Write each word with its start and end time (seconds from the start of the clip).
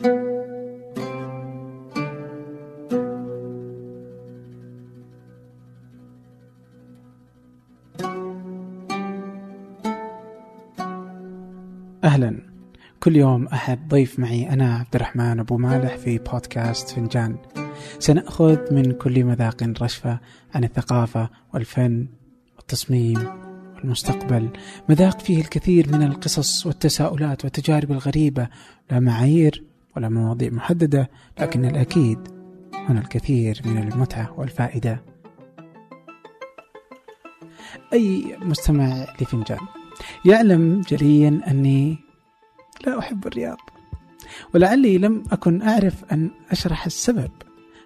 أهلا. 0.00 0.10
كل 13.00 13.16
يوم 13.16 13.46
أحد 13.46 13.88
ضيف 13.88 14.18
معي 14.18 14.50
أنا 14.50 14.74
عبد 14.74 14.94
الرحمن 14.94 15.40
أبو 15.40 15.56
مالح 15.56 15.96
في 15.96 16.18
بودكاست 16.18 16.90
فنجان. 16.90 17.36
سنأخذ 17.98 18.74
من 18.74 18.92
كل 18.92 19.24
مذاق 19.24 19.62
رشفة 19.82 20.20
عن 20.54 20.64
الثقافة 20.64 21.30
والفن 21.54 22.08
والتصميم 22.56 23.18
والمستقبل. 23.76 24.48
مذاق 24.88 25.20
فيه 25.20 25.40
الكثير 25.40 25.92
من 25.92 26.02
القصص 26.02 26.66
والتساؤلات 26.66 27.44
والتجارب 27.44 27.92
الغريبة. 27.92 28.48
لا 28.90 29.00
معايير 29.00 29.67
ولا 29.98 30.08
مواضيع 30.08 30.50
محددة 30.50 31.10
لكن 31.40 31.64
الأكيد 31.64 32.18
هنا 32.74 33.00
الكثير 33.00 33.60
من 33.64 33.78
المتعة 33.78 34.34
والفائدة. 34.40 35.02
أي 37.92 38.36
مستمع 38.40 39.06
لفنجان 39.20 39.58
يعلم 40.24 40.80
جليا 40.80 41.40
أني 41.46 41.98
لا 42.86 42.98
أحب 42.98 43.26
الرياض 43.26 43.56
ولعلي 44.54 44.98
لم 44.98 45.24
أكن 45.32 45.62
أعرف 45.62 46.04
أن 46.12 46.30
أشرح 46.50 46.86
السبب. 46.86 47.30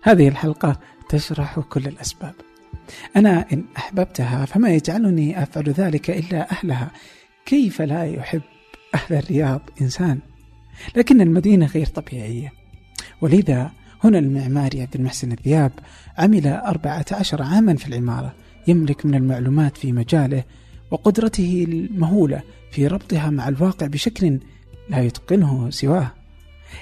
هذه 0.03 0.29
الحلقة 0.29 0.81
تشرح 1.09 1.61
كل 1.61 1.87
الأسباب. 1.87 2.35
أنا 3.17 3.47
إن 3.53 3.65
أحببتها 3.77 4.45
فما 4.45 4.71
يجعلني 4.71 5.43
أفعل 5.43 5.65
ذلك 5.65 6.11
إلا 6.11 6.53
أهلها. 6.53 6.91
كيف 7.47 7.83
لا 7.83 8.05
يحب 8.05 8.43
أهل 8.95 9.17
الرياض 9.17 9.61
إنسان؟ 9.81 10.19
لكن 10.97 11.21
المدينة 11.21 11.67
غير 11.67 11.87
طبيعية. 11.87 12.53
ولذا 13.21 13.71
هنا 14.05 14.19
المعماري 14.19 14.83
عبد 14.83 14.97
المحسن 14.97 15.33
الذياب 15.33 15.73
عمل 16.19 16.47
أربعة 16.47 17.07
عشر 17.13 17.43
عاما 17.43 17.77
في 17.77 17.89
العمارة 17.89 18.35
يملك 18.67 19.07
من 19.07 19.15
المعلومات 19.15 19.77
في 19.77 19.93
مجاله 19.93 20.45
وقدرته 20.91 21.67
المهولة 21.69 22.43
في 22.71 22.87
ربطها 22.87 23.31
مع 23.31 23.49
الواقع 23.49 23.87
بشكل 23.87 24.39
لا 24.89 25.01
يتقنه 25.01 25.71
سواه. 25.71 26.11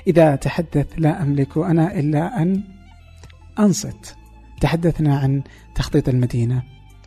إذا 0.06 0.36
تحدث 0.36 0.86
لا 0.96 1.22
أملك 1.22 1.58
أنا 1.58 1.98
إلا 1.98 2.42
أن 2.42 2.62
أنصت. 3.58 4.16
تحدثنا 4.60 5.18
عن 5.18 5.42
تخطيط 5.74 6.08
المدينة 6.08 6.62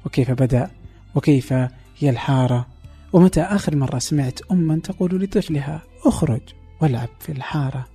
وكيف 0.05 0.31
بدأ 0.31 0.71
وكيف 1.15 1.53
هي 1.99 2.09
الحارة 2.09 2.67
ومتى 3.13 3.41
آخر 3.41 3.75
مرة 3.75 3.99
سمعت 3.99 4.39
أما 4.51 4.79
تقول 4.79 5.23
لطفلها 5.23 5.81
أخرج 6.05 6.41
والعب 6.83 7.09
في 7.19 7.31
الحارة. 7.31 7.85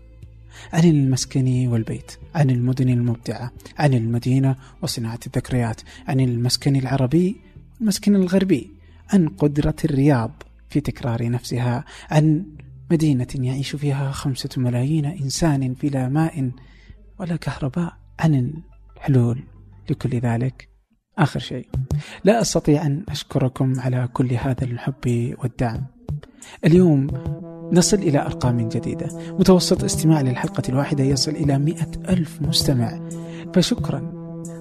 عن 0.73 0.85
المسكن 0.85 1.67
والبيت 1.69 2.13
عن 2.35 2.51
المدن 2.51 2.89
المبدعة 2.89 3.53
عن 3.79 3.95
المدينة 3.95 4.57
وصناعة 4.83 5.19
الذكريات 5.27 5.81
عن 6.09 6.21
المسكن 6.21 6.77
العربي 6.77 7.37
والمسكن 7.79 8.17
الغربي 8.17 8.71
عن 9.13 9.29
قدرة 9.29 9.75
الرياض 9.85 10.43
في 10.69 10.81
تكرار 10.81 11.31
نفسها 11.31 11.85
عن 12.11 12.47
مدينة 12.91 13.27
يعيش 13.35 13.77
فيها 13.77 14.11
خمسة 14.11 14.49
ملايين 14.57 15.05
إنسان 15.05 15.73
بلا 15.83 16.09
ماء 16.09 16.51
ولا 17.19 17.37
كهرباء 17.37 17.93
عن 18.19 18.53
الحلول 18.97 19.43
لكل 19.91 20.19
ذلك. 20.19 20.69
آخر 21.19 21.41
شيء 21.41 21.69
لا 22.25 22.41
أستطيع 22.41 22.87
أن 22.87 23.05
أشكركم 23.09 23.81
على 23.81 24.09
كل 24.13 24.33
هذا 24.33 24.65
الحب 24.65 25.35
والدعم. 25.39 25.87
اليوم 26.65 27.07
نصل 27.73 27.97
إلى 27.97 28.19
أرقام 28.19 28.69
جديدة. 28.69 29.09
متوسط 29.39 29.85
استماع 29.85 30.21
للحلقة 30.21 30.63
الواحدة 30.69 31.05
يصل 31.05 31.31
إلى 31.31 31.59
مئة 31.59 31.91
ألف 32.09 32.43
مستمع. 32.43 33.01
فشكرا. 33.55 34.13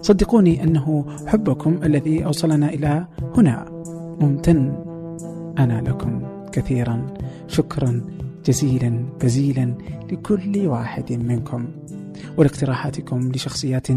صدقوني 0.02 0.64
أنه 0.64 1.06
حبكم 1.28 1.80
الذي 1.84 2.26
أوصلنا 2.26 2.70
إلى 2.70 3.08
هنا. 3.38 3.66
ممتن. 4.22 4.76
أنا 5.60 5.82
لكم 5.82 6.22
كثيرا. 6.52 7.08
شكرا. 7.48 8.02
جزيلا. 8.46 9.06
بزيلا 9.24 9.74
لكل 10.12 10.68
واحد 10.68 11.14
منكم. 11.14 11.68
ولاقتراحاتكم 12.38 13.32
لشخصيات 13.32 13.88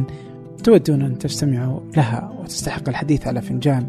تودون 0.64 1.02
أن 1.02 1.18
تستمعوا 1.18 1.80
لها 1.96 2.32
وتستحق 2.40 2.88
الحديث 2.88 3.26
على 3.26 3.42
فنجان. 3.42 3.86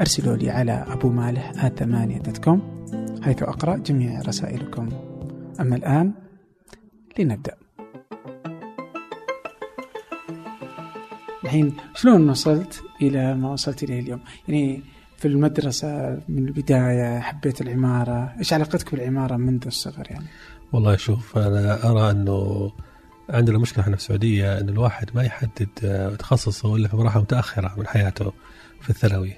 أرسلوا 0.00 0.36
لي 0.36 0.50
على 0.50 0.84
أبو 0.88 1.08
مالح 1.08 1.68
ثمانية 1.68 2.18
دوت 2.18 2.38
كوم. 2.38 2.79
حيث 3.22 3.42
أقرأ 3.42 3.76
جميع 3.76 4.20
رسائلكم. 4.20 4.88
أما 5.60 5.76
الآن 5.76 6.12
لنبدأ. 7.18 7.54
الحين 11.44 11.76
شلون 11.94 12.30
وصلت 12.30 12.82
إلى 13.02 13.34
ما 13.34 13.52
وصلت 13.52 13.82
إليه 13.82 14.00
اليوم؟ 14.00 14.20
يعني 14.48 14.82
في 15.16 15.28
المدرسة 15.28 16.20
من 16.28 16.48
البداية 16.48 17.20
حبيت 17.20 17.60
العمارة. 17.60 18.34
إيش 18.38 18.52
علاقتك 18.52 18.94
بالعمارة 18.94 19.36
منذ 19.36 19.66
الصغر 19.66 20.06
يعني؟ 20.10 20.26
والله 20.72 20.96
شوف 20.96 21.38
أنا 21.38 21.90
أرى 21.90 22.10
أنه 22.10 22.72
عندنا 23.30 23.58
مشكلة 23.58 23.84
إحنا 23.84 23.96
في 23.96 24.02
السعودية 24.02 24.60
أن 24.60 24.68
الواحد 24.68 25.10
ما 25.14 25.22
يحدد 25.22 25.68
تخصصه 26.18 26.76
إلا 26.76 26.88
في 26.88 26.96
مراحل 26.96 27.20
متأخرة 27.20 27.74
من 27.78 27.86
حياته 27.86 28.32
في 28.80 28.90
الثانوي. 28.90 29.34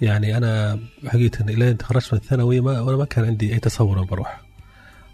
يعني 0.00 0.36
أنا 0.36 0.80
حقيقة 1.06 1.44
إلى 1.44 1.74
تخرجت 1.74 2.12
من 2.12 2.18
الثانوي 2.18 2.60
ما 2.60 2.80
وأنا 2.80 2.96
ما 2.96 3.04
كان 3.04 3.24
عندي 3.24 3.52
أي 3.52 3.58
تصور 3.58 4.00
أن 4.00 4.04
بروح. 4.04 4.40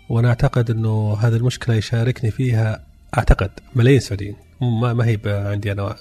وأنا 0.09 0.28
أعتقد 0.28 0.70
أنه 0.70 1.16
هذه 1.20 1.37
المشكلة 1.37 1.75
يشاركني 1.75 2.31
فيها 2.31 2.87
أعتقد 3.19 3.50
ملايين 3.75 3.98
السعوديين. 3.98 4.37
ما 4.60 4.92
ما 4.92 5.06
هي 5.06 5.19
عندي 5.25 5.72
أنا. 5.72 5.97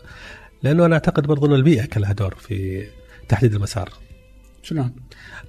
لأنه 0.64 0.86
أنا 0.86 0.94
أعتقد 0.94 1.28
برضو 1.28 1.46
أن 1.46 1.54
البيئة 1.54 1.86
كان 1.86 2.02
لها 2.02 2.14
دور 2.14 2.36
في 2.36 2.88
تحديد 3.30 3.54
المسار. 3.54 3.90
شلون؟ 4.64 4.96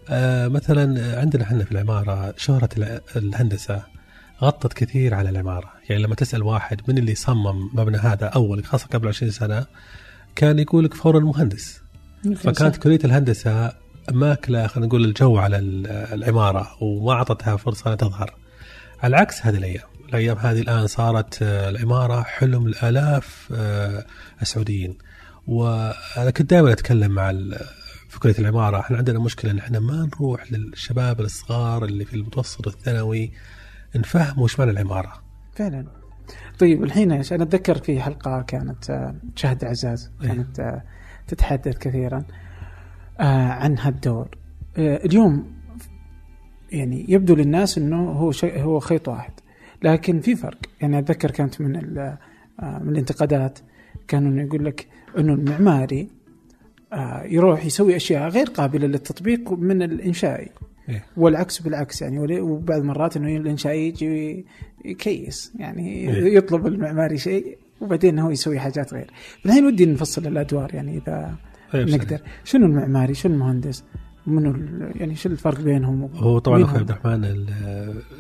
آه 0.08 0.48
مثلا 0.48 1.18
عندنا 1.20 1.42
إحنا 1.42 1.64
في 1.64 1.72
العمارة 1.72 2.34
شهرة 2.36 2.68
الهندسة 3.16 3.82
غطت 4.42 4.72
كثير 4.72 5.14
على 5.14 5.30
العمارة، 5.30 5.72
يعني 5.88 6.02
لما 6.02 6.14
تسأل 6.14 6.42
واحد 6.42 6.80
من 6.88 6.98
اللي 6.98 7.14
صمم 7.14 7.70
مبنى 7.74 7.96
هذا 7.96 8.26
أول 8.26 8.64
خاصة 8.64 8.86
قبل 8.86 9.08
20 9.08 9.32
سنة 9.32 9.66
كان 10.34 10.58
يقول 10.58 10.84
لك 10.84 10.94
فورا 10.94 11.18
المهندس. 11.18 11.80
فكانت 12.36 12.76
كلية 12.76 12.98
الهندسة 13.04 13.72
ماكلة 14.12 14.66
خلينا 14.66 14.86
نقول 14.86 15.04
الجو 15.04 15.38
على 15.38 15.58
العمارة 16.12 16.82
وما 16.82 17.12
أعطتها 17.12 17.56
فرصة 17.56 17.92
أن 17.92 17.96
تظهر. 17.96 18.34
على 19.02 19.16
عكس 19.16 19.46
هذه 19.46 19.56
الأيام، 19.56 19.86
الأيام 20.08 20.36
هذه 20.38 20.60
الآن 20.60 20.86
صارت 20.86 21.38
العمارة 21.42 22.22
حلم 22.22 22.66
الالاف 22.66 23.48
السعوديين. 24.42 24.98
وأنا 25.46 26.30
كنت 26.36 26.50
دائما 26.50 26.72
أتكلم 26.72 27.12
مع 27.12 27.32
في 28.08 28.18
كلية 28.20 28.38
العمارة 28.38 28.80
إحنا 28.80 28.96
عندنا 28.96 29.18
مشكلة 29.18 29.50
إن 29.50 29.58
إحنا 29.58 29.80
ما 29.80 30.08
نروح 30.14 30.52
للشباب 30.52 31.20
الصغار 31.20 31.84
اللي 31.84 32.04
في 32.04 32.14
المتوسط 32.14 32.66
والثانوي 32.66 33.32
نفهم 33.96 34.42
وش 34.42 34.58
معنى 34.58 34.70
العمارة. 34.70 35.22
فعلا. 35.54 35.86
طيب 36.58 36.84
الحين 36.84 37.12
إيش؟ 37.12 37.32
أنا 37.32 37.42
أتذكر 37.42 37.78
في 37.78 38.00
حلقة 38.00 38.42
كانت 38.42 39.12
شهد 39.36 39.64
عزاز 39.64 40.10
كانت 40.22 40.82
تتحدث 41.28 41.78
كثيرا 41.78 42.24
عن 43.20 43.78
هالدور. 43.78 44.28
اليوم 44.78 45.56
يعني 46.72 47.04
يبدو 47.08 47.34
للناس 47.34 47.78
إنه 47.78 48.10
هو 48.10 48.32
شيء 48.32 48.60
هو 48.60 48.80
خيط 48.80 49.08
واحد 49.08 49.32
لكن 49.82 50.20
في 50.20 50.36
فرق 50.36 50.58
يعني 50.80 50.98
أتذكر 50.98 51.30
كانت 51.30 51.60
من 51.60 51.72
من 52.58 52.88
الانتقادات 52.88 53.58
كانوا 54.08 54.42
يقول 54.42 54.64
لك 54.64 54.86
إنه 55.18 55.32
المعماري 55.32 56.08
يروح 57.24 57.64
يسوي 57.64 57.96
أشياء 57.96 58.28
غير 58.28 58.46
قابلة 58.46 58.86
للتطبيق 58.86 59.52
من 59.52 59.82
الإنشائي 59.82 60.48
إيه؟ 60.88 61.04
والعكس 61.16 61.60
بالعكس 61.60 62.02
يعني 62.02 62.40
وبعض 62.40 62.78
المرات 62.80 63.16
إنه 63.16 63.36
الإنشائي 63.36 63.88
يجي 63.88 64.46
يكيس 64.84 65.52
يعني 65.58 65.88
إيه؟ 65.88 66.36
يطلب 66.36 66.66
المعماري 66.66 67.18
شيء 67.18 67.58
وبعدين 67.80 68.18
هو 68.18 68.30
يسوي 68.30 68.60
حاجات 68.60 68.94
غير. 68.94 69.10
الحين 69.46 69.66
ودي 69.66 69.86
نفصل 69.86 70.26
الأدوار 70.26 70.74
يعني 70.74 70.98
إذا 70.98 71.34
إيه 71.74 71.84
نقدر. 71.84 72.18
شنو 72.44 72.66
المعماري؟ 72.66 73.14
شنو 73.14 73.34
المهندس؟ 73.34 73.84
منو 74.26 74.54
يعني 74.94 75.16
شو 75.16 75.28
الفرق 75.28 75.60
بينهم؟ 75.60 76.10
هو 76.14 76.38
طبعا 76.38 76.64
أخوي؟ 76.64 76.78
عبد 76.78 76.90
الرحمن 76.90 77.46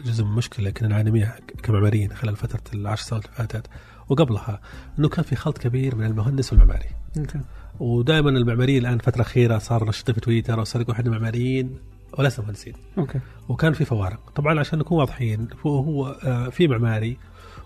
جزء 0.04 0.24
من 0.24 0.30
المشكلة 0.30 0.70
كنا 0.70 0.88
نعاني 0.88 1.10
منها 1.10 1.36
كمعماريين 1.62 2.12
خلال 2.12 2.36
فترة 2.36 2.60
العشر 2.74 3.02
سنوات 3.04 3.24
اللي 3.24 3.36
فاتت 3.36 3.66
وقبلها 4.08 4.60
إنه 4.98 5.08
كان 5.08 5.24
في 5.24 5.36
خلط 5.36 5.58
كبير 5.58 5.96
من 5.96 6.06
المهندس 6.06 6.52
والمعماري. 6.52 6.88
Okay. 7.18 7.40
ودائما 7.80 8.30
المعماريين 8.30 8.86
الآن 8.86 8.98
فترة 8.98 9.22
أخيرة 9.22 9.58
صار 9.58 9.88
نشيط 9.88 10.10
في 10.10 10.20
تويتر 10.20 10.60
وصار 10.60 10.82
يقول 10.82 10.94
إحنا 10.94 11.10
معماريين 11.10 11.78
ولسنا 12.18 12.44
مهندسين. 12.44 12.74
Okay. 12.98 13.20
وكان 13.48 13.72
في 13.72 13.84
فوارق. 13.84 14.30
طبعا 14.30 14.60
عشان 14.60 14.78
نكون 14.78 14.98
واضحين 14.98 15.48
هو 15.66 15.80
هو 15.80 16.06
آه، 16.06 16.48
في 16.48 16.68
معماري 16.68 17.16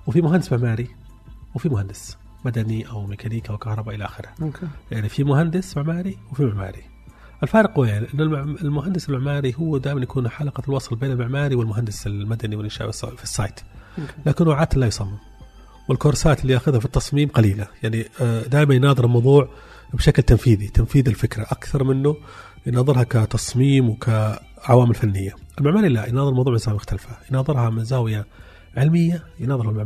وفي 0.06 0.20
مهندس 0.20 0.52
معماري. 0.52 0.88
وفي 1.54 1.68
مهندس 1.68 2.16
مدني 2.44 2.88
أو 2.90 3.06
ميكانيكا 3.06 3.50
أو 3.52 3.58
كهرباء 3.58 3.94
إلى 3.94 4.04
آخره. 4.04 4.28
Okay. 4.42 4.66
يعني 4.90 5.08
في 5.08 5.24
مهندس 5.24 5.76
معماري 5.76 6.18
وفي 6.32 6.44
معماري. 6.44 6.82
الفارق 7.42 7.78
وين؟ 7.78 8.06
انه 8.14 8.22
المع- 8.22 8.60
المهندس 8.62 9.08
المعماري 9.08 9.54
هو 9.58 9.78
دائما 9.78 10.02
يكون 10.02 10.28
حلقة 10.28 10.62
الوصل 10.68 10.96
بين 10.96 11.10
المعماري 11.10 11.54
والمهندس 11.54 12.06
المدني 12.06 12.56
والإنشاء 12.56 12.90
في 12.90 13.22
ال 13.24 13.30
site. 13.30 13.60
لكنه 14.26 14.54
عاده 14.54 14.78
لا 14.80 14.86
يصمم. 14.86 15.18
وال 15.88 16.00
course 16.00 16.36
ات 16.36 16.42
اللي 16.42 16.52
يأخذها 16.52 16.78
في 16.78 16.84
التصميم 16.84 17.28
قليلة. 17.28 17.66
يعني 17.82 18.04
آه، 18.20 18.42
دائما 18.42 18.74
يناظر 18.74 19.04
الموضوع 19.04 19.48
بشكل 19.94 20.22
تنفيذي 20.22 20.68
تنفيذ 20.68 21.08
الفكرة. 21.08 21.42
أكثر 21.42 21.84
منه 21.84 22.16
يناظرها 22.66 23.02
كتصميم 23.02 23.88
وكعوامل 23.90 24.94
فنية. 24.94 25.34
المعماري 25.58 25.88
لا 25.88 26.06
يناظر 26.08 26.28
الموضوع 26.28 26.52
من 26.52 26.58
زاويه 26.58 26.76
مختلفة. 26.76 27.10
يناظرها 27.30 27.70
من 27.70 27.84
زاويه 27.84 28.26
علمية 28.76 29.24
يناظر 29.40 29.82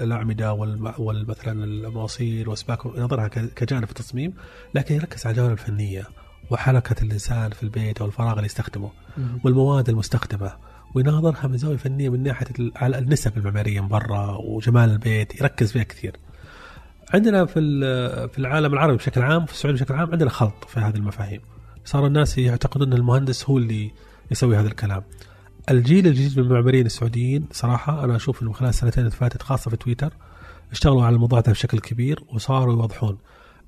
الأعمدة 0.00 0.52
والمثلا 0.98 1.64
المواسير 1.64 2.50
والسباكة 2.50 2.86
يناظرها 2.86 3.28
كجانب 3.28 3.84
في 3.84 3.90
التصميم 3.90 4.34
لكن 4.74 4.94
يركز 4.94 5.26
على 5.26 5.32
الجوانب 5.32 5.52
الفنية 5.52 6.04
وحركة 6.50 7.02
الإنسان 7.02 7.50
في 7.50 7.62
البيت 7.62 8.00
أو 8.00 8.06
الفراغ 8.06 8.32
اللي 8.32 8.46
يستخدمه 8.46 8.90
والمواد 9.44 9.88
المستخدمة 9.88 10.52
ويناظرها 10.94 11.46
من 11.46 11.56
زاوية 11.56 11.76
فنية 11.76 12.08
من 12.08 12.22
ناحية 12.22 12.46
النسب 12.82 13.38
المعمارية 13.38 13.80
من 13.80 13.88
برا 13.88 14.36
وجمال 14.36 14.90
البيت 14.90 15.40
يركز 15.40 15.72
فيها 15.72 15.82
كثير. 15.82 16.16
عندنا 17.14 17.44
في 17.44 17.60
في 18.28 18.38
العالم 18.38 18.72
العربي 18.72 18.96
بشكل 18.96 19.22
عام 19.22 19.46
في 19.46 19.52
السعودية 19.52 19.80
بشكل 19.80 19.94
عام 19.94 20.10
عندنا 20.10 20.30
خلط 20.30 20.64
في 20.68 20.80
هذه 20.80 20.96
المفاهيم. 20.96 21.40
صار 21.84 22.06
الناس 22.06 22.38
يعتقدون 22.38 22.92
إن 22.92 22.98
المهندس 22.98 23.50
هو 23.50 23.58
اللي 23.58 23.90
يسوي 24.30 24.56
هذا 24.56 24.68
الكلام. 24.68 25.02
الجيل 25.70 26.06
الجديد 26.06 26.38
من 26.38 26.44
المعماريين 26.44 26.86
السعوديين 26.86 27.48
صراحة 27.52 28.04
أنا 28.04 28.16
أشوف 28.16 28.42
إنه 28.42 28.52
خلال 28.52 28.70
السنتين 28.70 29.04
اللي 29.04 29.16
فاتت 29.16 29.42
خاصة 29.42 29.70
في 29.70 29.76
تويتر 29.76 30.12
اشتغلوا 30.72 31.04
على 31.04 31.14
الموضوع 31.14 31.38
هذا 31.38 31.52
بشكل 31.52 31.78
كبير 31.78 32.24
وصاروا 32.32 32.74
يوضحون. 32.74 33.18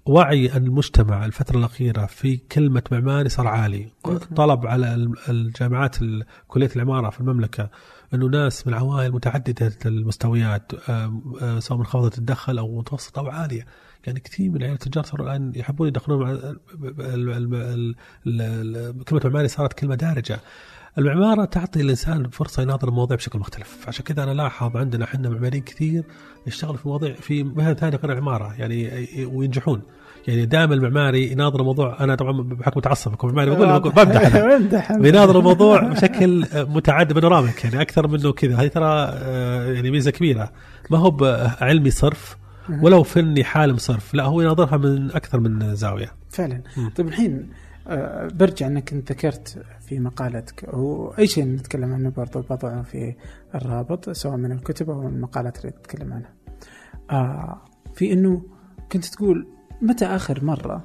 وعي 0.07 0.57
المجتمع 0.57 1.25
الفترة 1.25 1.59
الأخيرة 1.59 2.07
في 2.07 2.37
كلمة 2.37 2.83
معماري 2.93 3.29
صار 3.29 3.47
عالي. 3.47 3.89
طلب 4.37 4.67
على 4.67 5.13
الجامعات 5.29 5.97
كلية 6.49 6.71
العمارة 6.77 7.11
في 7.11 7.21
المملكة 7.21 7.71
أنه 8.15 8.27
ناس 8.27 8.67
من 8.67 8.75
عوائل 8.75 9.13
متعددة 9.13 9.73
المستويات 9.87 10.73
سواء 11.59 11.79
منخفضة 11.79 12.19
الدخل 12.19 12.59
أو 12.59 12.79
متوسطة 12.79 13.21
أو 13.21 13.29
عالية. 13.29 13.67
يعني 14.07 14.21
كثير 14.21 14.51
من 14.51 14.63
عيال 14.63 14.73
التجار 14.73 15.05
صاروا 15.05 15.27
الآن 15.27 15.53
يحبون 15.57 15.89
يدخلون 15.89 16.39
كلمة 19.05 19.21
معماري 19.25 19.49
صارت 19.49 19.73
كلمة 19.73 19.95
دارجة. 19.95 20.41
المعمارة 21.01 21.45
تعطي 21.45 21.81
الإنسان 21.81 22.29
فرصة 22.29 22.63
يناظر 22.63 22.89
المواضيع 22.89 23.17
بشكل 23.17 23.39
مختلف. 23.39 23.89
عشان 23.89 24.05
كذا 24.05 24.23
أنا 24.23 24.31
لاحظ 24.31 24.77
عندنا 24.77 25.05
إحنا 25.05 25.29
معماريين 25.29 25.63
كثير 25.63 26.05
يشتغلوا 26.47 26.77
في 26.77 26.89
مواضيع 26.89 27.15
في 27.15 27.43
مهن 27.43 27.75
ثانية 27.75 27.97
غير 27.97 28.13
العمارة 28.13 28.55
يعني 28.59 29.09
وينجحون. 29.33 29.83
يعني 30.29 30.47
دائما 30.47 30.75
المعماري 30.75 31.33
يناظر 31.33 31.61
الموضوع 31.61 31.97
أنا 32.01 32.15
طبعا 32.15 32.43
بحكم 32.43 32.79
متعصب 32.79 33.13
بكون 33.13 33.35
معماري 33.35 33.51
بقول 33.51 33.81
بمدح 33.81 34.93
بيناظر 35.03 35.39
الموضوع 35.39 35.81
بشكل 35.81 36.47
متعدد 36.55 37.13
بانوراميك 37.13 37.65
يعني 37.65 37.81
أكثر 37.81 38.09
منه 38.09 38.33
كذا. 38.33 38.57
هذه 38.57 38.67
ترى 38.67 39.11
آه، 39.13 39.73
يعني 39.73 39.91
ميزة 39.91 40.11
كبيرة. 40.11 40.53
ما 40.91 40.99
هو 40.99 41.17
علمي 41.61 41.91
صرف 41.91 42.37
ولو 42.83 43.03
فني 43.03 43.45
حالم 43.45 43.77
صرف 43.77 44.15
لا 44.15 44.25
هو 44.25 44.41
يناظرها 44.41 44.77
من 44.77 45.11
أكثر 45.11 45.41
من 45.41 45.75
زاوية. 45.75 46.13
فعلا. 46.31 46.63
طيب 46.97 47.09
الحين 47.09 47.49
برجع 48.35 48.67
انك 48.67 48.93
انت 48.93 49.13
ذكرت 49.13 49.65
في 49.81 49.99
مقالتك. 49.99 50.69
واي 50.73 51.27
شيء 51.27 51.45
نتكلم 51.45 51.93
عنه 51.93 52.11
برضو 52.11 52.41
بضعه 52.41 52.83
في 52.83 53.15
الرابط 53.55 54.11
سواء 54.11 54.37
من 54.37 54.53
الكتب 54.53 54.91
أو 54.91 55.09
المقالات 55.09 55.59
اللي 55.59 55.71
تتكلم 55.71 56.13
عنها. 56.13 56.35
آه 57.11 57.61
في 57.95 58.13
إنه 58.13 58.43
كنت 58.93 59.05
تقول 59.05 59.47
متى 59.83 60.05
آخر 60.05 60.45
مرة 60.45 60.85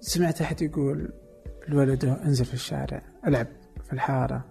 سمعت 0.00 0.40
أحد 0.40 0.62
يقول 0.62 1.12
لولده 1.68 2.24
انزل 2.24 2.44
في 2.44 2.54
الشارع 2.54 3.02
العب 3.26 3.46
في 3.84 3.92
الحارة؟ 3.92 4.44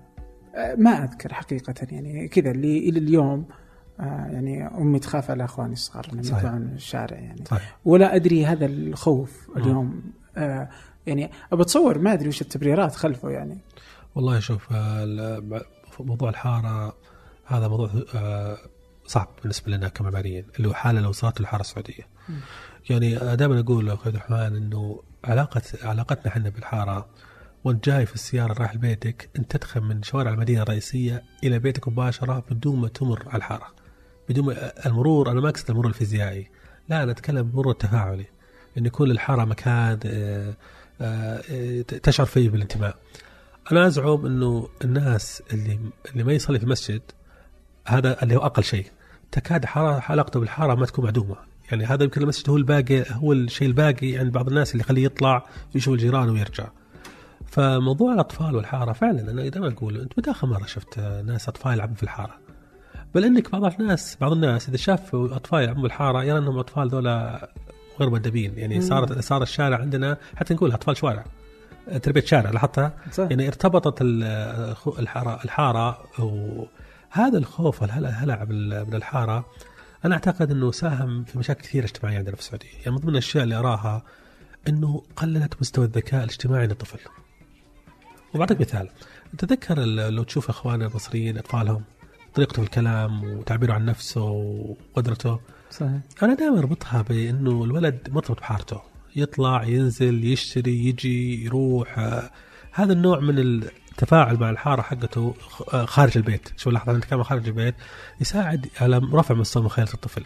آه 0.55 0.75
ما 0.75 1.03
أذكر 1.03 1.33
حقيقة 1.33 1.73
يعني 1.91 2.27
كذا 2.27 2.51
اللي 2.51 2.89
إلى 2.89 2.99
اليوم 2.99 3.45
آه 3.99 4.03
يعني 4.03 4.67
أمي 4.67 4.99
تخاف 4.99 5.31
على 5.31 5.43
إخواني 5.43 5.73
الصغار 5.73 6.05
إنهم 6.13 6.25
يطلعون 6.25 6.61
الشارع 6.61 7.17
يعني. 7.17 7.45
صحيح. 7.45 7.79
ولا 7.85 8.15
أدري 8.15 8.45
هذا 8.45 8.65
الخوف 8.65 9.49
اليوم. 9.57 10.01
آه 10.37 10.69
يعني 11.07 11.31
أبى 11.53 11.61
أتصور 11.61 11.97
ما 11.97 12.13
أدري 12.13 12.29
وش 12.29 12.41
التبريرات 12.41 12.95
خلفه 12.95 13.29
يعني 13.29 13.57
والله 14.15 14.39
شوف 14.39 14.73
موضوع 15.99 16.29
الحارة 16.29 16.95
هذا 17.45 17.67
موضوع 17.67 17.89
آه، 18.15 18.57
صعب 19.07 19.27
بالنسبة 19.41 19.71
لنا 19.71 19.87
كمعماريين 19.87 20.45
اللي 20.57 20.67
هو 20.67 20.73
حالة 20.73 21.01
لو 21.01 21.11
صارت 21.11 21.39
الحارة 21.39 21.61
السعودية. 21.61 22.07
يعني 22.89 23.15
دائما 23.15 23.59
أقول 23.59 23.89
أخوي 23.89 24.05
عبد 24.05 24.15
الرحمن 24.15 24.55
إنه 24.55 25.01
علاقة 25.23 25.61
علاقتنا 25.83 26.27
إحنا 26.27 26.49
بالحارة 26.49 27.09
وأنت 27.63 27.89
جاي 27.89 28.05
في 28.05 28.15
السيارة 28.15 28.53
رايح 28.53 28.75
لبيتك 28.75 29.29
أنت 29.39 29.57
تدخل 29.57 29.81
من 29.81 30.03
شوارع 30.03 30.33
المدينة 30.33 30.61
الرئيسية 30.61 31.23
إلى 31.43 31.59
بيتك 31.59 31.87
مباشرة 31.87 32.43
بدون 32.51 32.79
ما 32.79 32.87
تمر 32.87 33.23
على 33.27 33.37
الحارة. 33.37 33.67
بدون 34.29 34.55
المرور 34.85 35.31
أنا 35.31 35.41
ما 35.41 35.49
أقصد 35.49 35.69
المرور 35.69 35.87
الفيزيائي 35.87 36.49
لا 36.89 37.03
أنا 37.03 37.11
أتكلم 37.11 37.41
بالمرور 37.41 37.71
التفاعلي 37.71 38.25
إن 38.77 38.85
يكون 38.85 39.11
الحارة 39.11 39.45
مكان 39.45 39.99
آه، 40.05 40.49
آه، 40.49 40.53
تشعر 42.03 42.25
فيه 42.25 42.49
بالانتماء 42.49 42.95
أنا 43.71 43.87
أزعم 43.87 44.25
إنه 44.25 44.69
الناس 44.83 45.43
اللي 45.53 45.79
اللي 46.11 46.23
ما 46.23 46.33
يصلي 46.33 46.59
في 46.59 46.65
المسجد 46.65 47.01
هذا 47.87 48.23
اللي 48.23 48.35
هو 48.35 48.45
أقل 48.45 48.63
شيء. 48.63 48.85
تكاد 49.31 49.65
علاقته 49.75 50.39
بالحارة 50.39 50.75
ما 50.75 50.85
تكون 50.85 51.05
معدومة. 51.05 51.35
يعني 51.71 51.85
هذا 51.85 52.03
يمكن 52.03 52.21
المسجد 52.21 52.49
هو 52.49 52.57
الباقي 52.57 53.03
هو 53.11 53.33
الشيء 53.33 53.67
الباقي 53.67 54.17
عند 54.17 54.31
بعض 54.31 54.47
الناس 54.47 54.71
اللي 54.71 54.81
يخليه 54.81 55.05
يطلع 55.05 55.45
يشوف 55.75 55.93
الجيران 55.93 56.29
ويرجع. 56.29 56.67
فموضوع 57.47 58.13
الأطفال 58.13 58.55
والحارة 58.55 58.93
فعلا 58.93 59.31
أنا 59.31 59.49
دائما 59.49 59.67
أقول 59.67 59.97
أنت 59.97 60.13
متى 60.17 60.31
آخر 60.31 60.47
مرة 60.47 60.65
شفت 60.65 60.99
ناس 60.99 61.49
أطفال 61.49 61.73
يلعبون 61.73 61.95
في 61.95 62.03
الحارة؟ 62.03 62.39
بل 63.15 63.25
إنك 63.25 63.51
بعض 63.51 63.81
الناس 63.81 64.17
بعض 64.21 64.31
الناس 64.31 64.69
إذا 64.69 64.77
شافوا 64.77 65.35
أطفال 65.35 65.63
يلعبون 65.63 65.81
في 65.81 65.87
الحارة 65.87 66.23
يرى 66.23 66.37
إنهم 66.37 66.57
أطفال 66.57 66.89
ذولا 66.89 67.49
غير 67.99 68.09
مؤدبين 68.09 68.57
يعني 68.57 68.81
صارت 68.81 69.19
صار 69.19 69.43
الشارع 69.43 69.77
عندنا 69.77 70.17
حتى 70.35 70.53
نقول 70.53 70.71
أطفال 70.71 70.97
شوارع. 70.97 71.25
تربية 72.03 72.21
شارع 72.21 72.49
لاحظتها؟ 72.49 72.93
يعني 73.17 73.47
ارتبطت 73.47 74.01
الحاره 74.99 75.39
الحارة 75.45 76.05
وهذا 76.19 77.37
الخوف 77.37 77.81
والهلع 77.81 78.43
من 78.43 78.93
الحارة 78.93 79.45
أنا 80.05 80.15
أعتقد 80.15 80.51
إنه 80.51 80.71
ساهم 80.71 81.23
في 81.23 81.39
مشاكل 81.39 81.61
كثيرة 81.61 81.85
اجتماعية 81.85 82.17
عندنا 82.17 82.35
في 82.35 82.41
السعودية. 82.41 82.67
يعني 82.79 82.91
من 82.91 82.97
ضمن 82.97 83.09
الأشياء 83.09 83.43
اللي 83.43 83.55
أراها 83.55 84.03
إنه 84.67 85.03
قللت 85.15 85.53
مستوى 85.61 85.85
الذكاء 85.85 86.23
الاجتماعي 86.23 86.67
للطفل. 86.67 86.99
وبعطيك 88.33 88.61
مثال. 88.61 88.89
تذكر 89.37 89.79
لو 89.85 90.23
تشوف 90.23 90.49
اخواننا 90.49 90.85
المصريين 90.85 91.37
أطفالهم 91.37 91.83
طريقته 92.35 92.55
في 92.55 92.63
الكلام 92.63 93.23
وتعبيره 93.23 93.73
عن 93.73 93.85
نفسه 93.85 94.23
وقدرته. 94.23 95.39
صحيح. 95.71 95.99
أنا 96.23 96.33
دائما 96.33 96.59
أربطها 96.59 97.01
بإنه 97.01 97.63
الولد 97.63 98.07
مرتبط 98.11 98.39
بحارته. 98.39 98.81
يطلع 99.15 99.63
ينزل 99.63 100.23
يشتري 100.23 100.87
يجي 100.87 101.45
يروح. 101.45 101.99
هذا 102.71 102.93
النوع 102.93 103.19
من 103.19 103.39
التفاعل 103.39 104.37
مع 104.37 104.49
الحارة 104.49 104.81
حقته 104.81 105.35
خارج 105.85 106.17
البيت. 106.17 106.49
شو 106.57 106.69
لحظه 106.69 106.99
كمان 106.99 107.23
خارج 107.23 107.47
البيت. 107.47 107.75
يساعد 108.21 108.67
على 108.81 108.97
رفع 108.97 109.35
مستوى 109.35 109.63
مخيلة 109.63 109.93
الطفل. 109.93 110.23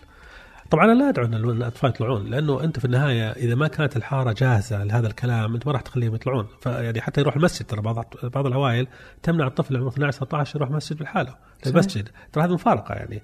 طبعا 0.70 0.86
أنا 0.86 0.94
لا 0.94 1.10
أدعو 1.10 1.26
إن 1.26 1.34
الأطفال 1.34 1.90
يطلعون 1.90 2.30
لأنه 2.30 2.64
أنت 2.64 2.80
في 2.80 2.86
النهاية 2.86 3.32
إذا 3.32 3.56
ما 3.56 3.68
كانت 3.68 3.98
الحارة 3.98 4.32
جاهزة 4.34 4.84
لهذا 4.84 5.08
الكلام 5.08 5.54
أنت 5.54 5.68
ما 5.68 5.74
راح 5.74 5.82
تخليهم 5.82 6.16
يطلعون. 6.16 6.48
فيعني 6.62 7.02
حتى 7.02 7.22
يروح 7.22 7.36
المسجد 7.36 7.66
ترى 7.66 7.82
بعض 7.82 8.06
بعض 8.24 8.46
العوائل 8.46 8.88
تمنع 9.24 9.48
الطفل 9.48 9.78
عمره 9.78 9.90
12 9.90 10.18
13 10.20 10.56
يروح 10.56 10.72
مسجد 10.72 11.02
لحاله 11.02 11.36
المسجد 11.68 12.10
ترى 12.34 12.44
هذه 12.44 12.54
مفارقة 12.54 12.94
يعني. 12.94 13.24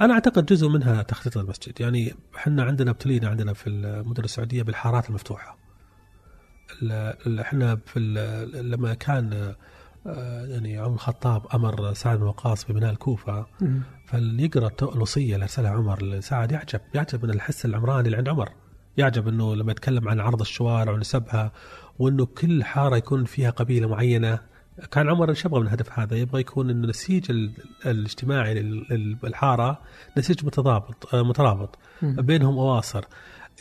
أنا 0.00 0.14
أعتقد 0.14 0.46
جزء 0.46 0.68
منها 0.68 1.02
تخطيط 1.02 1.38
المسجد 1.38 1.80
يعني 1.80 2.14
إحنا 2.36 2.62
عندنا 2.62 2.90
ابتلينا 2.90 3.28
عندنا 3.28 3.52
في 3.52 3.66
المدن 3.70 4.24
السعودية 4.24 4.62
بالحارات 4.62 5.08
المفتوحة. 5.08 5.58
إحنا 7.40 7.78
في 7.86 8.00
لما 8.54 8.94
كان 8.94 9.54
يعني 10.06 10.78
عمر 10.78 10.94
الخطاب 10.94 11.46
أمر 11.54 11.94
سعد 11.94 12.18
بن 12.18 12.24
وقاص 12.24 12.64
ببناء 12.70 12.90
الكوفة. 12.90 13.46
فاللي 14.06 14.44
يقرا 14.44 14.70
الوصية 14.82 15.34
اللي 15.34 15.44
ارسلها 15.44 15.70
عمر 15.70 16.02
لسعد 16.02 16.52
يعجب 16.52 16.80
يعجب 16.94 17.24
من 17.24 17.30
الحس 17.30 17.64
العمراني 17.64 18.06
اللي 18.06 18.16
عند 18.16 18.28
عمر. 18.28 18.48
يعجب 18.96 19.28
إنه 19.28 19.54
لما 19.54 19.72
يتكلم 19.72 20.08
عن 20.08 20.20
عرض 20.20 20.40
الشوارع 20.40 20.92
ونسبها 20.92 21.52
وإنه 21.98 22.26
كل 22.26 22.64
حارة 22.64 22.96
يكون 22.96 23.24
فيها 23.24 23.50
قبيلة 23.50 23.88
معينة. 23.88 24.38
كان 24.90 25.08
عمر 25.08 25.30
إيش 25.30 25.44
يبغى 25.44 25.60
من 25.60 25.66
الهدف 25.66 25.98
هذا؟ 25.98 26.16
يبغى 26.16 26.40
يكون 26.40 26.70
إنه 26.70 26.84
النسيج 26.84 27.50
الاجتماعي 27.86 28.54
للحاره 28.54 29.78
نسيج 30.18 30.46
متضابط 30.46 31.14
آه، 31.14 31.22
مترابط 31.22 31.78
بينهم 32.02 32.58
أواصر. 32.58 33.04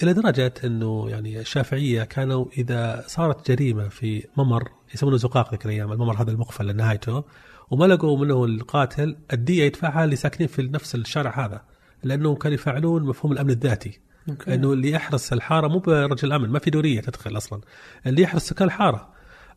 إلى 0.04 0.14
درجة 0.14 0.54
إنه 0.64 1.10
يعني 1.10 1.40
الشافعية 1.40 2.04
كانوا 2.04 2.46
إذا 2.58 3.04
صارت 3.08 3.52
جريمة 3.52 3.88
في 3.90 4.28
ممر 4.38 4.72
يسمونه 4.94 5.18
زقاق 5.18 5.52
ذيك 5.52 5.66
الأيام 5.66 5.92
الممر 5.92 6.22
هذا 6.22 6.32
المقفل 6.32 6.68
لنهايته 6.68 7.24
وما 7.72 7.86
لقوا 7.86 8.18
منه 8.18 8.46
القاتل 8.46 9.18
الدية 9.34 9.64
يدفعها 9.64 10.04
اللي 10.04 10.16
ساكنين 10.16 10.50
في 10.50 10.62
نفس 10.62 10.96
الشارع 10.96 11.46
هذا 11.46 11.62
لأنه 12.04 12.36
كانوا 12.36 12.56
يفعلون 12.56 13.04
مفهوم 13.04 13.32
الأمن 13.32 13.50
الذاتي 13.50 14.00
أوكي. 14.30 14.54
إنه 14.54 14.74
اللي 14.74 14.92
يحرس 14.92 15.34
الحارة 15.34 15.68
مو 15.68 15.80
برجل 15.80 16.34
آمن 16.34 16.50
ما 16.50 16.60
في 16.60 16.70
دورية 16.70 17.02
تدخل 17.02 17.38
أصلا 17.38 17.62
اللي 18.08 18.22
يحرس 18.22 18.44
سكان 18.44 18.68
الحارة 18.68 19.10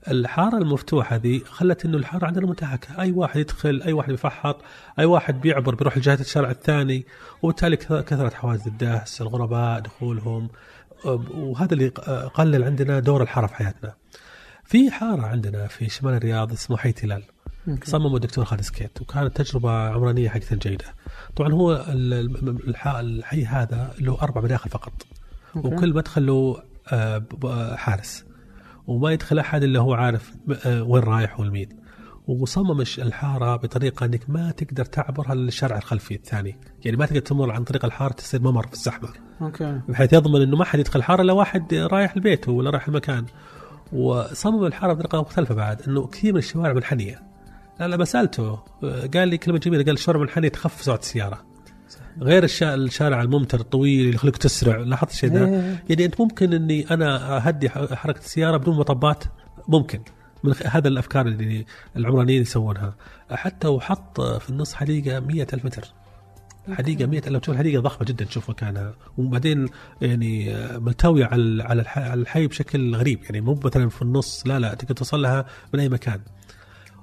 الحارة 0.08 0.58
المفتوحة 0.58 1.16
ذي 1.16 1.40
خلت 1.40 1.84
إنه 1.84 1.96
الحارة 1.96 2.26
عندنا 2.26 2.46
منتهكه 2.46 3.00
أي 3.00 3.12
واحد 3.12 3.40
يدخل 3.40 3.82
أي 3.82 3.92
واحد 3.92 4.12
يفحط 4.12 4.56
أي 4.98 5.04
واحد 5.04 5.40
بيعبر 5.40 5.74
بيروح 5.74 5.98
لجهة 5.98 6.20
الشارع 6.20 6.50
الثاني 6.50 7.06
وبالتالي 7.42 7.76
كثرت 7.76 8.34
حوادث 8.34 8.66
الدهس 8.66 9.20
الغرباء 9.20 9.80
دخولهم. 9.80 10.48
وهذا 11.34 11.74
اللي 11.74 11.88
قلل 12.34 12.64
عندنا 12.64 13.00
دور 13.00 13.22
الحارة 13.22 13.46
في 13.46 13.54
حياتنا. 13.54 13.94
في 14.64 14.90
حارة 14.90 15.22
عندنا 15.22 15.66
في 15.66 15.88
شمال 15.88 16.14
الرياض 16.14 16.52
اسمه 16.52 16.76
حي 16.76 16.92
تلال 16.92 17.22
صممه 17.84 18.16
الدكتور 18.16 18.44
خالد 18.44 18.60
سكيت 18.62 19.00
وكانت 19.00 19.36
تجربة 19.36 19.88
عمرانية 19.88 20.28
حقيقة 20.28 20.56
جيدة. 20.56 20.84
طبعا 21.36 21.52
هو 21.52 21.86
الحي 23.00 23.44
هذا 23.44 23.94
له 24.00 24.18
أربع 24.22 24.40
مداخل 24.40 24.70
فقط. 24.70 24.92
وكل 25.54 25.94
مدخل 25.94 26.26
له 26.26 26.62
آه، 26.92 27.76
حارس. 27.76 28.24
وما 28.90 29.12
يدخل 29.12 29.38
أحد 29.38 29.62
إلا 29.62 29.80
هو 29.80 29.94
عارف 29.94 30.36
آه، 30.66 30.82
وين 30.82 31.02
رايح 31.02 31.40
والمين 31.40 31.68
وصمم 32.26 32.80
الحارة 32.80 33.56
بطريقة 33.56 34.06
إنك 34.06 34.30
ما 34.30 34.50
تقدر 34.50 34.84
تعبر 34.84 35.32
الشارع 35.32 35.78
الخلفي 35.78 36.14
الثاني، 36.14 36.60
يعني 36.84 36.96
ما 36.96 37.06
تقدر 37.06 37.20
تمر 37.20 37.50
عن 37.50 37.64
طريق 37.64 37.84
الحارة 37.84 38.12
تصير 38.12 38.42
ممر 38.42 38.66
في 38.66 38.72
الزحمة. 38.72 39.08
أوكي. 39.42 39.80
بحيث 39.88 40.12
يضمن 40.12 40.42
إنه 40.42 40.56
ما 40.56 40.64
حد 40.64 40.78
يدخل 40.78 40.98
الحاره 40.98 41.22
إلا 41.22 41.32
واحد 41.32 41.74
رايح 41.74 42.16
لبيته 42.16 42.52
ولا 42.52 42.70
رايح 42.70 42.88
المكان. 42.88 43.26
وصمم 43.92 44.64
الحارة 44.64 44.92
بطريقة 44.92 45.20
مختلفة 45.20 45.54
بعد 45.54 45.82
إنه 45.82 46.06
كثير 46.06 46.32
من 46.32 46.38
الشوارع 46.38 46.72
منحنيه. 46.72 47.22
لا 47.80 47.88
لا 47.88 47.96
بسالته 47.96 48.58
قال 49.14 49.28
لي 49.28 49.38
كلمة 49.38 49.58
جميلة 49.58 49.84
قال 49.84 49.94
الشوارع 49.94 50.20
المنحنيه 50.20 50.48
تخفف 50.48 50.82
سرعة 50.82 50.96
السيارة. 50.98 51.49
غير 52.20 52.44
الشارع 52.62 53.22
الممتر 53.22 53.60
الطويل 53.60 54.00
اللي 54.00 54.14
يخليك 54.14 54.36
تسرع. 54.36 54.76
لاحظت 54.76 55.10
الشيء 55.10 55.30
ذا؟ 55.30 55.44
إيه. 55.44 55.84
يعني 55.88 56.04
أنت 56.04 56.20
ممكن 56.20 56.52
إني 56.52 56.90
أنا 56.90 57.36
أهدي 57.36 57.70
حركة 57.70 58.18
السيارة 58.18 58.56
بدون 58.56 58.76
مطبات؟ 58.76 59.24
ممكن. 59.68 60.00
من 60.44 60.54
هذا 60.66 60.88
الأفكار 60.88 61.26
اللي 61.26 61.66
العمرانيين 61.96 62.42
يسوونها. 62.42 62.94
حتى 63.30 63.68
وحط 63.68 64.20
في 64.20 64.50
النص 64.50 64.74
حديقة 64.74 65.20
مية 65.20 65.46
ألف 65.52 65.64
متر. 65.64 65.88
حديقة 66.72 67.06
100 67.06 67.22
لو 67.26 67.38
تشوف 67.38 67.54
الحديقة 67.54 67.82
ضخمة 67.82 68.06
جدا 68.06 68.24
تشوف 68.24 68.50
مكانها. 68.50 68.94
وبعدين 69.18 69.68
يعني 70.00 70.54
ملتوية 70.78 71.24
على 71.24 71.62
على 71.62 72.14
الحي 72.14 72.46
بشكل 72.46 72.96
غريب. 72.96 73.22
يعني 73.24 73.40
مو 73.40 73.60
مثلا 73.64 73.88
في 73.88 74.02
النص 74.02 74.46
لا 74.46 74.58
لا 74.58 74.74
تقدر 74.74 74.94
توصل 74.94 75.22
لها 75.22 75.46
من 75.74 75.80
أي 75.80 75.88
مكان. 75.88 76.20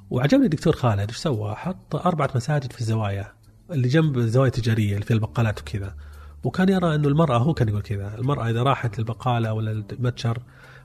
وعجبني 0.09 0.45
الدكتور 0.45 0.73
خالد 0.73 1.09
إيش 1.09 1.17
سوى؟ 1.17 1.55
حط 1.55 1.95
أربعة 1.95 2.29
مساجد 2.35 2.71
في 2.71 2.81
الزوايا. 2.81 3.36
اللي 3.71 3.87
جنب 3.87 4.17
الزوايا 4.17 4.47
التجارية 4.47 4.93
اللي 4.93 5.05
فيها 5.05 5.15
البقالات 5.15 5.61
وكذا. 5.61 5.95
وكان 6.43 6.69
يرى 6.69 6.95
إنه 6.95 7.07
المرأة 7.07 7.37
هو 7.37 7.53
كان 7.53 7.67
يقول 7.67 7.81
كذا 7.81 8.15
المرأة 8.17 8.49
إذا 8.49 8.63
راحت 8.63 8.99
للبقالة 8.99 9.53
ولا 9.53 9.71
المتجر 9.71 10.39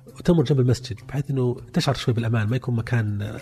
وتمر 0.06 0.44
جنب 0.44 0.60
المسجد 0.60 0.96
بحيث 1.08 1.30
إنه 1.30 1.56
تشعر 1.72 1.94
شوي 1.94 2.14
بالأمان 2.14 2.48
ما 2.48 2.56
يكون 2.56 2.76
مكان 2.76 3.38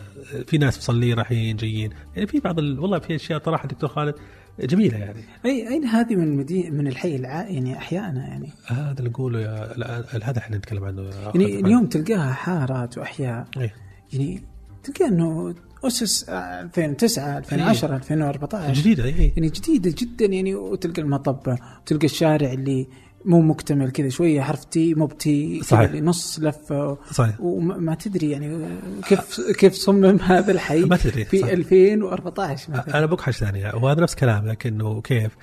في 0.46 0.58
ناس 0.58 0.78
مصلين 0.78 1.14
رايحين 1.14 1.56
جايين. 1.56 1.90
يعني 2.14 2.26
في 2.26 2.40
بعض 2.40 2.58
ال... 2.58 2.80
والله 2.80 2.98
في 2.98 3.14
أشياء 3.14 3.42
صراحة 3.44 3.68
دكتور 3.68 3.88
خالد 3.88 4.14
جميلة 4.60 4.98
يعني. 4.98 5.24
أي 5.44 5.68
أين 5.68 5.84
هذه 5.84 6.16
من 6.16 6.36
مدينه 6.36 6.70
من 6.70 6.86
الحي 6.86 7.16
الع... 7.16 7.48
يعني 7.48 7.76
أحيانا 7.76 8.26
يعني؟ 8.26 8.52
هذا 8.66 8.98
اللي 8.98 9.10
نقوله 9.10 9.40
يا 9.40 9.74
هذا 10.22 10.38
إحنا 10.38 10.56
نتكلم 10.56 10.84
عنه. 10.84 11.02
يعني 11.02 11.60
اليوم 11.60 11.86
تلقاها 11.86 12.32
حارات 12.32 12.98
وأحياء. 12.98 13.48
أي. 13.56 13.70
يعني 14.12 14.42
تلقى 14.82 15.08
إنه 15.08 15.54
اسس 15.84 16.24
2009 16.28 17.38
2010 17.38 17.96
2014 17.96 18.72
جديدة 18.72 19.04
اي 19.04 19.32
يعني 19.36 19.48
جديدة 19.48 19.94
جدا 19.98 20.26
يعني 20.26 20.54
وتلقى 20.54 21.02
المطبه 21.02 21.58
وتلقى 21.82 22.06
الشارع 22.06 22.52
اللي 22.52 22.86
مو 23.24 23.40
مكتمل 23.40 23.90
كذا 23.90 24.08
شوية 24.08 24.40
حرف 24.40 24.64
تي 24.64 24.94
مو 24.94 25.06
بتي 25.06 25.62
صحيح. 25.62 25.92
نص 25.92 26.40
لفه 26.40 26.98
صحيح. 27.12 27.40
وما 27.40 27.94
تدري 27.94 28.30
يعني 28.30 28.68
كيف 29.08 29.40
كيف 29.40 29.74
صمم 29.74 30.18
هذا 30.20 30.52
الحي 30.52 30.80
ما 30.80 30.96
تدري 30.96 31.24
في 31.24 31.38
صحيح. 31.38 31.52
2014 31.52 32.70
مثلا. 32.72 32.98
أنا 32.98 33.16
حاجة 33.16 33.34
ثانية 33.34 33.74
وهذا 33.74 34.00
نفس 34.02 34.14
كلامك 34.14 34.66
انه 34.66 35.00
كيف؟ 35.00 35.36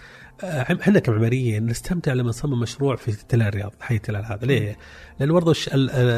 إحنا 0.43 0.99
كمعماريين 0.99 1.65
نستمتع 1.65 2.13
لما 2.13 2.29
نصمم 2.29 2.59
مشروع 2.59 2.95
في 2.95 3.11
تلال 3.29 3.47
الرياض 3.47 3.73
حي 3.79 3.99
تلال 3.99 4.25
هذا. 4.25 4.45
ليه؟ 4.45 4.77
لأن 5.19 5.33
برضه 5.33 5.55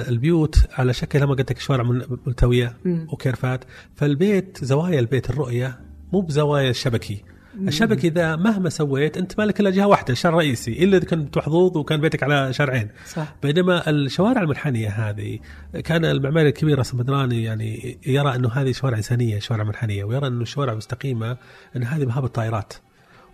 البيوت 0.09 0.67
على 0.73 0.93
شكل 0.93 1.23
ما 1.23 1.33
قلت 1.33 1.51
لك 1.51 1.59
شوارع 1.59 1.83
ملتوية 2.27 2.77
وكيرفات. 3.13 3.63
فالبيت 3.95 4.65
زوايا 4.65 4.99
البيت 4.99 5.29
الرؤية 5.29 5.79
مو 6.13 6.21
بزوايا 6.21 6.69
الشبكي. 6.69 7.23
الشبكي 7.67 8.09
ذا 8.09 8.35
مهما 8.35 8.69
سويت 8.69 9.17
أنت 9.17 9.39
مالك 9.39 9.59
إلا 9.59 9.69
جهة 9.69 9.87
واحدة 9.87 10.13
الشارع 10.13 10.35
الرئيسي 10.35 10.83
إلا 10.83 10.97
إذا 10.97 11.05
كنت 11.05 11.37
محظوظ 11.37 11.77
وكان 11.77 12.01
بيتك 12.01 12.23
على 12.23 12.53
شارعين. 12.53 12.89
صح. 13.07 13.35
بينما 13.43 13.89
الشوارع 13.89 14.41
المنحنية 14.41 14.89
هذه 14.89 15.39
كان 15.83 16.05
المعماري 16.05 16.49
الكبير 16.49 16.77
راسم 16.77 16.97
بدراني 16.97 17.43
يعني 17.43 17.99
يرى 18.07 18.35
أنه 18.35 18.49
هذه 18.49 18.71
شوارع 18.71 18.97
إنسانية 18.97 19.39
شوارع 19.39 19.63
منحنية 19.63 20.03
ويرى 20.03 20.27
أنه 20.27 20.41
الشوارع 20.41 20.73
مستقيمة 20.73 21.37
أن 21.75 21.83
هذه 21.83 22.05
مهاب 22.05 22.25
الطائرات. 22.25 22.73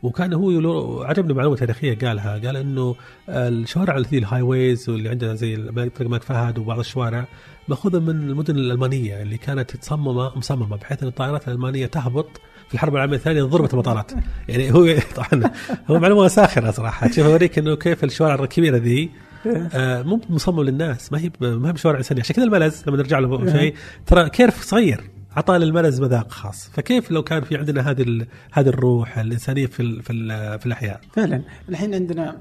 وكان 0.05 0.33
هو 0.33 1.03
عجبني 1.03 1.33
معلومة 1.33 1.55
تاريخية 1.55 1.97
قالها. 1.97 2.31
قال 2.45 2.57
إنه 2.57 2.95
الشوارع 3.29 3.97
اللي 3.97 4.17
ال 4.17 4.41
highways 4.41 4.89
واللي 4.89 5.09
عندنا 5.09 5.35
زي 5.35 5.55
طريق 5.55 5.91
الملك 6.01 6.23
فهد 6.23 6.57
وبعض 6.57 6.79
الشوارع 6.79 7.25
مأخوذة 7.67 7.99
من 7.99 8.09
المدن 8.09 8.55
الألمانية 8.55 9.21
اللي 9.21 9.37
كانت 9.37 9.75
تصممه 9.77 10.37
مصممة 10.37 10.77
بحيث 10.77 11.03
إن 11.03 11.07
الطائرات 11.07 11.47
الألمانية 11.47 11.85
تهبط 11.85 12.41
في 12.67 12.73
الحرب 12.73 12.95
العالمية 12.95 13.17
الثانية 13.17 13.43
ضربت 13.43 13.73
المطارات. 13.73 14.11
يعني 14.49 14.73
هو 14.73 14.95
طبعا 15.15 15.51
هو 15.87 15.99
معلومة 15.99 16.27
ساخرة 16.27 16.71
صراحة. 16.71 17.11
شوف 17.11 17.25
أوريك 17.25 17.57
إنه 17.57 17.75
كيف 17.75 18.03
الشوارع 18.03 18.43
الكبيرة 18.43 18.77
ذي 18.77 19.09
آه 19.73 20.01
مو 20.01 20.21
مصمم 20.29 20.61
للناس. 20.61 21.11
ما 21.11 21.19
هي 21.19 21.31
ما 21.41 21.71
هي 21.71 21.77
شوارع 21.77 21.97
إنسانية. 21.97 22.21
عشان 22.21 22.35
كذا 22.35 22.45
الملز 22.45 22.83
لما 22.87 22.97
نرجع 22.97 23.19
له 23.19 23.51
شيء 23.51 23.75
ترى 24.05 24.29
curve 24.29 24.63
صغير. 24.63 25.01
عطى 25.35 25.57
للملز 25.57 26.01
مذاق 26.01 26.31
خاص. 26.31 26.69
فكيف 26.73 27.11
لو 27.11 27.23
كان 27.23 27.43
في 27.43 27.57
عندنا 27.57 27.91
هذه 27.91 28.25
هذه 28.51 28.67
الروح 28.67 29.17
الإنسانية 29.17 29.65
في 29.65 30.01
في, 30.01 30.13
في 30.59 30.65
الأحياء؟ 30.65 31.01
فعلا. 31.13 31.41
الحين 31.69 31.95
عندنا 31.95 32.37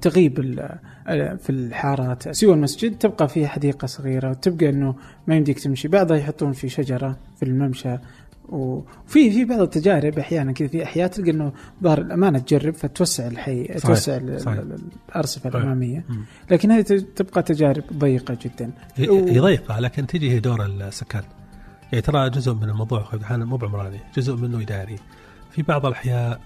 تغيب 0.00 0.34
في 1.40 1.50
الحارات. 1.50 2.34
سوى 2.34 2.54
المسجد 2.54 2.98
تبقى 2.98 3.28
فيه 3.28 3.46
حديقة 3.46 3.86
صغيرة 3.86 4.30
وتبقى 4.30 4.68
إنه 4.68 4.94
ما 5.26 5.36
يمديك 5.36 5.60
تمشي. 5.60 5.88
بعضها 5.88 6.16
يحطون 6.16 6.52
في 6.52 6.68
شجرة 6.68 7.16
في 7.36 7.44
الممشى 7.44 7.96
وفي 8.48 9.30
في 9.30 9.44
بعض 9.44 9.60
التجارب 9.60 10.18
أحيانا 10.18 10.52
كذا. 10.52 10.68
في 10.68 10.82
أحياء 10.84 11.08
تلقى 11.08 11.30
إنه 11.30 11.52
ظهر 11.82 12.00
الأمانة 12.00 12.38
تجرب 12.38 12.74
فتوسع 12.74 13.26
الحي 13.26 13.64
صحيح. 13.64 13.78
توسع 13.78 14.38
صحيح. 14.38 14.62
الأرصفة 15.08 15.50
الأمامية. 15.50 16.04
لكن 16.50 16.70
هذه 16.70 17.04
تبقى 17.16 17.42
تجارب 17.42 17.84
ضيقة 17.92 18.38
جدا. 18.42 18.70
هي 18.94 19.38
ضيقة 19.40 19.80
لكن 19.80 20.06
تجي 20.06 20.30
هي 20.30 20.38
دور 20.38 20.66
السكان. 20.66 21.22
يعني 21.92 22.02
ترى 22.02 22.30
جزء 22.30 22.54
من 22.54 22.70
الموضوع 22.70 23.08
أحيانا 23.24 23.44
مو 23.44 23.56
بعمراني 23.56 24.00
جزء 24.16 24.36
منه 24.36 24.60
إداري. 24.60 24.96
في 25.50 25.62
بعض 25.62 25.86
الأحياء 25.86 26.40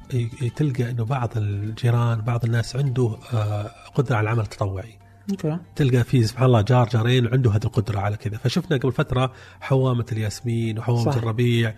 تلقى 0.56 0.90
إنه 0.90 1.04
بعض 1.04 1.30
الجيران 1.37 2.20
بعض 2.20 2.44
الناس 2.44 2.76
عنده 2.76 3.16
آه، 3.35 3.70
قدرة 3.94 4.16
على 4.16 4.25
العمل 4.25 4.42
التطوعي. 4.42 4.99
أوكي. 5.30 5.59
تلقى 5.76 6.04
في 6.04 6.25
سبحان 6.25 6.47
الله 6.47 6.61
جار 6.61 6.88
جارين 6.88 7.26
عنده 7.26 7.50
هذه 7.50 7.64
القدرة 7.64 8.00
على 8.00 8.16
كذا. 8.16 8.37
فشفنا 8.38 8.76
قبل 8.76 8.92
فترة 8.92 9.32
حوامة 9.61 10.06
الياسمين 10.12 10.78
وحوامة 10.78 11.11
صح. 11.11 11.16
الربيع. 11.16 11.75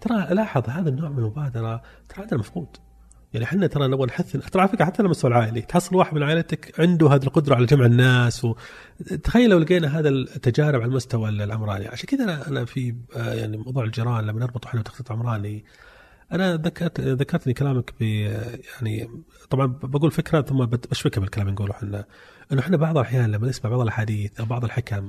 ترى 0.00 0.34
لاحظ 0.34 0.70
هذا 0.70 0.88
النوع 0.88 1.08
من 1.08 1.18
المبادرة 1.18 1.82
ترى 2.08 2.22
عندنا 2.22 2.40
مفقود 2.40 2.76
يعني 3.32 3.44
إحنا 3.44 3.66
ترى 3.66 3.88
نبغى 3.88 4.06
نحث 4.06 4.36
ترى 4.36 4.62
على 4.62 4.70
فكرة 4.70 4.84
حتى 4.84 4.96
على 4.98 5.06
المستوى 5.06 5.30
العائلي 5.30 5.60
تحصل 5.60 5.96
واحد 5.96 6.14
من 6.14 6.22
عائلتك 6.22 6.80
عنده 6.80 7.08
هذه 7.14 7.24
القدرة 7.24 7.54
على 7.54 7.66
جمع 7.66 7.86
الناس 7.86 8.44
و... 8.44 8.54
تخيل 9.24 9.50
لو 9.50 9.58
لقينا 9.58 9.98
هذا 9.98 10.08
التجارب 10.08 10.80
على 10.80 10.90
المستوى 10.90 11.28
العمراني. 11.28 11.88
عشان 11.88 12.06
كذا 12.08 12.24
أنا 12.24 12.48
أنا 12.48 12.64
في 12.64 12.94
آه، 13.16 13.34
يعني 13.34 13.56
موضوع 13.56 13.84
الجيران 13.84 14.26
لما 14.26 14.40
نربط 14.40 14.66
إحنا 14.66 14.80
بتخطيط 14.80 15.12
عمراني 15.12 15.64
أنا 16.32 16.56
ذكرت 16.56 17.00
ذكرتني 17.00 17.52
كلامك 17.52 17.94
ب 18.00 18.02
يعني 18.02 19.08
طبعا 19.50 19.66
بقول 19.66 20.10
فكرة 20.10 20.40
ثم 20.40 20.64
بشبكها 20.64 21.20
بالكلام 21.20 21.48
نقوله 21.48 21.72
إحنا. 21.72 22.04
إنه 22.52 22.60
إحنا 22.60 22.76
بعض 22.76 22.98
الأحيان 22.98 23.30
لما 23.32 23.48
نسمع 23.48 23.70
بعض 23.70 23.80
الأحاديث 23.80 24.40
أو 24.40 24.46
بعض 24.46 24.64
الحكم 24.64 25.08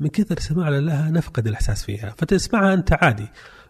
من 0.00 0.08
كثر 0.08 0.38
سماعنا 0.38 0.80
لها 0.80 1.10
نفقد 1.10 1.46
الإحساس 1.46 1.84
فيها. 1.84 2.14
فتسمعها 2.18 2.74
أنت 2.74 2.92
عادي. 2.92 3.26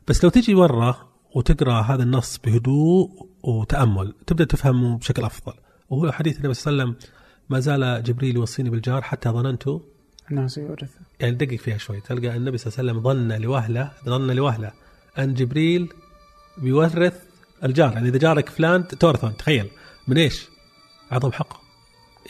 بس 0.09 0.25
لو 0.25 0.31
تجي 0.31 0.55
ورا 0.55 1.16
وتقرأ 1.37 1.81
هذا 1.81 2.03
النص 2.03 2.39
بهدوء 2.45 3.29
وتأمل 3.43 4.15
تبدأ 4.27 4.45
تفهمه 4.45 4.99
بشكل 4.99 5.25
أفضل. 5.25 5.53
وهو 5.91 6.13
حديث 6.13 6.37
النبي 6.37 6.55
صلى 6.55 6.73
الله 6.73 6.83
عليه 6.83 6.93
وسلم 6.93 7.11
ما 7.51 7.61
زال 7.61 8.03
جبريل 8.03 8.37
يوصيني 8.37 8.71
بالجار 8.71 9.03
حتى 9.03 9.29
ظننت 9.29 9.69
أنه 10.33 10.47
سيورثه. 10.47 11.01
يعني 11.21 11.35
دقق 11.35 11.57
فيها 11.57 11.79
شوي 11.79 12.01
تلقى 12.01 12.37
النبي 12.37 12.59
صلى 12.59 12.73
الله 12.73 12.79
عليه 12.79 13.01
وسلم 13.01 13.03
ظن 13.03 13.43
لوهلة 13.43 13.91
ظن 14.05 14.31
لوهلة 14.31 14.73
أن 15.19 15.35
جبريل 15.35 15.89
بيورث 16.59 17.23
الجار. 17.65 17.93
يعني 17.93 18.09
إذا 18.09 18.19
جارك 18.19 18.49
فلان 18.49 18.89
تورثه 18.89 19.31
تخيل. 19.31 19.69
من 20.09 20.19
إيش؟ 20.19 20.49
أعظم 21.13 21.33
حق. 21.33 21.61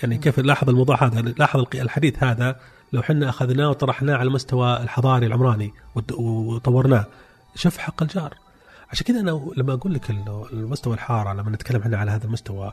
يعني 0.03 0.19
كيف 0.19 0.39
لاحظ 0.39 0.69
الموضوع 0.69 1.05
هذا؟ 1.05 1.21
لاحظ 1.21 1.65
الحديث 1.75 2.23
هذا 2.23 2.61
لو 2.93 3.03
حنا 3.03 3.29
أخذناه 3.29 3.71
وطرحناه 3.71 4.15
على 4.15 4.29
المستوى 4.29 4.83
الحضاري 4.83 5.27
العمراني 5.27 5.73
وطورناه. 6.19 7.07
شوف 7.55 7.79
حق 7.79 8.03
الجار. 8.03 8.46
عشان 8.91 9.07
كذا 9.07 9.21
أنا 9.21 9.41
لما 9.57 9.73
أقول 9.73 9.95
لك 9.95 10.11
المستوى 10.53 10.95
الحارة 10.95 11.33
لما 11.33 11.51
نتكلم 11.51 11.81
إحنا 11.81 11.97
على 11.99 12.11
هذا 12.11 12.25
المستوى 12.25 12.73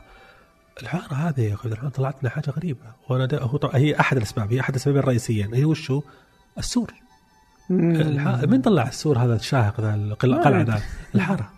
الحارة 0.82 1.14
هذه 1.14 1.40
يا 1.40 1.54
أخي 1.54 1.68
الحين 1.68 1.88
طلعت 1.90 2.14
لنا 2.22 2.30
حاجة 2.30 2.50
غريبة. 2.50 2.80
وأنا 3.08 3.28
هو 3.42 3.70
هي 3.74 4.00
أحد 4.00 4.16
الأسباب 4.16 4.52
هي 4.52 4.60
أحد 4.60 4.70
الأسباب 4.74 4.96
الرئيسية 4.96 5.48
هي 5.54 5.64
وشو؟ 5.64 6.02
السور. 6.58 6.94
الح... 7.70 8.26
من 8.44 8.62
طلع 8.62 8.88
السور 8.88 9.18
هذا 9.18 9.36
الشاهق 9.36 9.80
ذا 9.80 9.94
القل- 9.94 10.34
القلعه 10.34 10.62
ذا؟ 10.62 10.82
الحارة. 11.14 11.50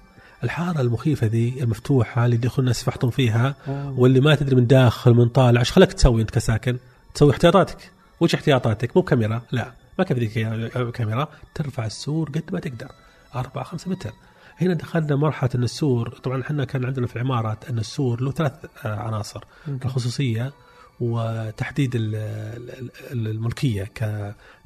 الحارة 0.45 0.81
المخيفة 0.81 1.27
ذي 1.27 1.63
المفتوحة 1.63 2.25
اللي 2.25 2.37
يدخل 2.37 2.63
الناس 2.63 2.83
يفحطون 2.83 3.11
فيها 3.11 3.55
واللي 3.69 4.21
ما 4.21 4.35
تدري 4.35 4.57
من 4.57 4.67
داخل 4.67 5.15
من 5.15 5.29
طالع 5.29 5.61
إيش 5.61 5.73
خلك 5.73 5.93
تسوي 5.93 6.23
أنت 6.23 6.31
كساكن؟ 6.31 6.77
تسوي 7.15 7.31
احتياطاتك. 7.33 7.91
وش 8.21 8.35
احتياطاتك؟ 8.35 8.97
مو 8.97 9.03
بكاميرا 9.03 9.43
لا. 9.53 9.73
ما 9.99 10.05
كان 10.05 10.19
في 10.29 10.91
كاميرا؟ 10.95 11.29
ترفع 11.55 11.87
السور 11.87 12.29
قد 12.29 12.43
ما 12.53 12.61
تقدر. 12.61 12.89
4 13.35 13.65
5 13.65 13.91
متر. 13.91 14.13
هنا 14.61 14.75
دخلنا 14.75 15.17
مرحلة 15.17 15.51
إن 15.55 15.63
السور 15.63 16.09
طبعا 16.09 16.43
إحنا 16.43 16.65
كان 16.65 16.85
عندنا 16.85 17.07
في 17.07 17.17
العماره 17.17 17.59
إن 17.71 17.79
السور 17.79 18.21
له 18.23 18.31
ثلاث 18.33 18.53
آه، 18.85 18.89
عناصر. 18.97 19.41
الخصوصية 19.69 20.53
وتحديد 21.01 21.95
ال- 21.95 22.15
ال- 22.15 22.91
ال- 23.13 23.29
الملكية 23.29 23.91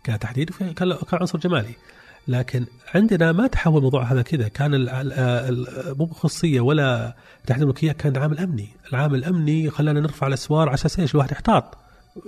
كتحديد 0.05 0.51
كعنصر 1.11 1.39
جمالي. 1.39 1.75
لكن 2.29 2.67
عندنا 2.95 3.33
ما 3.33 3.47
تحول 3.47 3.77
الموضوع 3.77 4.03
هذا 4.03 4.23
كذا. 4.23 4.49
كان 4.49 4.73
مو 5.99 6.07
خصوصيه 6.07 6.61
ولا 6.61 7.17
تحديد 7.47 7.63
الملكية 7.63 7.93
كان 7.93 8.17
عامل 8.17 8.39
امني 8.39 8.69
العامل 8.93 9.19
الأمني 9.19 9.71
خلانا 9.71 10.01
نرفع 10.01 10.27
الأسوار 10.27 10.69
على 10.69 10.75
أساس 10.75 11.01
إيش؟ 11.01 11.15
الواحد 11.15 11.33
يحتاط. 11.33 11.79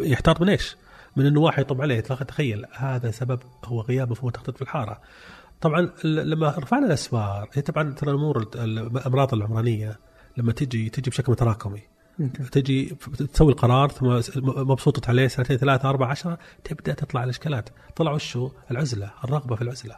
يحتاط 0.00 0.40
من 0.40 0.48
إيش؟ 0.48 0.76
من 1.16 1.26
إنه 1.26 1.40
واحد 1.40 1.62
يطب 1.62 1.82
عليه. 1.82 2.00
تخيل 2.00 2.64
هذا 2.76 3.10
سبب 3.10 3.40
هو 3.64 3.80
غياب 3.80 4.10
مفهوم 4.10 4.28
التخطيط 4.28 4.56
في 4.56 4.62
الحارة. 4.62 5.00
طبعا 5.62 5.90
لما 6.04 6.54
رفعنا 6.58 6.86
الاسوار 6.86 7.48
هي 7.52 7.62
طبعا 7.62 7.92
ترى 7.94 8.10
الأمور 8.10 8.38
ال- 8.38 8.78
الأمراض 8.96 9.34
العمرانية 9.34 9.98
لما 10.36 10.52
تجي 10.52 10.88
تجي 10.88 11.10
بشكل 11.10 11.32
متراكمي. 11.32 11.80
تجي 12.52 12.96
تسوي 13.32 13.52
القرار 13.52 13.88
ثم 13.90 14.06
مبسوطة 14.70 15.08
عليه 15.08 15.28
سنتين 15.28 15.56
ثلاثة 15.56 15.88
أربعة 15.88 16.08
عشرة 16.08 16.38
تبدأ 16.64 16.92
تطلع 16.92 17.24
الإشكالات. 17.24 17.68
طلع 17.96 18.12
وشو؟ 18.12 18.50
العزلة 18.70 19.10
الرغبة 19.24 19.56
في 19.56 19.62
العزلة. 19.62 19.96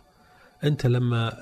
أنت 0.64 0.86
لما 0.86 1.32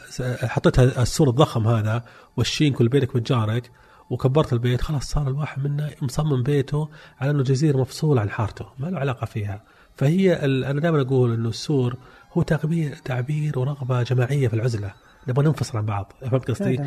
حطيت 0.43 0.79
السور 0.79 1.29
الضخم 1.29 1.67
هذا 1.69 2.05
والشين 2.37 2.73
كل 2.73 2.89
بينك 2.89 3.11
وبين 3.11 3.23
جارك 3.23 3.71
وكبرت 4.11 4.53
البيت 4.53 4.81
خلاص 4.81 5.05
صار 5.05 5.29
الواحد 5.29 5.65
منا 5.65 5.91
مصمم 6.03 6.43
بيته 6.43 6.89
على 7.21 7.31
أنه 7.31 7.43
جزيره 7.43 7.79
مفصوله 7.79 8.21
عن 8.21 8.31
حارته 8.31 8.67
ما 8.79 8.87
له 8.87 8.99
علاقة 8.99 9.25
فيها. 9.25 9.63
فهي 9.97 10.35
أنا 10.45 10.81
دائما 10.81 11.01
أقول 11.01 11.33
إنه 11.35 11.49
السور 11.49 11.97
هو 12.33 12.43
تعبير 12.43 12.95
تعبير 13.05 13.59
ورغبة 13.59 14.03
جماعية 14.03 14.49
في 14.49 14.55
العزلة 14.55 14.93
نبغى 15.29 15.45
ننفصل 15.47 15.79
عن 15.79 15.87
بعض 15.87 16.13
فهمت 16.31 16.51
قصدي؟ 16.51 16.81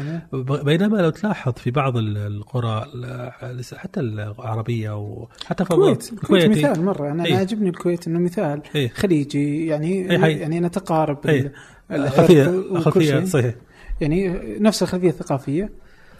بينما 0.63 0.97
لو 0.97 1.09
تلاحظ 1.09 1.53
في 1.53 1.71
بعض 1.71 1.97
ال- 1.97 2.17
القرى 2.17 2.85
ال- 2.95 3.65
حتى 3.75 3.99
العربية 3.99 4.97
وحتى 4.97 5.65
في 5.65 5.71
الكويت 5.71 6.13
الكويت. 6.13 6.49
مثال 6.49 6.83
مرة 6.85 7.11
أنا 7.11 7.25
إيه. 7.25 7.31
أنا 7.31 7.39
عجبني 7.39 7.69
الكويت 7.69 8.07
إنه 8.07 8.19
مثال 8.19 8.61
إيه. 8.75 8.89
خليجي 8.89 9.65
يعني 9.67 10.11
إيه، 10.11 10.17
حقيقي. 10.21 10.39
يعني 10.39 10.59
نتقارب 10.59 11.27
إيه. 11.27 11.41
ال- 11.41 11.51
العرق 11.91 12.09
خلفيه 12.15 12.47
وكل 12.47 12.81
خلفية 12.81 13.09
شيء. 13.19 13.25
صحيح 13.25 13.55
يعني 14.01 14.37
نفس 14.59 14.83
الخلفية 14.83 15.09
الثقافية 15.09 15.69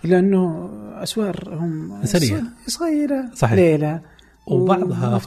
إلا 0.05 0.20
أنه 0.20 0.70
اسوارهم 1.03 1.91
إنسانية. 1.94 2.44
ص- 2.67 2.72
صغيرة 2.77 3.25
صحيح. 3.34 3.53
قليلة 3.54 4.01
وبعضها 4.48 5.20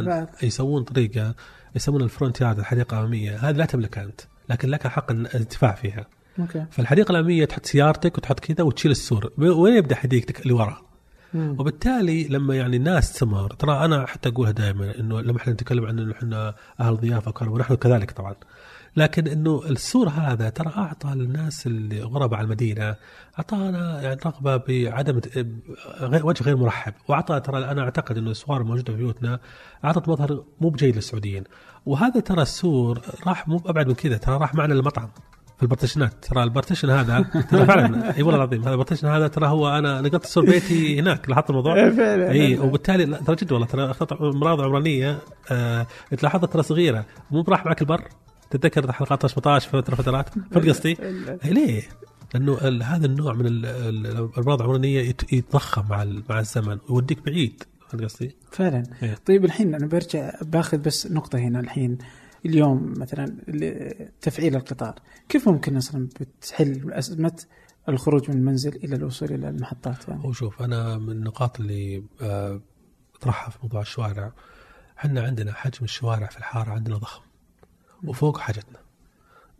بعض. 0.00 0.26
يسوون 0.42 0.82
طريقة 0.82 1.34
يسمون 1.74 2.02
ال 2.02 2.08
front 2.08 2.40
yard 2.40 2.58
الحديقة 2.58 2.94
الأمامية. 2.94 3.36
هذه 3.36 3.56
لا 3.56 3.64
تملكها 3.64 4.04
أنت 4.04 4.20
لكن 4.48 4.68
لك 4.68 4.86
حق 4.86 5.10
الانتفاع 5.10 5.72
فيها. 5.72 6.06
Okay. 6.38 6.66
فالحديقة 6.70 7.10
الأمامية 7.10 7.44
تحط 7.44 7.66
سيارتك 7.66 8.18
وتحط 8.18 8.40
كذا 8.40 8.64
وتشيل 8.64 8.90
السور. 8.90 9.32
وين 9.38 9.76
يبدأ 9.76 9.94
حديقتك؟ 9.94 10.42
اللي 10.42 10.52
ورا. 10.52 10.82
مم. 11.34 11.56
وبالتالي 11.60 12.28
لما 12.28 12.56
يعني 12.56 12.76
الناس 12.76 13.12
تمر 13.12 13.52
ترى 13.52 13.84
أنا 13.84 14.06
حتى 14.06 14.28
أقولها 14.28 14.50
دائما 14.50 14.98
إنه 15.00 15.20
لما 15.20 15.38
إحنا 15.38 15.52
نتكلم 15.52 15.86
عن 15.86 15.98
إنه 15.98 16.12
إحنا 16.12 16.54
أهل 16.80 16.96
ضيافة 16.96 17.28
وكرم 17.28 17.52
ونحن 17.52 17.74
كذلك 17.74 18.10
طبعا. 18.10 18.34
لكن 18.96 19.26
إنه 19.26 19.62
السور 19.70 20.08
هذا 20.08 20.48
ترى 20.48 20.72
أعطى 20.76 21.08
للناس 21.08 21.66
اللي 21.66 22.02
غرباء 22.02 22.38
على 22.38 22.44
المدينة 22.44 22.96
أعطانا 23.38 24.02
يعني 24.02 24.20
رغبة 24.26 24.56
بعدم 24.56 25.20
وجه 26.02 26.44
غير 26.44 26.56
مرحب. 26.56 26.92
وأعطى 27.08 27.40
ترى 27.40 27.64
أنا 27.64 27.82
أعتقد 27.82 28.18
إنه 28.18 28.26
الاسوار 28.26 28.60
الموجودة 28.60 28.92
في 28.92 28.98
بيوتنا 28.98 29.40
أعطت 29.84 30.08
مظهر 30.08 30.44
مو 30.60 30.68
بجيد 30.68 30.96
للسعوديين. 30.96 31.44
وهذا 31.86 32.20
ترى 32.20 32.42
السور 32.42 33.00
راح 33.26 33.48
مو 33.48 33.62
أبعد 33.66 33.86
من 33.86 33.94
كذا 33.94 34.16
ترى 34.16 34.36
راح 34.36 34.54
معنا 34.54 34.74
للمطعم 34.74 35.08
في 35.56 35.62
ال 35.62 35.67
partition 35.67 36.14
ات. 36.14 36.24
ترى 36.24 36.42
ال 36.42 36.47
partition 36.47 36.90
هذا 36.90 37.20
ترى 37.50 37.66
فعلا 37.66 38.16
أي 38.16 38.22
والله 38.22 38.36
العظيم 38.36 38.62
هذا 38.62 38.70
ال 38.70 38.74
partition 38.74 39.08
هذا 39.08 39.28
ترى 39.28 39.46
هو 39.46 39.68
أنا 39.68 40.00
نقلت 40.00 40.26
سور 40.26 40.44
بيتي 40.44 41.00
هناك 41.00 41.28
لاحظت 41.28 41.50
الموضوع؟ 41.50 41.74
فعلا. 41.90 42.30
إي 42.30 42.58
وبالتالي 42.58 43.06
ترى 43.06 43.36
جد 43.36 43.52
والله 43.52 43.66
ترى 43.66 43.90
أخذت 43.90 44.12
امراض 44.12 44.60
عمرانية 44.60 45.18
آه 45.50 45.86
تلاحظها 46.18 46.46
ترى 46.46 46.62
صغيرة 46.62 47.06
مو 47.30 47.42
براح 47.42 47.66
معك 47.66 47.82
البر؟ 47.82 48.08
تتذكر 48.50 48.92
حلقات 48.92 49.26
18 49.26 49.70
في 49.70 49.82
فتره 49.82 49.94
فترات؟ 49.94 50.28
فهمت 50.28 50.68
قصدي؟ 50.68 50.96
إيه 51.44 51.52
ليه؟ 51.52 51.82
لأنه 52.34 52.58
هذا 52.84 53.06
النوع 53.06 53.32
من 53.32 53.46
ال- 53.46 53.66
ال- 53.66 54.06
الامراض 54.06 54.60
العمرانيه 54.60 55.00
يت- 55.00 55.32
يتضخم 55.32 55.84
مع 55.90 56.04
مع 56.30 56.38
الزمن 56.40 56.78
ويوديك 56.88 57.24
بعيد. 57.24 57.62
فهمت 57.88 58.02
قصدي؟ 58.04 58.36
فعلا. 58.50 58.82
إيه. 59.02 59.14
طيب 59.26 59.44
الحين 59.44 59.74
أنا 59.74 59.86
برجع 59.86 60.32
باخذ 60.42 60.78
بس 60.78 61.06
نقطة 61.06 61.38
هنا 61.38 61.60
الحين. 61.60 61.98
اليوم 62.46 62.94
مثلا 62.96 63.36
تفعيل 64.20 64.56
القطار. 64.56 64.94
كيف 65.28 65.48
ممكن 65.48 65.74
مثلا 65.74 66.08
بتحل 66.20 66.92
أزمة 66.92 67.42
الخروج 67.88 68.30
من 68.30 68.36
المنزل 68.36 68.76
إلى 68.76 68.96
الوصول 68.96 69.32
إلى 69.32 69.48
المحطات 69.48 70.08
يعني؟ 70.08 70.24
هو 70.24 70.32
شوف 70.32 70.62
أنا 70.62 70.98
من 70.98 71.10
النقاط 71.10 71.60
اللي 71.60 72.02
آه، 72.22 72.60
أطرحها 73.16 73.50
في 73.50 73.58
موضوع 73.62 73.80
الشوارع. 73.80 74.32
إحنا 74.98 75.22
عندنا 75.22 75.52
حجم 75.52 75.84
الشوارع 75.84 76.26
في 76.26 76.38
الحارة 76.38 76.70
عندنا 76.70 76.96
ضخم. 76.96 77.22
وفوق 78.06 78.38
حاجتنا. 78.38 78.78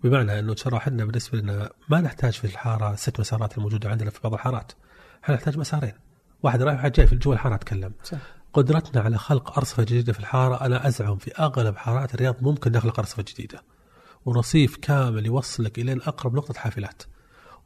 بمعنى 0.05 0.39
إنه 0.39 0.55
ترى 0.55 0.77
إحنا 0.77 1.05
بالنسبة 1.05 1.39
لنا 1.39 1.71
ما 1.89 2.01
نحتاج 2.01 2.33
في 2.33 2.45
الحارة 2.45 2.95
ست 2.95 3.21
مسارات 3.21 3.59
الموجودة 3.59 3.91
عندنا 3.91 4.11
في 4.11 4.21
بعض 4.25 4.33
الحارات. 4.33 4.73
إحنا 5.25 5.35
نحتاج 5.35 5.59
مسارين. 5.59 5.93
واحد 6.43 6.63
رايح 6.63 6.75
وواحد 6.75 6.93
جاي 6.93 7.07
في 7.07 7.17
جوا 7.17 7.35
الحاره 7.35 7.55
أتكلم. 7.55 7.93
صح. 8.05 8.19
قدرتنا 8.53 9.03
على 9.03 9.19
خلق 9.19 9.59
أرصفة 9.59 9.83
جديدة 9.83 10.13
في 10.13 10.21
الحارة 10.21 10.67
أنا 10.67 10.89
أزعم 10.89 11.17
في 11.17 11.33
أغلب 11.33 11.77
حارات 11.77 12.15
الرياض 12.15 12.37
ممكن 12.41 12.73
نخلق 12.73 12.99
أرصفة 12.99 13.25
جديدة. 13.29 13.63
ورصيف 14.25 14.77
كامل 14.77 15.27
يوصلك 15.27 15.79
إلين 15.79 16.03
أقرب 16.03 16.35
نقطة 16.35 16.55
حافلات. 16.55 17.03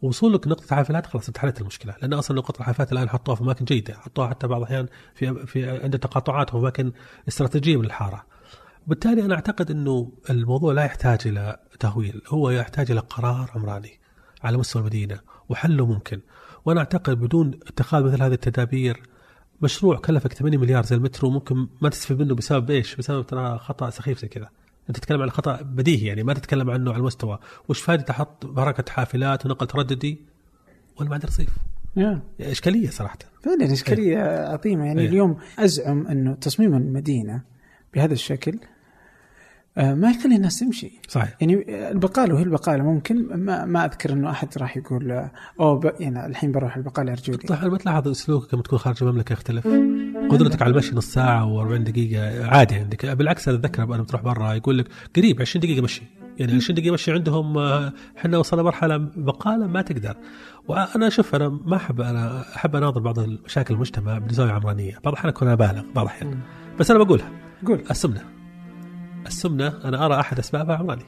وصولك 0.02 0.48
نقطة 0.48 0.76
حافلات 0.76 1.06
خلاص 1.06 1.26
انتهت 1.26 1.60
المشكلة. 1.60 1.94
لأن 2.02 2.12
أصلا 2.12 2.36
نقطة 2.36 2.60
الحافلات 2.60 2.92
الآن 2.92 3.08
حطوها 3.08 3.36
في 3.36 3.42
أماكن 3.42 3.64
جيدة 3.64 3.94
حطوها 3.94 4.28
حتى 4.28 4.46
بعض 4.46 4.60
الأحيان 4.60 4.86
في 5.14 5.46
في 5.46 5.70
عند 5.70 5.98
تقاطعات 5.98 6.54
وأماكن 6.54 6.92
استراتيجية 7.28 7.76
من 7.76 7.84
الحارة. 7.84 8.24
وبالتالي 8.88 9.24
أنا 9.24 9.34
أعتقد 9.34 9.70
أنه 9.70 10.12
الموضوع 10.30 10.72
لا 10.72 10.84
يحتاج 10.84 11.18
إلى 11.26 11.56
تهويل 11.80 12.22
هو 12.28 12.50
يحتاج 12.50 12.90
إلى 12.90 13.00
قرار 13.00 13.50
عمراني 13.54 14.00
على 14.42 14.56
مستوى 14.56 14.82
المدينة 14.82 15.20
وحله 15.48 15.86
ممكن 15.86 16.20
وأنا 16.64 16.80
أعتقد 16.80 17.20
بدون 17.20 17.60
اتخاذ 17.66 18.04
مثل 18.04 18.22
هذه 18.22 18.32
التدابير 18.32 19.02
مشروع 19.62 19.96
كلفك 19.96 20.32
8 20.32 20.58
مليار 20.58 20.84
زي 20.84 20.96
المترو 20.96 21.30
ممكن 21.30 21.68
ما 21.80 21.88
تستفيد 21.88 22.18
منه 22.18 22.34
بسبب 22.34 22.70
إيش؟ 22.70 22.96
بسبب 22.96 23.26
ترى 23.26 23.58
خطأ 23.58 23.90
سخيف 23.90 24.18
زي 24.18 24.28
كذا. 24.28 24.48
أنت 24.88 24.96
تتكلم 24.96 25.22
عن 25.22 25.30
خطأ 25.30 25.62
بديهي 25.62 26.06
يعني 26.06 26.22
ما 26.22 26.34
تتكلم 26.34 26.70
عنه 26.70 26.90
على 26.90 27.00
المستوى، 27.00 27.38
وش 27.68 27.80
فائده 27.80 28.04
أحط 28.10 28.46
بركة 28.46 28.92
حافلات 28.92 29.46
ونقل 29.46 29.66
ترددي 29.66 30.18
وأنا 30.96 31.08
ما 31.08 31.14
عندي 31.14 31.26
رصيف؟ 31.26 31.50
يا. 31.96 32.22
إشكالية 32.40 32.90
صراحة. 32.90 33.18
فعلا 33.42 33.72
إشكالية 33.72 34.18
عظيمة 34.52 34.84
يعني 34.84 35.00
إيه. 35.00 35.08
اليوم 35.08 35.36
أزعم 35.58 36.06
إنه 36.06 36.34
تصميم 36.34 36.74
المدينة 36.74 37.42
بهذا 37.94 38.12
الشكل 38.12 38.58
ما 39.78 40.10
يخلي 40.10 40.36
الناس 40.36 40.58
تمشي. 40.58 40.92
صحيح. 41.08 41.36
يعني 41.40 41.64
البقالة 41.90 42.34
وهي 42.34 42.42
البقالة 42.42 42.84
ممكن 42.84 43.28
ما, 43.36 43.64
ما 43.64 43.84
أذكر 43.84 44.12
إنه 44.12 44.30
أحد 44.30 44.48
راح 44.58 44.76
يقول 44.76 45.10
آه، 45.10 45.30
أوه 45.60 45.80
ب... 45.80 45.92
يعني 46.00 46.26
الحين 46.26 46.52
بروح 46.52 46.76
البقالة 46.76 47.12
أرجو 47.12 47.32
لي. 47.32 47.38
طيب 47.38 47.72
ما 47.72 47.78
تلاحظ 47.78 48.08
سلوكك 48.08 48.54
لما 48.54 48.62
تكون 48.62 48.78
خارج 48.78 48.96
المملكة 49.02 49.32
يختلف؟ 49.32 49.68
قدرتك 50.30 50.62
على 50.62 50.72
المشي 50.72 50.96
نص 50.96 51.12
ساعة 51.12 51.46
و40 51.46 51.76
دقيقة 51.76 52.46
عادي 52.46 52.74
عندك. 52.74 53.06
بالعكس 53.06 53.48
أنا 53.48 53.58
أتذكر 53.58 53.82
أنا 53.82 54.02
بتروح 54.02 54.22
برا 54.22 54.52
يقول 54.54 54.78
لك 54.78 54.88
قريب 55.16 55.40
20 55.40 55.60
دقيقة 55.60 55.82
مشي. 55.82 56.02
يعني 56.38 56.52
20 56.54 56.80
دقيقة 56.80 56.92
مشي 56.92 57.12
عندهم 57.12 57.58
آه، 57.58 57.92
إحنا 58.18 58.38
وصلنا 58.38 58.62
مرحلة 58.62 58.96
بقالة 59.16 59.66
ما 59.66 59.82
تقدر. 59.82 60.16
وأنا 60.68 61.08
شوف 61.08 61.34
أنا 61.34 61.48
ما 61.48 61.76
أحب 61.76 62.00
أنا 62.00 62.44
أحب 62.56 62.76
أناظر 62.76 63.00
بعض 63.00 63.18
المشاكل 63.18 63.74
المجتمع 63.74 64.18
بزاويه 64.18 64.52
عمرانية. 64.52 64.92
بعض 65.04 65.08
الأحيان 65.08 65.28
أكون 65.28 65.48
ابالغ 65.48 65.82
بعض 65.94 66.06
الأحيان. 66.06 66.38
بس 66.78 66.90
أنا 66.90 67.04
بقولها. 67.04 67.30
قول. 67.66 67.82
السمنة. 67.90 68.37
السمنة 69.28 69.74
أنا 69.84 70.06
أرى 70.06 70.20
أحد 70.20 70.38
اسبابها 70.38 70.76
عمراني 70.76 71.04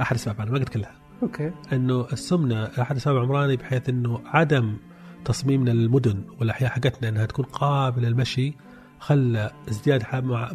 أحد 0.00 0.16
اسبابها 0.16 0.42
أنا 0.42 0.50
ما 0.50 0.58
قلت 0.58 0.68
كلها. 0.68 0.92
أوكي. 1.22 1.52
إنه 1.72 2.06
السمنة 2.12 2.64
أحد 2.64 2.96
أسباب 2.96 3.16
عمراني 3.16 3.56
بحيث 3.56 3.88
إنه 3.88 4.20
عدم 4.26 4.76
تصميمنا 5.24 5.70
للمدن 5.70 6.24
والأحياء 6.40 6.70
حقتنا 6.70 7.08
إنها 7.08 7.26
تكون 7.26 7.44
قابلة 7.44 8.08
للمشي 8.08 8.54
خلى 8.98 9.50
ازدياد 9.68 10.04
مع 10.14 10.52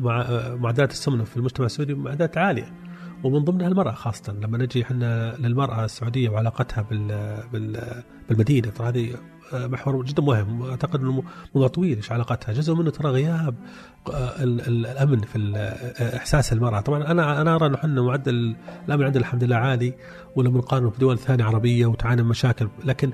معدلات 0.55 0.91
السمنة 0.91 1.23
في 1.23 1.37
المجتمع 1.37 1.65
السعودي 1.65 1.93
معدلات 1.93 2.37
عالية. 2.37 2.73
ومن 3.23 3.39
ضمنها 3.39 3.67
المرأة 3.67 3.91
خاصة. 3.91 4.33
لما 4.33 4.57
نجي 4.57 4.83
إحنا 4.83 5.35
للمرأة 5.39 5.85
السعودية 5.85 6.29
وعلاقتها 6.29 6.81
بال 6.81 7.37
بال 7.53 8.03
بالمدينة 8.29 8.69
ترى 8.69 8.87
هذه 8.87 9.15
محور 9.53 10.05
جدا 10.05 10.23
مهم. 10.23 10.63
أعتقد 10.63 11.01
إنه 11.01 11.23
موضوع 11.55 11.67
طويل 11.67 11.95
إيش 11.97 12.11
علاقتها؟ 12.11 12.53
جزء 12.53 12.73
منه 12.73 12.89
ترى 12.89 13.11
غياب 13.11 13.55
آه، 14.13 14.43
الأمن 14.43 15.21
في 15.21 15.53
آه، 15.55 16.17
إحساس 16.17 16.53
المرأة. 16.53 16.79
طبعا 16.81 17.11
أنا 17.11 17.41
أنا 17.41 17.55
أرى 17.55 17.65
إنه 17.65 17.75
إحنا 17.75 18.01
معدل 18.01 18.55
الأمن 18.87 19.03
عندنا 19.05 19.21
الحمد 19.21 19.43
لله 19.43 19.55
عالي 19.55 19.93
ولما 20.35 20.57
نقارن 20.57 20.89
في 20.89 20.99
دول 20.99 21.19
ثانية 21.19 21.43
عربية 21.43 21.85
وتعاني 21.85 22.23
من 22.23 22.29
مشاكل 22.29 22.67
لكن 22.85 23.11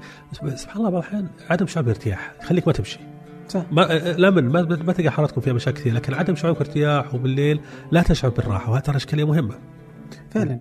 سبحان 0.55 0.77
الله 0.77 0.89
بعض 0.89 1.01
الأحيان 1.03 1.27
عدم 1.49 1.67
شعور 1.67 1.85
بارتياح 1.85 2.33
يخليك 2.41 2.67
ما 2.67 2.73
تمشي. 2.73 2.99
صح. 3.47 3.63
ما 3.71 3.93
الأمن 3.97 4.49
ما, 4.49 4.61
ما 4.61 4.93
تلقى 4.93 5.09
حالتكم 5.09 5.41
فيها 5.41 5.53
مشاكل 5.53 5.79
كثير 5.79 5.93
لكن 5.93 6.13
عدم 6.13 6.35
شعورك 6.35 6.57
ارتياح 6.57 7.15
وبالليل 7.15 7.59
لا 7.91 8.01
تشعر 8.01 8.31
بالراحة 8.31 8.71
وهذا 8.71 8.83
ترى 8.83 8.95
إشكالية 8.95 9.23
مهمة. 9.23 9.55
فعلا. 10.31 10.59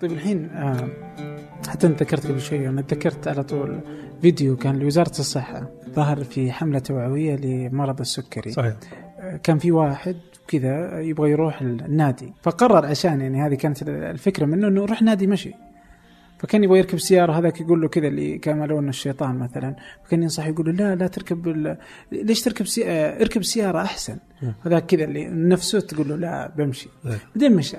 طيب 0.00 0.12
الحين 0.12 0.50
آه 0.50 0.88
حتى 1.68 1.86
انت 1.86 2.02
ذكرت 2.02 2.26
قبل 2.26 2.40
شوي 2.40 2.68
أنا 2.68 2.82
تذكرت 2.82 3.28
على 3.28 3.42
طول 3.42 3.80
فيديو 4.22 4.56
كان 4.56 4.78
لوزارة 4.78 5.10
الصحة 5.10 5.70
ظهر 5.90 6.24
في 6.24 6.52
حملة 6.52 6.78
توعوية 6.78 7.36
لمرض 7.36 8.00
السكري. 8.00 8.52
صحيح. 8.52 8.74
آه 9.18 9.36
كان 9.36 9.58
في 9.58 9.72
واحد 9.72 10.16
كذا 10.48 11.00
يبغى 11.00 11.30
يروح 11.30 11.60
النادي 11.60 12.32
فقرر 12.42 12.86
عشان 12.86 13.20
يعني 13.20 13.42
هذه 13.42 13.54
كانت 13.54 13.82
الفكرة 13.88 14.46
منه 14.46 14.68
إنه 14.68 14.84
روح 14.84 15.02
نادي 15.02 15.26
مشي. 15.26 15.54
فكان 16.38 16.64
يبغى 16.64 16.78
يركب 16.78 16.98
سيارة 16.98 17.32
هذاك 17.32 17.60
يقول 17.60 17.80
له 17.80 17.88
كذا 17.88 18.08
اللي 18.08 18.38
كان 18.38 18.88
الشيطان 18.88 19.38
مثلا 19.38 19.76
فكان 20.04 20.22
ينصح 20.22 20.46
يقول 20.46 20.66
له 20.66 20.72
لا 20.72 20.94
لا 20.94 21.06
تركب 21.06 21.76
ليش 22.12 22.42
تركب 22.42 22.66
سي... 22.66 22.90
آه، 22.90 23.20
اركب 23.20 23.42
سيارة 23.42 23.82
أحسن؟ 23.82 24.18
هذاك 24.66 24.86
كذا 24.86 25.04
اللي 25.04 25.28
نفسه 25.28 25.80
تقول 25.80 26.08
له 26.08 26.16
لا 26.16 26.52
بمشي. 26.56 26.88
بعدين 27.34 27.56
مشى. 27.56 27.76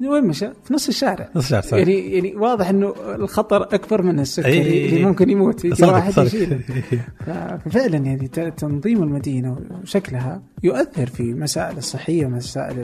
وين 0.00 0.24
مشى؟ 0.24 0.48
في 0.64 0.74
نص 0.74 0.88
الشارع. 0.88 1.28
نص 1.36 1.44
الشارع 1.44 1.60
صحيح. 1.60 1.78
يعني 1.78 2.14
يعني 2.14 2.36
واضح 2.36 2.68
إنه 2.68 2.94
الخطر 3.14 3.62
أكبر 3.62 4.02
من 4.02 4.20
السكري 4.20 4.86
اللي 4.88 5.04
ممكن 5.04 5.30
يموت 5.30 5.64
يجي 5.64 5.84
واحد 5.84 6.24
يشيله. 6.24 6.58
ففعلا 7.64 7.96
يعني 7.96 8.28
تنظيم 8.56 9.02
المدينة 9.02 9.58
وشكلها 9.82 10.42
يؤثر 10.62 11.06
في 11.06 11.34
مسائل 11.34 11.78
الصحية 11.78 12.26
مسائل 12.26 12.80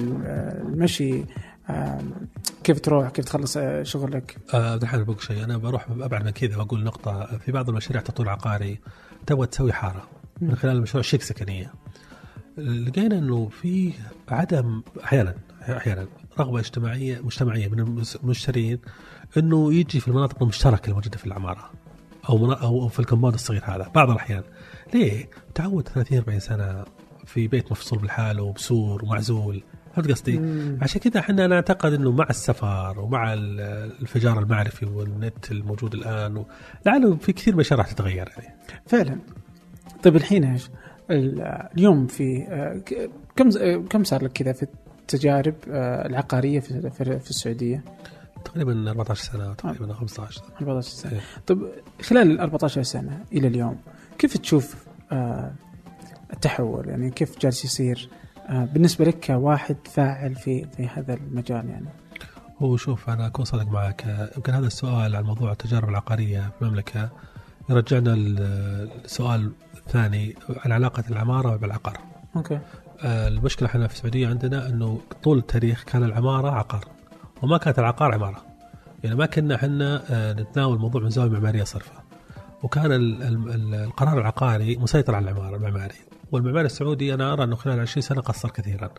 المشي 0.68 1.24
كيف 2.64 2.80
تروح 2.80 3.08
كيف 3.10 3.24
تخلص 3.24 3.58
شغلك. 3.82 4.36
آه، 4.54 4.72
عبد 4.72 4.82
الحليم 4.82 5.04
بقول 5.04 5.22
شيء. 5.22 5.44
أنا 5.44 5.56
بروح 5.56 5.86
أبعد 5.90 6.24
من 6.24 6.30
كذا 6.30 6.56
واقول 6.56 6.84
نقطة. 6.84 7.38
في 7.38 7.52
بعض 7.52 7.68
المشاريع 7.68 8.02
تطوير 8.02 8.28
عقاري. 8.28 8.78
تبغى 9.26 9.46
تسوي 9.46 9.72
حارة 9.72 10.08
من 10.40 10.56
خلال 10.56 10.80
مشروع 10.80 11.02
شيك 11.02 11.22
سكنية. 11.22 11.72
لقينا 12.58 13.18
إنه 13.18 13.48
في 13.48 13.92
عدم 14.28 14.82
أحيانا 15.04 15.34
أحيانا 15.62 16.06
رغبة 16.40 16.60
اجتماعيه 16.60 17.20
مجتمعية 17.20 17.68
من 17.68 18.04
المشترين 18.24 18.78
إنه 19.36 19.74
يجي 19.74 20.00
في 20.00 20.08
المناطق 20.08 20.42
المشتركة 20.42 20.88
الموجودة 20.88 21.18
في 21.18 21.26
العمارة 21.26 21.70
أو 22.28 22.52
أو 22.52 22.88
في 22.88 23.00
الكومباوند 23.00 23.34
الصغير 23.34 23.62
هذا 23.64 23.90
بعض 23.94 24.10
الأحيان 24.10 24.42
ليه؟ 24.94 25.28
تعود 25.54 25.88
30 25.88 26.18
40 26.18 26.40
سنة 26.40 26.84
في 27.26 27.48
بيت 27.48 27.72
مفصول 27.72 27.98
بالحاله 27.98 28.42
وبسور 28.42 29.04
ومعزول 29.04 29.62
فهمت 29.94 30.10
قصدي؟ 30.10 30.40
عشان 30.82 31.00
كذا 31.00 31.20
إحنا 31.20 31.44
أنا 31.44 31.54
اعتقد 31.54 31.92
إنه 31.92 32.12
مع 32.12 32.26
السفر 32.30 33.00
ومع 33.00 33.32
الانفجار 33.32 34.38
المعرفي 34.38 34.86
والنت 34.86 35.52
الموجود 35.52 35.94
الآن 35.94 36.44
لعله 36.86 37.16
في 37.16 37.32
كثير 37.32 37.54
من 37.54 37.60
الأشياء 37.60 37.78
راح 37.78 37.92
تتغير 37.92 38.28
يعني. 38.38 38.54
فعلا. 38.86 39.18
طيب 40.02 40.16
الحين 40.16 40.44
إيش؟ 40.44 40.70
اليوم 41.10 42.06
في 42.06 42.46
آه، 42.48 42.82
كم 43.36 43.50
كم 43.86 44.04
صار 44.04 44.24
لك 44.24 44.32
كذا 44.32 44.52
في 44.52 44.66
التجارب 45.14 45.54
آه، 45.70 46.06
العقارية 46.06 46.60
في 46.60 46.90
في 47.20 47.30
السعودية؟ 47.30 47.84
تقريبا 48.44 48.90
14 48.90 49.24
سنة 49.24 49.54
تقريبا 49.54 49.92
15 49.92 50.40
سنة 50.40 50.56
14 50.60 50.88
سنة. 50.88 51.12
إيه. 51.12 51.20
طيب 51.46 51.68
خلال 52.02 52.30
ال 52.30 52.40
14 52.40 52.82
سنة 52.82 53.24
إلى 53.32 53.48
اليوم 53.48 53.76
كيف 54.18 54.36
تشوف 54.36 54.86
آه، 55.12 55.52
التحول 56.32 56.88
يعني 56.88 57.10
كيف 57.10 57.38
جالس 57.38 57.64
يصير 57.64 58.08
آه، 58.48 58.64
بالنسبة 58.64 59.04
لك 59.04 59.26
كواحد 59.26 59.76
فاعل 59.84 60.34
في 60.34 60.66
في 60.76 60.88
هذا 60.94 61.14
المجال 61.14 61.68
يعني 61.68 61.88
هو 62.58 62.76
شوف 62.76 63.10
أنا 63.10 63.26
أكون 63.26 63.44
صادق 63.44 63.70
معك 63.70 64.30
يمكن 64.36 64.52
هذا 64.52 64.66
السؤال 64.66 65.16
عن 65.16 65.24
موضوع 65.24 65.52
التجارب 65.52 65.88
العقارية 65.88 66.40
في 66.40 66.62
المملكة 66.62 67.10
يرجعنا 67.70 68.14
السؤال 68.14 69.52
الثاني 69.76 70.36
عن 70.64 70.72
علاقة 70.72 71.04
العمارة 71.10 71.56
بالعقار. 71.56 71.98
أوكي. 72.36 72.58
آه، 73.02 73.28
المشكلة 73.28 73.68
إحنا 73.68 73.86
في 73.86 73.94
السعودية 73.94 74.28
عندنا 74.28 74.68
إنه 74.68 75.00
طول 75.22 75.38
التاريخ 75.38 75.84
كان 75.84 76.04
العمارة 76.04 76.50
عقار 76.50 76.84
وما 77.42 77.58
كانت 77.58 77.78
العقار 77.78 78.14
عمارة. 78.14 78.42
يعني 79.04 79.16
ما 79.16 79.26
كنا 79.26 79.54
إحنا 79.54 80.02
آه، 80.10 80.32
نتناول 80.32 80.74
الموضوع 80.76 81.02
من 81.02 81.10
زاويه 81.10 81.30
معمارية 81.30 81.64
صرفة. 81.64 81.92
وكان 82.62 82.92
القرار 83.74 84.20
العقاري 84.20 84.76
مسيطر 84.76 85.14
على 85.14 85.30
العماره 85.30 85.56
المعماري. 85.56 85.94
والمعماري 86.32 86.66
السعودي 86.66 87.14
أنا 87.14 87.32
أرى 87.32 87.44
إنه 87.44 87.56
خلال 87.56 87.80
20 87.80 88.02
سنة 88.02 88.20
قصر 88.20 88.50
كثيرا. 88.50 88.90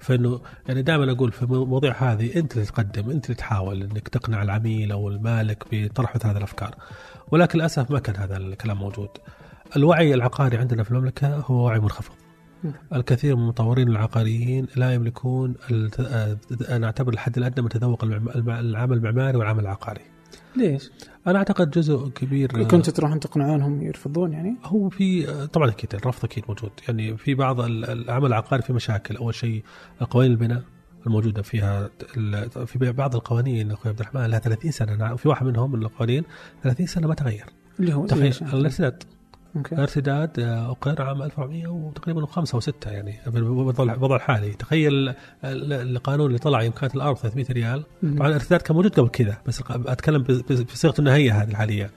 فإنه 0.00 0.40
يعني 0.68 0.82
دائما 0.82 1.12
أقول 1.12 1.32
في 1.32 1.42
المواضيع 1.42 1.94
هذه 2.12 2.36
أنت 2.36 2.52
اللي 2.52 2.66
تقدم 2.66 3.10
أنت 3.10 3.24
اللي 3.24 3.34
تحاول 3.34 3.82
إنك 3.82 4.08
تقنع 4.08 4.42
العميل 4.42 4.92
أو 4.92 5.08
المالك 5.08 5.64
بطرح 5.72 6.16
مثل 6.16 6.28
هذه 6.28 6.36
الأفكار. 6.36 6.74
ولكن 7.30 7.58
للأسف 7.58 7.90
ما 7.90 7.98
كان 7.98 8.16
هذا 8.16 8.36
الكلام 8.36 8.78
موجود. 8.78 9.08
الوعي 9.76 10.14
العقاري 10.14 10.56
عندنا 10.56 10.82
في 10.82 10.90
المملكة 10.90 11.36
هو 11.36 11.66
وعي 11.66 11.80
منخفض. 11.80 12.25
الكثير 12.94 13.36
من 13.36 13.42
المطورين 13.42 13.88
العقاريين 13.88 14.66
لا 14.76 14.94
يملكون 14.94 15.54
أنا 16.68 16.86
أعتبر 16.86 17.12
الحد 17.12 17.38
الأدنى 17.38 17.62
من 17.62 17.68
تذوق 17.68 18.04
العمل 18.04 18.96
المعماري 18.96 19.38
والعمل 19.38 19.60
العقاري. 19.60 20.00
ليش؟ 20.56 20.90
أنا 21.26 21.38
أعتقد 21.38 21.70
جزء 21.70 22.08
كبير 22.08 22.64
كنتوا 22.64 22.92
تروحون 22.92 23.20
تقنعونهم 23.20 23.82
يرفضون 23.82 24.32
يعني؟ 24.32 24.56
هو 24.64 24.88
في 24.88 25.26
طبعا 25.46 25.68
أكيد 25.68 25.94
الرفض 25.94 26.24
أكيد 26.24 26.44
موجود. 26.48 26.70
يعني 26.88 27.16
في 27.16 27.34
بعض 27.34 27.60
العمل 27.60 28.26
العقاري 28.26 28.62
في 28.62 28.72
مشاكل. 28.72 29.16
أول 29.16 29.34
شيء 29.34 29.62
قوانين 30.10 30.32
البناء 30.32 30.62
الموجودة 31.06 31.42
فيها 31.42 31.90
في 32.66 32.92
بعض 32.92 33.14
القوانين 33.14 33.70
أخوي 33.70 33.90
عبد 33.90 34.00
الرحمن 34.00 34.26
لها 34.26 34.38
30 34.38 34.70
سنة. 34.70 35.12
وفي 35.12 35.28
واحد 35.28 35.46
منهم 35.46 35.72
من 35.72 35.82
القوانين 35.82 36.22
30 36.62 36.86
سنة 36.86 37.08
ما 37.08 37.14
تغير. 37.14 37.46
اللي 37.80 37.94
هو 37.94 38.06
تخيل 38.06 38.72
الارتداد 39.72 39.96
الارتداد 39.96 40.38
اقر 40.70 41.02
عام 41.02 41.22
1400 41.22 41.68
وتقريبا 41.68 42.26
خمسة 42.26 42.54
أو 42.54 42.60
ستة 42.60 42.90
يعني 42.90 43.12
في 43.12 43.38
الوضع 43.38 44.16
الحالي 44.16 44.50
تخيل 44.50 45.14
القانون 45.44 46.26
اللي 46.26 46.38
طلع 46.38 46.62
يوم 46.62 46.72
كانت 46.72 46.94
الأرض 46.94 47.16
300 47.16 47.46
ريال. 47.50 47.84
طبعا 48.02 48.28
الارتداد 48.28 48.60
كان 48.60 48.76
موجود 48.76 48.94
قبل 48.94 49.08
كذا 49.08 49.36
بس 49.46 49.62
أتكلم 49.70 50.22
بصيغته 50.72 50.98
النهائية 50.98 51.42
هذه 51.42 51.48
الحالية. 51.48 51.90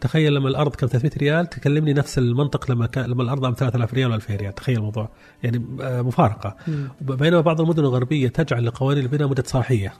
تخيل 0.00 0.34
لما 0.34 0.48
الأرض 0.48 0.74
كانت 0.74 0.92
300 0.92 1.12
ريال 1.18 1.46
تكلمني 1.46 1.92
نفس 1.92 2.18
المنطق 2.18 2.70
لما 2.70 2.86
كان 2.86 3.04
لما 3.04 3.22
الأرض 3.22 3.44
عام 3.44 3.54
3000 3.54 3.94
ريال 3.94 4.20
و2000 4.20 4.30
ريال. 4.30 4.54
تخيل 4.54 4.78
الموضوع. 4.78 5.08
يعني 5.42 5.66
آه، 5.82 6.02
مفارقة. 6.02 6.56
بينما 7.00 7.40
بعض 7.40 7.60
المدن 7.60 7.82
الغربية 7.82 8.28
تجعل 8.28 8.66
لقوانين 8.66 9.04
البناء 9.04 9.28
مدة 9.28 9.44
صلاحية. 9.46 9.94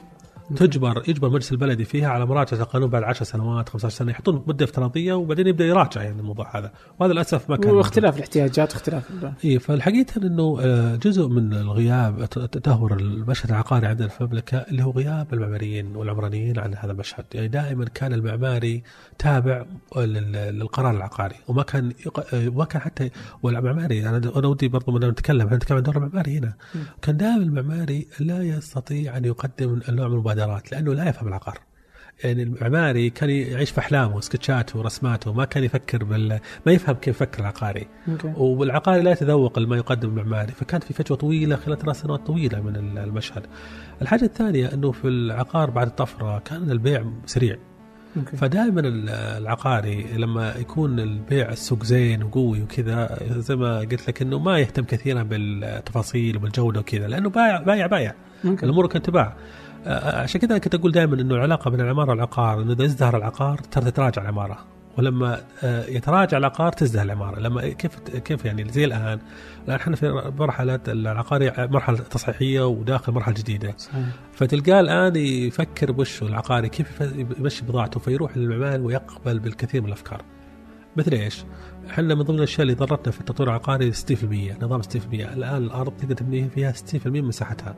تجبر 0.57 1.03
يجبر 1.09 1.31
مجلس 1.31 1.53
البلدي 1.53 1.85
فيها 1.85 2.09
على 2.09 2.27
مراجعة 2.27 2.61
القانون 2.61 2.91
بعد 2.91 3.03
10 3.03 3.25
سنوات 3.25 3.69
15 3.69 3.97
سنة 3.97 4.11
يحطون 4.11 4.45
مدة 4.47 4.65
افتراضية 4.65 5.12
وبعدين 5.12 5.47
يبدأ 5.47 5.65
يراجع 5.65 6.03
يعني 6.03 6.21
الموضوع 6.21 6.59
هذا. 6.59 6.73
وهذا 7.01 7.12
للأسف 7.12 7.51
ما 7.51 7.57
كان 7.57 7.75
واختلاف 7.75 8.17
الاحتياجات 8.17 8.73
واختلاف 8.73 9.11
اي 9.45 9.59
فالحقيقة 9.59 10.27
إنه 10.27 10.59
آه، 10.61 10.97
جزء 10.97 11.29
من 11.29 11.53
الغياب 11.53 12.25
تدهور 12.31 12.97
المشهد 12.97 13.51
العقاري 13.51 13.87
عندنا 13.87 14.09
في 14.09 14.21
المملكة 14.21 14.59
اللي 14.59 14.85
هو 14.85 14.91
غياب 14.91 15.35
المعماريين 15.35 15.97
والعمرانيين 15.97 16.59
عن 16.59 16.75
هذا 16.75 16.93
المشهد. 16.93 17.25
يعني 17.35 17.49
دائما 17.49 17.85
كان 17.85 18.12
المعماري 18.12 18.83
تابع 19.19 19.65
للقرار 19.97 20.97
العقاري 20.97 21.37
وما 21.49 21.62
كان 21.62 21.93
آه، 22.33 22.49
ما 22.49 22.65
كان 22.65 22.83
حتى 22.83 23.11
والمعماري 23.43 24.09
أنا 24.09 24.17
أنا 24.37 24.49
ودي 24.49 24.69
برضو 24.69 24.99
لما 24.99 25.11
نتكلم 25.11 25.47
إحنا 25.47 25.57
نتكلم 25.57 25.77
عن 25.77 25.83
دور 25.83 25.97
المعماري 25.97 26.38
هنا. 26.38 26.53
كان 27.03 27.17
دائما 27.17 27.37
المعماري 27.37 28.09
لا 28.21 28.43
يستطيع 28.43 29.17
أن 29.17 29.25
يقدم 29.25 29.81
النوع 29.88 30.09
من 30.09 30.15
المبادرات 30.15 30.42
المبادرات 30.43 30.73
لأنه 30.73 30.95
لا 30.95 31.09
يفهم 31.09 31.29
العقار 31.29 31.59
يعني 32.25 32.43
المعماري 32.43 33.11
كان 33.11 33.31
يعيش 33.31 33.71
في 33.71 33.79
أحلامه 33.79 34.21
سكتشاته 34.21 34.79
ورسماته 34.79 35.33
ما 35.33 35.45
كان 35.45 35.65
يفكر 35.65 36.05
بال 36.05 36.41
ما 36.67 36.73
يفهم 36.73 36.95
كيف 36.95 37.17
يفكر 37.17 37.41
العقاري 37.41 37.87
okay. 38.07 38.39
والعقاري 38.39 39.03
لا 39.03 39.11
يتذوق 39.11 39.59
ما 39.59 39.77
يقدم 39.77 40.09
المعماري 40.09 40.53
فكانت 40.53 40.85
في 40.85 40.95
فجوه 40.95 41.19
طويلة 41.19 41.57
خلال 41.57 41.79
ثلاث 41.79 42.01
سنوات 42.01 42.27
طويلة 42.27 42.61
من 42.61 42.99
المشهد 42.99 43.47
الحاجة 44.03 44.25
الثانية 44.25 44.75
إنه 44.75 44.93
في 44.93 45.09
العقار 45.09 45.71
بعد 45.71 45.87
الطفرة 45.87 46.39
كان 46.39 46.71
البيع 46.71 47.05
سريع 47.27 47.57
okay. 48.17 48.37
فدائما 48.37 48.81
العقاري 49.39 50.07
لما 50.17 50.55
يكون 50.57 51.01
البيع 51.01 51.49
السوق 51.49 51.85
زين 51.85 52.23
وقوي 52.23 52.63
وكذا 52.63 53.19
زي 53.31 53.57
ما 53.57 53.79
قلت 53.79 54.09
لك 54.09 54.23
إنه 54.23 54.39
ما 54.39 54.59
يهتم 54.59 54.85
كثيرا 54.85 55.23
بالتفاصيل 55.23 56.37
وبالجودة 56.37 56.81
وكذا 56.81 57.09
لأنه 57.09 57.31
بايع 57.31 57.63
بايع 57.63 57.87
بايع 57.87 58.15
okay. 58.45 58.63
الأمور 58.63 58.87
كانت 58.87 59.07
تباع 59.07 59.37
عشان 59.87 60.40
كذا 60.40 60.59
كنت 60.59 60.75
أقول 60.75 60.92
دائما 60.92 61.21
إنه 61.21 61.35
العلاقة 61.35 61.71
بين 61.71 61.81
العمارة 61.81 62.11
والعقار 62.11 62.62
إنه 62.62 62.73
إذا 62.73 62.85
ازدهر 62.85 63.16
العقار 63.16 63.59
ترى 63.59 63.85
تتراجع 63.85 64.23
العمارة. 64.23 64.59
ولما 64.99 65.40
آه، 65.64 65.87
يتراجع 65.87 66.38
العقار 66.38 66.73
تزدهر 66.73 67.05
العمارة. 67.05 67.40
لما 67.40 67.68
كيف 67.68 67.99
كيف 67.99 68.45
يعني 68.45 68.73
زي 68.73 68.85
الآن؟ 68.85 69.18
الآن 69.64 69.77
إحنا 69.77 69.97
في 69.97 70.33
مرحلة 70.38 70.81
العقار 70.88 71.68
مرحلة 71.68 71.99
تصحيحية 71.99 72.66
وداخل 72.66 73.12
مرحلة 73.12 73.35
جديدة. 73.35 73.75
صحيح. 73.79 74.05
فتلقاه 74.33 74.81
الآن 74.81 75.16
يفكر 75.16 76.01
وش 76.01 76.23
العقاري 76.23 76.68
كيف 76.68 77.01
يمشي 77.38 77.64
بضاعته 77.64 78.01
فيروح 78.01 78.37
للعمال 78.37 78.81
ويقبل 78.81 79.38
بالكثير 79.38 79.81
من 79.81 79.88
الأفكار. 79.88 80.23
مثل 80.97 81.12
إيش؟ 81.12 81.45
إحنا 81.90 82.14
من 82.14 82.23
ضمن 82.23 82.38
الأشياء 82.38 82.62
اللي 82.62 82.75
ضرتنا 82.75 83.12
في 83.12 83.21
التطوير 83.21 83.49
العقاري 83.49 83.92
60% 83.92 84.62
نظام 84.62 84.83
60% 84.83 84.87
الآن 85.14 85.57
الأرض 85.57 85.92
تقدر 85.97 86.14
تبني 86.14 86.49
فيها 86.49 86.73
60% 86.73 87.07
من 87.07 87.25
مساحتها. 87.25 87.75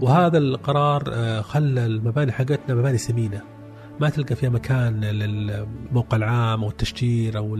وهذا 0.00 0.38
القرار 0.38 1.02
آه، 1.12 1.40
خلى 1.40 1.86
المباني 1.86 2.32
حقتنا 2.32 2.74
مباني 2.74 2.98
ثمينة. 2.98 3.55
ما 4.00 4.10
تلقى 4.10 4.36
فيها 4.36 4.50
مكان 4.50 5.04
للموقع 5.04 6.16
العام 6.16 6.62
أو 6.64 6.70
التشجير 6.70 7.38
أو 7.38 7.54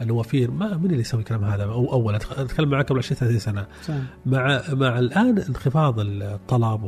النوافير 0.00 0.50
ما 0.50 0.76
من 0.76 0.90
اللي 0.90 1.00
يسوي 1.00 1.20
الكلام 1.20 1.44
هذا؟ 1.44 1.64
أو 1.64 1.92
أول 1.92 2.14
أتكلم 2.14 2.68
معك 2.68 2.88
قبل 2.88 2.98
20 2.98 3.18
30 3.18 3.38
سنة. 3.38 3.66
صحيح. 3.84 4.02
مع 4.26 4.62
مع 4.72 4.98
الآن 4.98 5.38
انخفاض 5.38 5.94
الطلب 5.98 6.80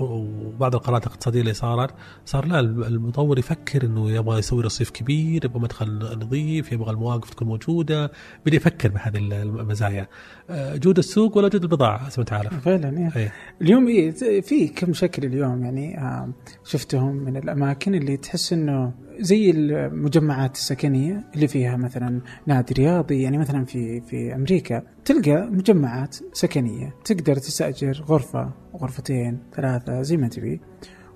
وبعض 0.00 0.74
القرارات 0.74 1.06
الاقتصادية 1.06 1.40
اللي 1.40 1.54
صارت 1.54 1.94
صار 2.24 2.46
لا 2.46 2.60
المطور 2.60 3.38
يفكر 3.38 3.84
إنه 3.84 4.10
يبغى 4.10 4.38
يسوي 4.38 4.62
رصيف 4.62 4.90
كبير 4.90 5.44
يبغى 5.44 5.60
مدخل 5.60 6.18
نظيف 6.22 6.72
يبغى 6.72 6.90
المواقف 6.90 7.30
تكون 7.30 7.48
موجودة. 7.48 8.12
بدا 8.46 8.56
يفكر 8.56 8.88
بهذه 8.88 9.18
المزايا؟ 9.18 10.08
آه، 10.50 10.76
جود 10.76 10.98
السوق 10.98 11.36
ولا 11.36 11.48
جود 11.48 11.62
البضاعة؟ 11.62 12.08
زي 12.08 12.14
ما 12.18 12.24
تعرف 12.24 12.60
فعلا. 12.64 13.12
أيه. 13.16 13.32
اليوم 13.62 13.86
إيه 13.88 14.40
في 14.40 14.68
كم 14.68 14.92
شكل 14.92 15.24
اليوم 15.24 15.64
يعني 15.64 15.98
شفتهم 16.64 17.27
من 17.28 17.36
الأماكن 17.36 17.94
اللي 17.94 18.16
تحس 18.16 18.52
إنه 18.52 18.92
زي 19.18 19.50
المجمعات 19.50 20.54
السكنية 20.54 21.24
اللي 21.34 21.48
فيها 21.48 21.76
مثلا 21.76 22.20
نادي 22.46 22.74
رياضي 22.74 23.22
يعني 23.22 23.38
مثلا 23.38 23.64
في 23.64 24.00
في 24.00 24.34
أمريكا 24.34 24.82
تلقى 25.04 25.50
مجمعات 25.50 26.16
سكنية. 26.32 26.94
تقدر 27.04 27.36
تستأجر 27.36 28.04
غرفة 28.08 28.50
غرفتين 28.76 29.38
ثلاثة 29.56 30.02
زي 30.02 30.16
ما 30.16 30.28
تبي. 30.28 30.60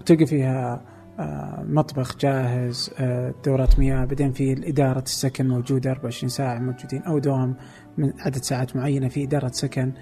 وتلقى 0.00 0.26
فيها 0.26 0.84
آه، 1.18 1.64
مطبخ 1.68 2.18
جاهز 2.18 2.90
آه، 2.98 3.34
دورات 3.44 3.78
مياه. 3.78 4.04
بعدين 4.04 4.32
في 4.32 4.68
إدارة 4.68 5.02
السكن 5.02 5.48
موجودة 5.48 5.90
24 5.90 6.28
ساعة 6.28 6.58
موجودين 6.58 7.02
أو 7.02 7.18
دوام 7.18 7.56
من 7.98 8.12
عدد 8.18 8.42
ساعات 8.42 8.76
معينة 8.76 9.08
في 9.08 9.24
إدارة 9.24 9.48
سكن. 9.48 9.92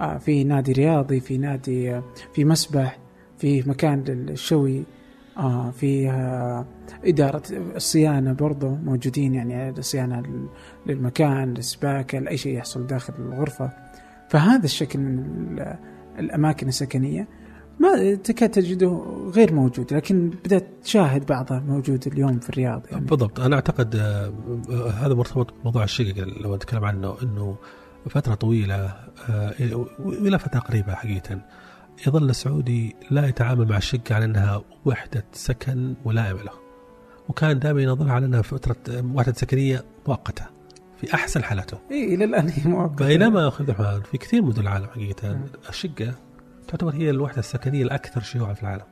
آه، 0.00 0.18
في 0.18 0.44
نادي 0.44 0.72
رياضي 0.72 1.20
في 1.20 1.38
نادي 1.38 2.00
في 2.34 2.44
مسبح 2.44 2.98
في 3.38 3.68
مكان 3.68 4.04
للشوي. 4.04 4.84
آه 5.36 5.70
فيها 5.70 6.66
إدارة 7.04 7.42
الصيانة 7.76 8.32
برضو 8.32 8.68
موجودين 8.68 9.34
يعني 9.34 9.70
الصيانة 9.70 10.22
للمكان 10.86 11.54
للسباكة 11.54 12.18
لأي 12.18 12.36
شيء 12.36 12.56
يحصل 12.56 12.86
داخل 12.86 13.14
الغرفة. 13.18 13.70
فهذا 14.28 14.64
الشكل 14.64 14.98
من 14.98 15.64
الأماكن 16.18 16.68
السكنية. 16.68 17.28
ما 17.80 18.14
تكاد 18.14 18.50
تجده 18.50 18.88
غير 19.34 19.52
موجود 19.52 19.94
لكن 19.94 20.30
بدأت 20.44 20.66
تشاهد 20.82 21.26
بعضها 21.26 21.60
موجود 21.60 22.06
اليوم 22.06 22.38
في 22.38 22.50
الرياض 22.50 22.82
يعني. 22.90 23.06
بالضبط. 23.06 23.40
أنا 23.40 23.56
أعتقد 23.56 23.96
آه، 23.96 24.32
هذا 24.90 25.14
مرتبط 25.14 25.54
بموضوع 25.60 25.84
الشقق 25.84 26.14
لو 26.18 26.56
نتكلم 26.56 26.84
عنه 26.84 27.16
أنه 27.22 27.56
فترة 28.10 28.34
طويلة 28.34 28.74
آه، 29.30 29.54
إلى 30.00 30.38
فترة 30.38 30.60
قريبة 30.60 30.94
حقيقة. 30.94 31.40
يظل 32.06 32.30
السعودي 32.30 32.96
لا 33.10 33.26
يتعامل 33.26 33.68
مع 33.68 33.76
الشقة 33.76 34.14
على 34.14 34.24
أنها 34.24 34.62
وحدة 34.84 35.24
سكن 35.32 35.94
ملائمة 36.06 36.42
له 36.42 36.52
وكان 37.28 37.58
دائما 37.58 37.82
ينظر 37.82 38.10
على 38.10 38.26
أنها 38.26 38.42
فترة 38.42 38.76
وحدة 39.14 39.32
سكنية 39.32 39.84
مؤقتة 40.08 40.46
في 41.00 41.14
أحسن 41.14 41.44
حالاته. 41.44 41.78
إيه 41.90 42.14
إلى 42.14 42.24
الآن 42.24 42.48
هي 42.48 42.70
مؤقتة. 42.70 43.06
بينما 43.06 43.48
أخي 43.48 43.64
عبد 43.64 43.70
الرحمن 43.70 44.02
في 44.02 44.18
كثير 44.18 44.42
من 44.42 44.50
دول 44.50 44.64
العالم 44.64 44.86
حقيقة 44.86 45.40
الشقة 45.68 46.14
تعتبر 46.68 46.94
هي 46.94 47.10
الوحدة 47.10 47.38
السكنية 47.38 47.82
الأكثر 47.82 48.20
شيوعا 48.20 48.54
في 48.54 48.62
العالم. 48.62 48.84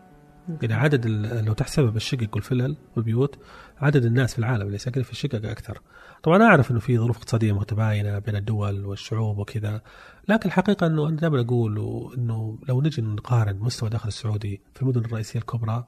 يعني 0.62 0.74
عدد 0.74 1.06
لو 1.46 1.52
تحسب 1.52 1.82
بالشقق 1.82 2.28
والفلل 2.34 2.76
والبيوت 2.96 3.38
عدد 3.80 4.04
الناس 4.04 4.32
في 4.32 4.38
العالم 4.38 4.66
اللي 4.66 4.78
ساكنين 4.78 5.04
في 5.04 5.12
الشقق 5.12 5.50
أكثر. 5.50 5.80
طبعا 6.22 6.42
أعرف 6.42 6.70
إنه 6.70 6.80
في 6.80 6.98
ظروف 6.98 7.16
اقتصادية 7.16 7.52
متباينة 7.52 8.18
بين 8.18 8.36
الدول 8.36 8.84
والشعوب 8.84 9.38
وكذا، 9.38 9.80
لكن 10.28 10.48
الحقيقة 10.48 10.86
إنه 10.86 11.08
أنا 11.08 11.16
دائما 11.16 11.40
أقول 11.40 11.78
إنه 12.16 12.58
لو 12.68 12.82
نجي 12.82 13.02
نقارن 13.02 13.58
مستوى 13.58 13.88
داخل 13.88 14.08
السعودي 14.08 14.60
في 14.74 14.82
المدن 14.82 15.00
الرئيسية 15.00 15.38
الكبرى 15.38 15.84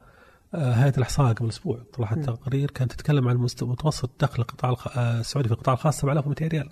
آه، 0.55 0.73
هيئة 0.73 0.97
الإحصاء 0.97 1.33
قبل 1.33 1.49
أسبوع 1.49 1.79
طلعت 1.93 2.19
تقرير 2.19 2.71
كانت 2.71 2.93
تتكلم 2.93 3.29
عن 3.29 3.37
متوسط 3.63 4.11
دخل 4.21 4.43
القطاع 4.43 4.77
آه، 4.97 5.21
السعودي 5.21 5.49
في 5.49 5.55
القطاع 5.55 5.75
الخاص 5.75 6.01
7200 6.01 6.47
ريال. 6.47 6.69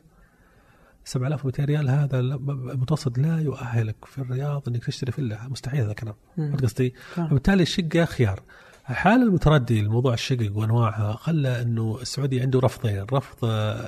7200 1.04 1.64
ريال 1.64 1.90
هذا 1.90 2.20
المتوسط 2.20 3.18
لا 3.18 3.38
يؤهلك 3.40 4.04
في 4.04 4.18
الرياض 4.18 4.68
إنك 4.68 4.84
تشتري 4.84 5.12
فيلا 5.12 5.48
مستحيل 5.48 5.80
هذا 5.80 5.90
الكلام 5.90 6.14
قصدي؟ 6.62 6.94
وبالتالي 7.18 7.62
الشقة 7.62 8.04
خيار. 8.04 8.42
حال 8.84 9.22
المتردي 9.22 9.82
لموضوع 9.82 10.14
الشقق 10.14 10.56
وأنواعها 10.56 11.12
خلى 11.12 11.62
إنه 11.62 11.98
السعودي 12.02 12.40
عنده 12.40 12.60
رفضين، 12.60 13.06
رفض 13.12 13.44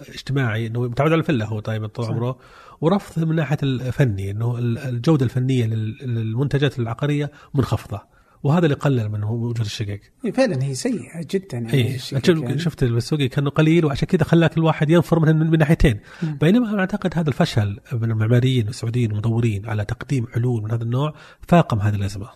اجتماعي 0.08 0.66
إنه 0.66 0.80
متعود 0.80 1.12
على 1.12 1.20
الفله 1.20 1.44
هو 1.44 1.60
طيب 1.60 1.86
طول 1.86 2.06
عمره 2.06 2.38
ورفض 2.80 3.24
من 3.24 3.36
ناحية 3.36 3.58
الفني 3.62 4.30
إنه 4.30 4.58
الجودة 4.58 5.24
الفنية 5.24 5.66
للمنتجات 5.66 6.78
العقارية 6.78 7.30
منخفضة. 7.54 8.00
وهذا 8.42 8.64
اللي 8.64 8.76
قلل 8.76 9.08
من 9.08 9.24
وجود 9.24 9.60
الشقق. 9.60 10.00
فعلا 10.34 10.62
هي 10.62 10.74
سيئة 10.74 11.26
جدا 11.30 11.58
يعني, 11.58 11.72
إيه 11.72 11.98
يعني. 12.12 12.58
شفت 12.58 12.82
السوقي 12.82 13.28
كأنه 13.28 13.50
قليل 13.50 13.84
وعشان 13.84 14.08
كذا 14.08 14.24
خلاك 14.24 14.56
الواحد 14.56 14.90
ينفر 14.90 15.20
من, 15.20 15.36
من 15.50 15.58
ناحيتين 15.58 16.00
بينما 16.22 16.70
أنا 16.70 16.80
أعتقد 16.80 17.10
هذا 17.18 17.28
الفشل 17.28 17.80
من 17.92 18.10
المعماريين 18.10 18.66
والسعوديين 18.66 19.10
المدورين 19.10 19.66
على 19.66 19.84
تقديم 19.84 20.26
حلول 20.26 20.62
من 20.62 20.70
هذا 20.70 20.82
النوع 20.82 21.14
فاقم 21.48 21.78
هذه 21.78 21.94
الأزمة. 21.94 22.28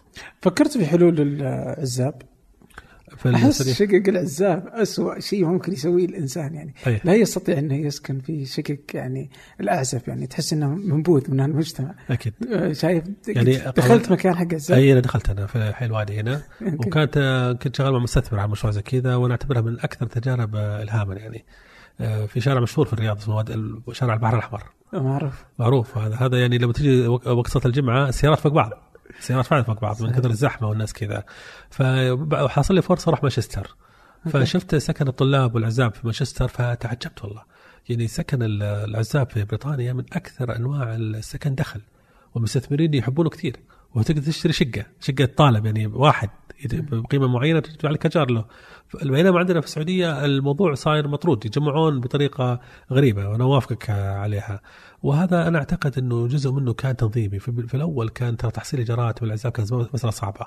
فكرت 0.43 0.79
في 0.79 0.87
حلول 0.87 1.21
أحس 3.27 3.69
شقق 3.69 4.03
العزاب 4.09 4.69
اسوء 4.69 5.21
شيء 5.21 5.45
ممكن 5.45 5.73
يسويه 5.73 6.05
الإنسان 6.05 6.55
يعني. 6.55 6.75
أيه. 6.87 7.01
لا 7.05 7.15
يستطيع 7.15 7.59
إنه 7.59 7.75
يسكن 7.75 8.21
في 8.21 8.45
شقق 8.45 8.79
يعني 8.95 9.31
الأعزب 9.61 10.01
يعني. 10.09 10.27
تحس 10.27 10.53
إنه 10.53 10.69
منبوذ 10.75 11.31
من 11.31 11.41
المجتمع. 11.41 11.95
أكيد. 12.11 12.35
آه، 12.53 12.73
شايف 12.73 13.05
يعني 13.29 13.57
دخلت 13.77 14.13
مكان 14.13 14.35
حق 14.35 14.43
العزاب. 14.43 14.79
أي 14.79 14.93
أنا 14.93 15.01
دخلت 15.01 15.31
أنا 15.31 15.47
في 15.47 15.73
حي 15.73 15.87
الوادي 15.87 16.21
هنا. 16.21 16.43
وكانت 16.63 17.19
كنت 17.63 17.77
شغال 17.77 17.93
مع 17.93 17.99
مستثمر 17.99 18.41
على 18.41 18.49
مشروع 18.49 18.73
زي 18.73 18.83
كذا 18.83 19.17
وأنا 19.17 19.33
أعتبرها 19.33 19.61
من 19.61 19.81
أكثر 19.81 20.07
تجارب 20.07 20.57
الهاما 20.57 21.15
يعني. 21.15 21.45
آه، 22.01 22.27
في 22.27 22.41
شارع 22.41 22.61
مشهور 22.61 22.87
في 22.87 22.93
الرياض 22.93 23.19
اسمه 23.19 23.45
شارع 23.93 24.15
البحر 24.15 24.35
الأحمر. 24.35 24.63
معروف. 24.93 25.45
معروف. 25.59 25.99
هذا 25.99 26.15
هذا 26.15 26.41
يعني 26.41 26.59
لما 26.59 26.73
تجي 26.73 27.07
وقت 27.07 27.49
صلاة 27.49 27.67
الجمعة 27.67 28.09
السيارات 28.09 28.39
فوق 28.39 28.53
بعض. 28.53 28.94
السيارات 29.19 29.47
فعلا 29.47 29.63
فوق 29.63 29.81
بعض 29.81 30.03
من 30.03 30.11
كثر 30.11 30.31
الزحمة 30.31 30.69
والناس 30.69 30.93
كذا. 30.93 31.25
فحصل 31.71 32.75
لي 32.75 32.83
فرصة 32.83 33.09
أروح 33.09 33.23
مانشستر. 33.23 33.77
فشفت 34.31 34.75
سكن 34.75 35.09
الطلاب 35.09 35.55
والعزاب 35.55 35.95
في 35.95 36.01
مانشستر 36.05 36.49
فتعجبت 36.49 37.25
والله. 37.25 37.43
يعني 37.89 38.09
سكن 38.09 38.39
العزاب 38.63 39.31
في 39.31 39.45
بريطانيا 39.45 39.93
من 39.93 40.05
أكثر 40.13 40.57
أنواع 40.57 40.95
السكن 40.95 41.55
دخل 41.55 41.81
والمستثمرين 42.35 42.95
يحبونه 42.95 43.31
كثير. 43.31 43.57
وتقدر 43.95 44.23
تشتري 44.23 44.53
شقة 44.53 44.87
شقة 45.01 45.25
طالب 45.25 45.67
يعني 45.67 45.87
واحد 45.87 46.31
بقيمة 46.65 47.27
معينة 47.27 47.61
تدفع 47.61 47.91
لك 47.91 48.07
أجار 48.07 48.31
له. 48.31 48.45
بينما 49.03 49.39
عندنا 49.39 49.61
في 49.61 49.67
السعودية 49.67 50.25
الموضوع 50.25 50.75
صاير 50.75 51.09
مطرود 51.09 51.47
يجمعون 51.47 52.01
بطريقة 52.01 52.61
غريبة 52.93 53.29
وأنا 53.29 53.45
أوافقك 53.45 53.91
عليها. 53.91 54.61
وهذا 55.05 55.49
أنا 55.49 55.59
أعتقد 55.59 55.99
إنه 55.99 56.27
جزء 56.27 56.51
منه 56.53 56.73
كان 56.73 56.97
تنظيمي. 56.97 57.39
في, 57.39 57.67
في 57.69 57.75
الأول 57.75 58.09
كان 58.09 58.37
ترى 58.37 58.51
تحصيل 58.51 58.81
ايجارات 58.81 59.23
والعزاب 59.23 59.53
كانت 59.53 59.73
مسألة 59.73 60.11
صعبة. 60.11 60.47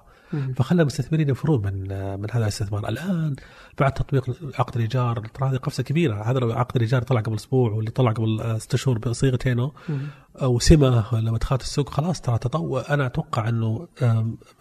فخلى 0.55 0.81
المستثمرين 0.81 1.29
يفرون 1.29 1.61
من 1.65 1.73
من 2.19 2.31
هذا 2.31 2.43
الاستثمار. 2.43 2.89
الآن 2.89 3.35
بعد 3.79 3.93
تطبيق 3.93 4.29
عقد 4.59 4.75
الإيجار 4.75 5.27
ترى 5.27 5.49
هذه 5.49 5.55
قفزة 5.55 5.83
كبيرة. 5.83 6.21
هذا 6.31 6.53
عقد 6.53 6.75
الإيجار 6.75 7.01
طلع 7.01 7.21
قبل 7.21 7.35
أسبوع 7.35 7.71
واللي 7.71 7.91
طلع 7.91 8.11
قبل 8.11 8.61
ست 8.61 8.75
شهور 8.75 8.97
بصيغتينه 8.97 9.71
أو 10.41 10.59
سمة 10.59 11.19
لما 11.19 11.37
دخلت 11.37 11.61
السوق 11.61 11.89
خلاص 11.89 12.21
ترى 12.21 12.37
تطور 12.37 12.83
أنا 12.89 13.05
أتوقع 13.05 13.49
إنه 13.49 13.87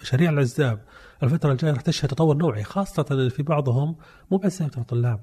مشاريع 0.02 0.30
العزاب 0.30 0.84
الفترة 1.22 1.52
الجاية 1.52 1.72
راح 1.72 1.80
تشهد 1.80 2.08
تطور 2.08 2.36
نوعي 2.36 2.64
خاصة 2.64 3.28
في 3.28 3.42
بعضهم 3.42 3.96
مو 4.30 4.38
بس 4.38 4.62
طلاب 4.62 5.20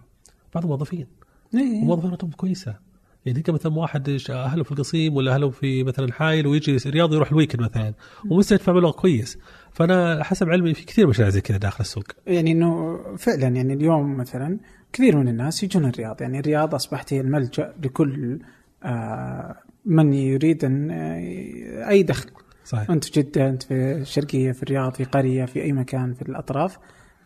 بعضهم 0.56 0.70
موظفين. 0.70 1.08
إيه. 1.56 1.84
وموظفين 1.84 2.32
كويسة. 2.32 2.92
يعني 3.26 3.44
مثلا 3.48 3.74
واحد 3.74 4.20
أهله 4.30 4.64
في 4.64 4.72
القصيم 4.72 5.16
ولا 5.16 5.34
أهله 5.34 5.50
في 5.50 5.84
مثلا 5.84 6.14
حايل 6.14 6.48
ويجي 6.48 6.78
الرياض 6.86 7.14
يروح 7.14 7.32
الويكند 7.32 7.62
مثلا 7.62 7.94
ومستدفع 8.30 8.74
مبلغ 8.74 8.92
كويس. 8.92 9.38
فأنا 9.72 10.24
حسب 10.24 10.50
علمي 10.50 10.74
في 10.74 10.86
كثير 10.86 11.08
مشاريع 11.08 11.30
زي 11.30 11.42
كذا 11.42 11.58
داخل 11.58 11.80
السوق. 11.80 12.04
يعني 12.28 12.52
إنه 12.52 13.00
فعلا 13.18 13.48
يعني 13.48 13.74
اليوم 13.74 14.18
مثلا 14.18 14.60
كثير 14.94 15.18
من 15.18 15.28
الناس 15.28 15.64
يجون 15.64 15.86
الرياض. 15.86 16.22
يعني 16.22 16.40
الرياض 16.40 16.76
أصبحت 16.76 17.14
هي 17.14 17.22
الملجأ 17.22 17.74
لكل 17.84 18.40
آه 18.84 19.56
من 19.86 20.14
يريد 20.14 20.66
أن 20.66 20.92
آه، 20.92 21.90
أي 21.90 22.04
دخل. 22.04 22.30
صحيح. 22.66 22.90
أنت 22.90 23.04
في 23.04 23.22
جدة 23.22 23.50
أنت 23.50 23.64
في 23.64 23.74
الشرقيه 23.74 24.52
في 24.52 24.64
الرياض 24.64 24.94
في 24.94 25.04
قرية 25.04 25.46
في 25.46 25.62
أي 25.62 25.72
مكان 25.72 26.14
في 26.14 26.22
الأطراف 26.22 26.78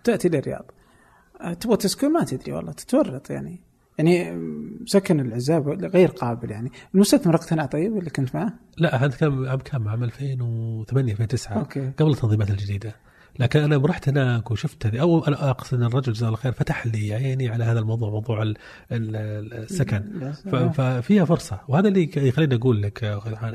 تأتي 0.04 0.30
للرياض. 0.30 0.72
آه، 1.42 1.54
تبغى 1.54 1.78
تسكن 1.78 2.14
ما 2.14 2.24
تدري 2.24 2.54
والله 2.54 2.72
تتورط 2.72 3.30
يعني. 3.30 3.66
يعني 3.98 4.42
سكن 4.86 5.20
العزاب 5.20 5.70
غير 5.70 6.10
قابل 6.10 6.52
يعني. 6.52 6.72
المستثمر 6.96 7.36
اقتنع 7.36 7.66
طيب 7.66 7.98
اللي 7.98 8.10
كنت 8.10 8.36
معه؟ 8.36 8.54
لا 8.78 8.96
هذا 9.06 9.16
كان 9.18 9.48
عام 9.48 9.60
كم 9.60 9.88
عام 9.88 10.04
2008 10.04 11.12
2009 11.12 11.60
أوكي. 11.60 11.92
قبل 12.00 12.12
التنظيمات 12.12 12.50
الجديدة. 12.50 12.96
لكن 13.40 13.60
أنا 13.60 13.78
رحت 13.78 14.10
هناك 14.10 14.52
وشفت 14.52 14.86
هذه. 14.86 15.02
أو 15.02 15.26
أنا 15.26 15.50
أقصد 15.50 15.78
أن 15.78 15.84
الرجل 15.84 16.14
جزاه 16.14 16.28
الله 16.28 16.38
خير 16.38 16.52
فتح 16.52 16.88
لي 16.88 17.14
عيني 17.14 17.50
على 17.50 17.64
هذا 17.64 17.80
الموضوع 17.80 18.10
موضوع 18.10 18.42
ال- 18.44 18.58
ال- 18.92 19.54
السكن. 19.54 20.32
ففيها 20.74 21.26
فرصة. 21.26 21.60
وهذا 21.68 21.88
اللي 21.88 22.10
يخليني 22.18 22.56
أقول 22.56 22.82
لك 22.82 23.04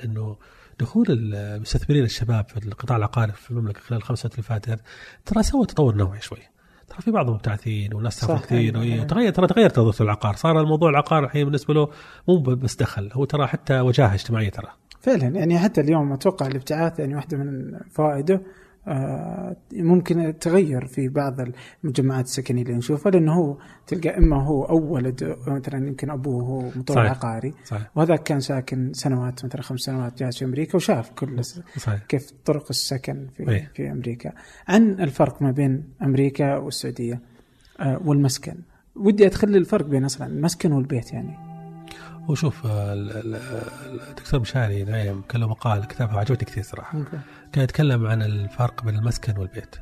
إنه 0.05 0.37
دخول 0.81 1.07
المستثمرين 1.09 2.05
الشباب 2.05 2.49
في 2.49 2.67
القطاع 2.67 2.97
العقاري 2.97 3.33
في 3.33 3.51
المملكة 3.51 3.81
خلال 3.81 3.99
الخمس 4.01 4.19
سنوات 4.19 4.33
اللي 4.35 4.43
فاتت 4.43 4.81
ترى 5.27 5.43
سوى 5.43 5.67
تطور 5.67 5.95
نوعي 5.97 6.21
شوي. 6.21 6.39
ترى 6.93 7.01
في 7.01 7.11
بعضهم 7.11 7.35
مبتعثين 7.35 7.95
وناس 7.95 8.21
سافروا 8.21 8.39
كثير 8.39 8.81
أيوة. 8.81 9.05
تغير 9.05 9.33
ترى 9.33 9.47
تغير 9.47 9.73
نظرته 9.79 10.03
العقار. 10.03 10.37
صار 10.37 10.61
الموضوع 10.61 10.91
العقار 10.91 11.25
الحين 11.25 11.45
بالنسبة 11.45 11.75
له 11.75 11.89
مو 12.29 12.39
بس 12.39 12.77
دخل 12.77 13.11
هو 13.13 13.25
ترى 13.25 13.47
حتى 13.47 13.81
وجاهة 13.81 14.15
اجتماعية 14.15 14.51
ترى. 14.51 14.69
فعلا 15.01 15.27
يعني 15.27 15.59
حتى 15.59 15.81
اليوم 15.81 16.13
أتوقع 16.13 16.47
الابتعاث 16.47 16.99
يعني 16.99 17.15
واحدة 17.15 17.37
من 17.37 17.79
فوائده. 17.91 18.41
ممكن 19.73 20.39
تغير 20.41 20.87
في 20.87 21.09
بعض 21.09 21.37
المجمعات 21.85 22.25
السكنية 22.25 22.63
اللي 22.63 22.75
نشوفها 22.75 23.13
لأنه 23.13 23.33
هو 23.35 23.57
تلقى 23.87 24.19
إما 24.19 24.43
هو 24.45 24.65
أو 24.65 24.93
ولد 24.95 25.37
مثلا 25.47 25.89
يمكن 25.89 26.11
أبوه 26.11 26.43
هو 26.45 26.61
مطور 26.77 26.97
صحيح. 26.97 27.11
عقاري 27.11 27.55
صحيح 27.65 27.91
وهذاك 27.95 28.23
كان 28.23 28.41
ساكن 28.41 28.93
سنوات 28.93 29.45
مثلا 29.45 29.63
خمس 29.63 29.81
سنوات 29.81 30.19
جالس 30.19 30.39
في 30.39 30.45
أمريكا 30.45 30.77
وشاف 30.77 31.11
كل 31.11 31.45
صحيح 31.77 32.01
كيف 32.09 32.31
طرق 32.45 32.67
السكن 32.71 33.27
في 33.37 33.49
إيه. 33.49 33.71
في 33.75 33.91
أمريكا 33.91 34.33
عن 34.69 34.91
الفرق 35.01 35.43
ما 35.43 35.51
بين 35.51 35.85
أمريكا 36.03 36.57
والسعودية 36.57 37.21
آه، 37.81 38.01
والمسكن 38.05 38.55
ودي 38.97 39.27
ادخل 39.27 39.49
الفرق 39.57 39.87
بين 39.87 40.05
أصلا 40.05 40.27
المسكن 40.27 40.73
والبيت 40.73 41.13
يعني 41.13 41.37
وشوف 42.29 42.67
آه، 42.67 42.93
ال- 42.93 43.11
ال- 43.11 43.35
ال- 43.35 44.01
الدكتور 44.11 44.41
مشاري 44.41 44.85
نايم 44.85 45.23
كان 45.29 45.41
له 45.41 45.49
مقال 45.49 45.87
كتابه 45.87 46.19
عجبتني 46.19 46.45
كثير 46.47 46.63
صراحة. 46.63 46.99
كان 47.53 47.65
يتكلم 47.65 48.07
عن 48.07 48.23
الفرق 48.23 48.85
بين 48.85 48.95
المسكن 48.97 49.39
والبيت. 49.39 49.77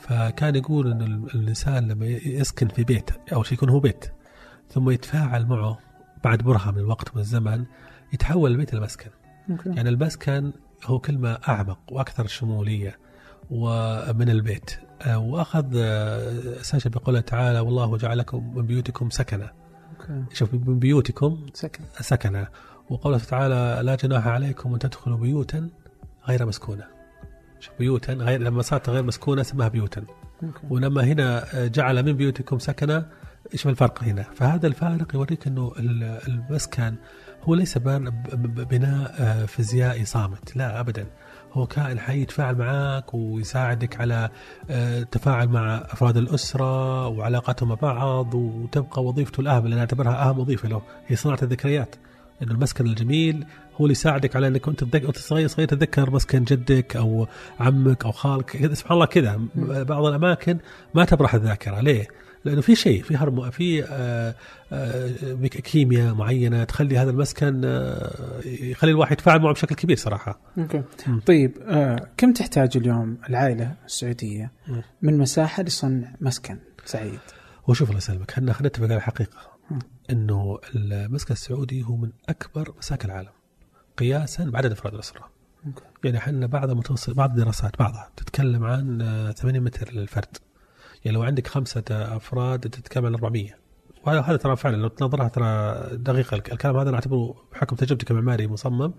فكان 0.00 0.56
يقول 0.56 0.90
إن 0.90 1.02
ال- 1.02 1.34
الإنسان 1.34 1.88
لما 1.88 2.06
يسكن 2.06 2.68
في 2.68 2.84
بيت 2.84 3.10
أول 3.32 3.46
شيء 3.46 3.54
يكون 3.58 3.68
هو 3.68 3.80
بيت 3.80 4.04
ثم 4.68 4.90
يتفاعل 4.90 5.46
معه 5.46 5.78
بعد 6.24 6.38
برهه 6.42 6.70
من 6.70 6.78
الوقت 6.78 7.14
من 7.16 7.20
الزمن 7.20 7.64
يتحول 8.12 8.50
البيت 8.50 8.72
إلى 8.74 8.80
مسكن. 8.80 9.10
أوكي. 9.50 9.68
يعني 9.70 9.88
المسكن 9.88 10.52
هو 10.84 10.98
كلمة 10.98 11.38
أعمق 11.48 11.78
وأكثر 11.92 12.26
شمولية 12.26 12.98
ومن 13.50 14.28
البيت. 14.28 14.70
آه، 15.02 15.18
وأخذ 15.18 15.66
آه، 15.76 16.62
ساشا 16.62 16.90
بقوله 16.90 17.20
تعالى 17.20 17.60
والله 17.60 17.96
جعل 17.96 18.18
لكم 18.18 18.54
من 18.56 18.66
بيوتكم 18.66 19.10
سكنا 19.10 19.52
شوف 20.32 20.54
من 20.54 20.78
بيوتكم 20.78 21.46
سكن. 21.54 21.84
سكنا 22.00 22.48
وقوله 22.90 23.18
تعالى 23.18 23.80
لا 23.82 23.94
جناح 23.94 24.26
عليكم 24.26 24.72
أن 24.72 24.78
تدخلوا 24.78 25.18
بيوتا 25.18 25.70
غير 26.28 26.46
مسكونة. 26.46 26.84
بيوتا 27.78 28.12
غير 28.12 28.40
لما 28.40 28.62
صارت 28.62 28.88
غير 28.88 29.02
مسكونة 29.02 29.42
سماها 29.42 29.68
بيوتا. 29.68 30.02
ولما 30.70 31.04
هنا 31.04 31.44
جعل 31.54 32.02
من 32.02 32.12
بيوتكم 32.12 32.58
سكنا 32.58 33.06
إيش 33.52 33.66
الفرق 33.66 34.04
هنا؟ 34.04 34.22
فهذا 34.22 34.66
الفارق 34.66 35.14
يوريك 35.14 35.46
إنه 35.46 35.72
ال- 35.78 36.18
المسكن 36.28 36.94
هو 37.42 37.54
ليس 37.54 37.78
بناء 37.78 39.14
آه، 39.18 39.44
فيزيائي 39.46 40.04
صامت، 40.04 40.56
لا 40.56 40.80
ابدا. 40.80 41.06
هو 41.52 41.66
كائن 41.66 41.98
حي 41.98 42.22
يتفاعل 42.22 42.54
معك 42.54 43.14
ويساعدك 43.14 44.00
على 44.00 44.30
آه، 44.70 45.00
التفاعل 45.00 45.48
مع 45.48 45.76
أفراد 45.90 46.16
الأسرة 46.16 47.06
وعلاقاتهم 47.08 47.68
مع 47.68 47.74
بعض 47.74 48.34
وتبقى 48.34 49.04
وظيفته 49.04 49.40
الاهم 49.40 49.64
اللي 49.64 49.74
أنا 49.74 49.80
أعتبرها 49.80 50.28
اهم 50.30 50.38
وظيفة 50.38 50.68
له. 50.68 50.82
هي 51.06 51.16
صناعة 51.16 51.38
الذكريات. 51.42 51.96
إنه 52.42 52.52
المسكن 52.52 52.86
الجميل 52.86 53.46
هو 53.76 53.84
اللي 53.84 53.92
يساعدك 53.92 54.36
على 54.36 54.48
إنك 54.48 54.68
أنت 54.68 54.82
وأنت 54.82 55.18
صغير 55.18 55.48
صغير 55.48 55.68
تتذكر 55.68 56.10
مسكن 56.10 56.44
جدك 56.44 56.96
أو 56.96 57.26
عمك 57.60 58.04
أو 58.04 58.12
خالك 58.12 58.74
سبحان 58.74 58.94
الله 58.94 59.06
كذا 59.06 59.40
بعض 59.84 60.04
الأماكن 60.04 60.58
ما 60.94 61.04
تبرح 61.04 61.34
الذاكرة 61.34 61.80
ليه؟ 61.80 62.08
لأنه 62.44 62.60
في 62.60 62.74
شيء 62.74 63.02
في 63.02 63.16
هرمو 63.16 63.50
في 63.50 63.84
آه، 63.84 64.34
آه، 64.72 65.46
كيمياء 65.46 66.14
معينة 66.14 66.64
تخلي 66.64 66.98
هذا 66.98 67.10
المسكن 67.10 67.60
آه، 67.64 68.40
يخلي 68.44 68.90
الواحد 68.90 69.12
يتفاعل 69.12 69.40
معه 69.40 69.52
بشكل 69.52 69.74
كبير 69.74 69.96
صراحة. 69.96 70.40
أوكي 70.58 70.82
مم. 71.06 71.20
طيب 71.20 71.58
آه 71.62 72.08
كم 72.16 72.32
تحتاج 72.32 72.76
اليوم 72.76 73.18
العائلة 73.28 73.74
السعودية. 73.86 74.52
من 75.02 75.18
مساحة 75.18 75.62
لصنع 75.62 76.14
مسكن 76.20 76.58
سعيد؟ 76.84 77.20
وشوف 77.68 77.88
الله 77.88 77.98
يسلمك 77.98 78.30
إحنا 78.30 78.52
خلينا 78.52 78.68
نتفق 78.68 78.84
على 78.84 78.96
الحقيقة. 78.96 79.52
إنه 80.10 80.58
المسكن 80.74 81.32
السعودي 81.32 81.82
هو 81.82 81.96
من 81.96 82.10
أكبر 82.28 82.74
مساكن 82.78 83.10
العالم 83.10 83.30
قياسا 83.98 84.44
بعدد 84.44 84.72
افراد 84.72 84.94
الأسرة. 84.94 85.28
Okay. 85.66 85.82
يعني 86.04 86.18
إحنا 86.18 86.46
بعض 86.46 86.70
المتوسط 86.70 87.14
بعض 87.14 87.30
الدراسات 87.30 87.78
بعضها 87.78 88.10
تتكلم 88.16 88.64
عن 88.64 89.02
آه، 89.02 89.30
80 89.30 89.60
متر 89.60 89.92
للفرد. 89.92 90.36
يعني 91.04 91.16
لو 91.16 91.22
عندك 91.22 91.46
خمسة 91.46 91.82
أفراد 91.90 92.60
تتكلم 92.60 93.06
عن 93.06 93.14
400 93.14 93.50
وهذا 94.06 94.20
هذا 94.20 94.36
ترى 94.36 94.56
فعلا 94.56 94.76
لو 94.76 94.88
تنظرها 94.88 95.28
ترى 95.28 95.80
دقيقة 95.96 96.34
الك- 96.34 96.52
الكلام 96.52 96.76
هذا 96.76 96.88
أنا 96.88 96.96
أعتبره 96.96 97.34
بحكم 97.52 97.76
تجربتي 97.76 98.06
كمعماري 98.06 98.46
مصمم. 98.46 98.92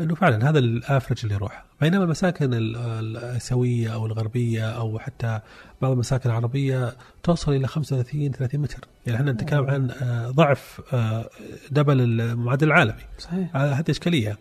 إنه 0.00 0.14
فعلا 0.14 0.50
هذا 0.50 0.58
ال 0.58 0.65
average 0.65 1.18
اللي 1.22 1.34
يروح. 1.34 1.64
بينما 1.80 2.04
المساكن 2.04 2.54
ال- 2.54 2.76
الاسيويه 2.76 3.94
أو 3.94 4.06
الغربية 4.06 4.70
أو 4.70 4.98
حتى 4.98 5.40
بعض 5.82 5.92
المساكن 5.92 6.30
العربية 6.30 6.92
توصل 7.22 7.52
إلى 7.52 7.66
35 7.66 8.32
30 8.32 8.60
متر. 8.60 8.78
يعني 9.06 9.18
إحنا 9.18 9.32
نتكلم 9.32 9.70
عن 9.70 9.90
آه، 9.90 10.30
ضعف 10.30 10.80
آه، 10.92 11.30
دبل 11.70 12.00
المعدل 12.00 12.66
العالمي. 12.66 13.02
صحيح. 13.18 13.56
آه، 13.56 13.72
هذه 13.72 13.90
إشكالية. 13.90 14.38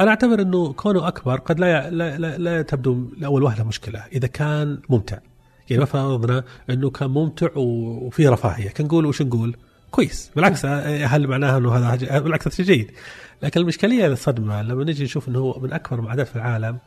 أنا 0.00 0.10
أعتبر 0.10 0.42
إنه 0.42 0.72
كونه 0.72 1.08
أكبر 1.08 1.36
قد 1.38 1.60
لا 1.60 1.90
لا, 1.90 2.18
لا, 2.18 2.38
لا 2.38 2.62
تبدو 2.62 3.08
لأول 3.18 3.42
وهله 3.42 3.64
مشكلة. 3.64 4.04
إذا 4.12 4.26
كان 4.26 4.78
ممتع. 4.88 5.18
يعني 5.70 5.80
ما 5.80 5.86
فرضنا 5.86 6.44
إنه 6.70 6.90
كان 6.90 7.10
ممتع 7.10 7.48
و- 7.56 8.06
وفيه 8.06 8.30
رفاهية. 8.30 8.68
كان 8.68 8.86
نقول 8.86 9.06
وش 9.06 9.22
نقول؟ 9.22 9.56
كويس. 9.90 10.30
بالعكس 10.36 10.64
آه، 10.64 11.06
هل 11.06 11.26
معناها 11.26 11.58
إنه 11.58 11.72
هذا 11.74 12.18
بالعكس 12.18 12.46
هذا 12.46 12.54
شيء 12.56 12.64
جيد. 12.66 12.90
لكن 13.42 13.60
المشكليه 13.60 14.06
الصدمة. 14.06 14.62
لما 14.62 14.84
نجي 14.84 15.04
نشوف 15.04 15.28
إنه 15.28 15.38
هو 15.38 15.60
من 15.60 15.72
أكبر 15.72 15.98
المعدات 15.98 16.28
في 16.28 16.36
العالم 16.36 16.78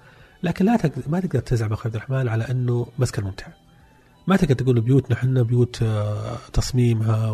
لكن 0.44 0.66
لا 0.66 0.78
تقدر 0.78 1.02
ما 1.08 1.20
تقدر 1.20 1.40
تزعم 1.40 1.74
أخوي 1.74 1.84
عبد 1.86 1.96
الرحمن 1.96 2.28
على 2.28 2.52
إنه 2.52 2.88
مسكن 3.00 3.24
ممتع. 3.24 3.48
ما 4.28 4.36
تقدر 4.38 4.54
تقول 4.56 4.82
بيوتنا 4.82 5.18
إحنا 5.18 5.42
بيوت 5.44 5.80
آه، 5.84 6.38
تصميمها 6.54 7.32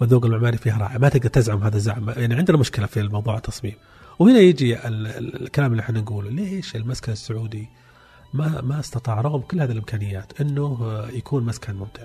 والذوق 0.00 0.24
المعماري 0.24 0.56
فيها 0.56 0.78
رائع. 0.78 0.98
ما 0.98 1.08
تقدر 1.08 1.28
تزعم 1.28 1.62
هذا 1.62 1.76
الزعم. 1.76 2.10
يعني 2.10 2.34
عندنا 2.34 2.56
مشكلة 2.58 2.86
في 2.86 3.00
الموضوع 3.00 3.36
التصميم. 3.36 3.74
وهنا 4.18 4.38
يجي 4.38 4.88
ال- 4.88 5.06
ال- 5.06 5.42
الكلام 5.42 5.72
اللي 5.72 5.80
إحنا 5.82 6.00
نقوله. 6.00 6.30
ليش 6.30 6.76
المسكن 6.76 7.12
السعودي 7.12 7.68
ما 8.34 8.60
ما 8.60 8.80
استطاع 8.80 9.20
رغم 9.20 9.40
كل 9.40 9.60
هذه 9.60 9.70
الإمكانيات 9.72 10.40
إنه 10.40 10.78
آه، 10.82 11.08
يكون 11.10 11.44
مسكن 11.44 11.74
ممتع؟ 11.74 12.02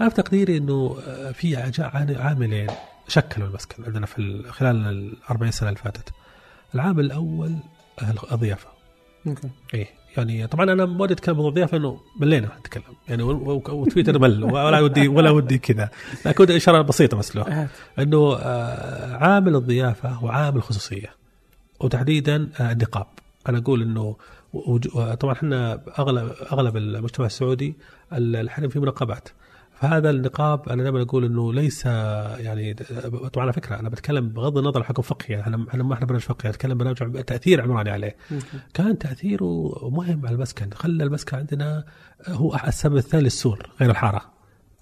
أنا 0.00 0.08
في 0.08 0.14
تقديري 0.14 0.56
إنه 0.56 0.96
آه، 1.06 1.32
في 1.32 1.56
عاملين 2.16 2.66
شكلوا 3.12 3.48
المسكن 3.48 3.84
عندنا 3.84 4.06
في 4.06 4.18
ال- 4.18 4.52
خلال 4.52 4.76
ال 4.86 5.16
40 5.30 5.50
سنة 5.50 5.68
اللي 5.68 5.80
فاتت. 5.80 6.12
العامل 6.74 7.04
الأول 7.04 7.56
آه، 8.02 8.14
الضيافة. 8.32 8.68
أوكي. 9.26 9.48
إيه 9.74 9.86
يعني 10.16 10.46
طبعا 10.46 10.72
أنا 10.72 10.86
ما 10.86 11.02
ودي 11.02 11.14
أتكلم 11.14 11.40
عن 11.40 11.46
الضيافه 11.46 11.76
لأنه 11.78 12.00
ملينا 12.20 12.48
نتكلم 12.60 12.82
يعني 13.08 13.22
وتويتر 13.22 14.18
مل 14.18 14.44
ولا 14.44 14.80
ودي 14.80 15.08
ولا 15.08 15.30
ودي 15.30 15.58
كذا. 15.58 15.90
لكن 16.26 16.42
ودي 16.42 16.56
إشارة 16.56 16.82
بسيطة 16.82 17.16
بس 17.16 17.36
له. 17.36 17.42
هات. 17.62 17.68
إنه 17.98 18.36
آه، 18.36 19.16
عامل 19.16 19.56
الضيافة 19.56 20.08
هو 20.08 20.28
عامل 20.28 20.56
الخصوصيه 20.56 21.14
وتحديدا 21.80 22.50
آه، 22.60 22.72
النقاب. 22.72 23.06
أنا 23.48 23.58
أقول 23.58 23.82
إنه 23.82 24.16
طبعا 25.20 25.32
إحنا 25.32 25.82
اغلب 25.98 26.32
أغلب 26.52 26.76
المجتمع 26.76 27.26
السعودي 27.26 27.74
ال- 28.12 28.36
الحريم 28.36 28.70
فيه 28.70 28.80
منقبات 28.80 29.28
فهذا 29.82 30.10
النقاب 30.10 30.68
أنا 30.68 30.82
دائما 30.82 31.02
أقول 31.02 31.24
إنه 31.24 31.52
ليس 31.52 31.86
يعني 31.86 32.74
طبعا 33.32 33.44
على 33.44 33.52
فكرة 33.52 33.80
أنا 33.80 33.88
بتكلم 33.88 34.28
بغض 34.28 34.58
النظر 34.58 34.80
عن 34.80 34.84
حكم 34.86 35.02
فقهي 35.02 35.26
يعني 35.34 35.42
إحنا 35.42 35.66
إحنا 35.68 35.82
ما 35.82 35.94
إحنا 35.94 36.06
برنامج 36.06 36.22
فقهي 36.22 36.50
أتكلم 36.50 36.78
برنامج 36.78 37.22
تأثير 37.24 37.62
عمراني 37.62 37.90
عليه. 37.90 38.16
كان 38.74 38.98
تأثيره 38.98 39.72
مهم 39.90 40.26
على 40.26 40.34
المسكن 40.34 40.70
خلى 40.74 41.04
المسكن 41.04 41.36
عندنا 41.36 41.84
هو 42.28 42.56
السبب 42.68 42.96
الثاني 42.96 43.24
للسور 43.24 43.70
غير 43.80 43.90
الحارة 43.90 44.32